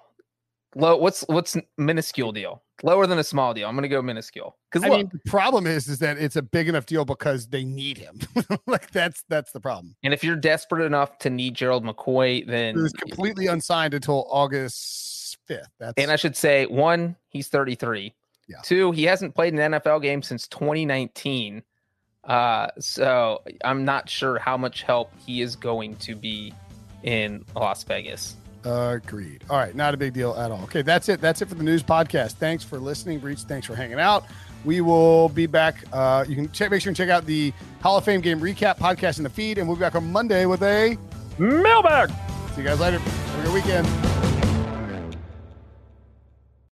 Low. 0.76 0.98
What's 0.98 1.22
what's 1.28 1.58
minuscule 1.78 2.34
deal? 2.34 2.62
Lower 2.84 3.08
than 3.08 3.18
a 3.18 3.24
small 3.24 3.54
deal. 3.54 3.68
I'm 3.68 3.76
going 3.76 3.84
to 3.84 3.90
go 3.90 4.02
minuscule. 4.02 4.58
Because 4.70 4.86
I 4.86 4.90
mean, 4.90 5.10
the 5.12 5.30
problem 5.30 5.66
is, 5.66 5.88
is 5.88 6.00
that 6.00 6.18
it's 6.18 6.36
a 6.36 6.42
big 6.42 6.68
enough 6.68 6.86
deal 6.86 7.06
because 7.06 7.48
they 7.48 7.64
need 7.64 7.98
him. 7.98 8.20
like 8.68 8.92
that's 8.92 9.24
that's 9.30 9.54
the 9.54 9.62
problem. 9.62 9.96
And 10.04 10.14
if 10.14 10.24
you're 10.24 10.36
desperate 10.36 10.86
enough 10.86 11.18
to 11.20 11.30
need 11.30 11.54
Gerald 11.54 11.86
McCoy, 11.86 12.46
then 12.46 12.76
he's 12.76 12.92
completely 12.92 13.48
unsigned 13.48 13.94
until 13.94 14.28
August 14.30 15.38
5th. 15.50 15.68
That's 15.80 15.94
and 15.98 16.12
I 16.12 16.18
should 16.18 16.36
say 16.36 16.66
one, 16.66 17.16
he's 17.30 17.48
33. 17.48 18.14
Yeah. 18.48 18.58
Two, 18.64 18.92
he 18.92 19.04
hasn't 19.04 19.34
played 19.34 19.54
an 19.54 19.72
NFL 19.72 20.02
game 20.02 20.22
since 20.22 20.48
2019. 20.50 21.64
Uh, 22.26 22.68
so 22.80 23.42
I'm 23.64 23.86
not 23.86 24.10
sure 24.10 24.40
how 24.40 24.58
much 24.58 24.84
help 24.84 25.12
he 25.26 25.42
is 25.42 25.56
going 25.56 25.96
to 25.98 26.16
be 26.16 26.54
in 27.04 27.46
Las 27.56 27.84
Vegas. 27.84 28.36
Agreed. 28.66 29.44
All 29.50 29.58
right, 29.58 29.76
not 29.76 29.94
a 29.94 29.98
big 29.98 30.14
deal 30.14 30.36
at 30.36 30.52
all. 30.52 30.62
Okay, 30.64 30.82
that's 30.82 31.08
it. 31.08 31.22
That's 31.22 31.42
it 31.42 31.48
for 31.48 31.56
the 31.56 31.64
news 31.64 31.84
podcast. 31.84 32.34
Thanks 32.34 32.64
for 32.64 32.80
listening, 32.80 33.20
Breech. 33.20 33.42
Thanks 33.42 33.68
for 33.68 33.76
hanging 33.76 34.00
out. 34.00 34.26
We 34.64 34.82
will 34.82 35.30
be 35.30 35.46
back. 35.46 35.84
Uh, 35.94 36.26
you 36.28 36.36
can 36.36 36.52
check, 36.52 36.72
make 36.72 36.82
sure 36.82 36.90
and 36.90 36.98
check 36.98 37.10
out 37.10 37.26
the 37.26 37.54
Hall 37.82 37.98
of 37.98 38.04
Fame 38.04 38.22
game 38.22 38.40
recap 38.40 38.78
podcast 38.78 39.18
in 39.18 39.24
the 39.24 39.30
feed, 39.30 39.60
and 39.60 39.68
we'll 39.68 39.78
be 39.78 39.82
back 39.82 39.94
on 39.96 40.12
Monday 40.12 40.48
with 40.48 40.64
a 40.64 40.98
mailbag. 41.38 42.10
See 42.56 42.62
you 42.62 42.68
guys 42.68 42.80
later. 42.80 42.98
Have 42.98 43.40
a 43.40 43.44
good 43.44 43.54
weekend. 43.54 44.25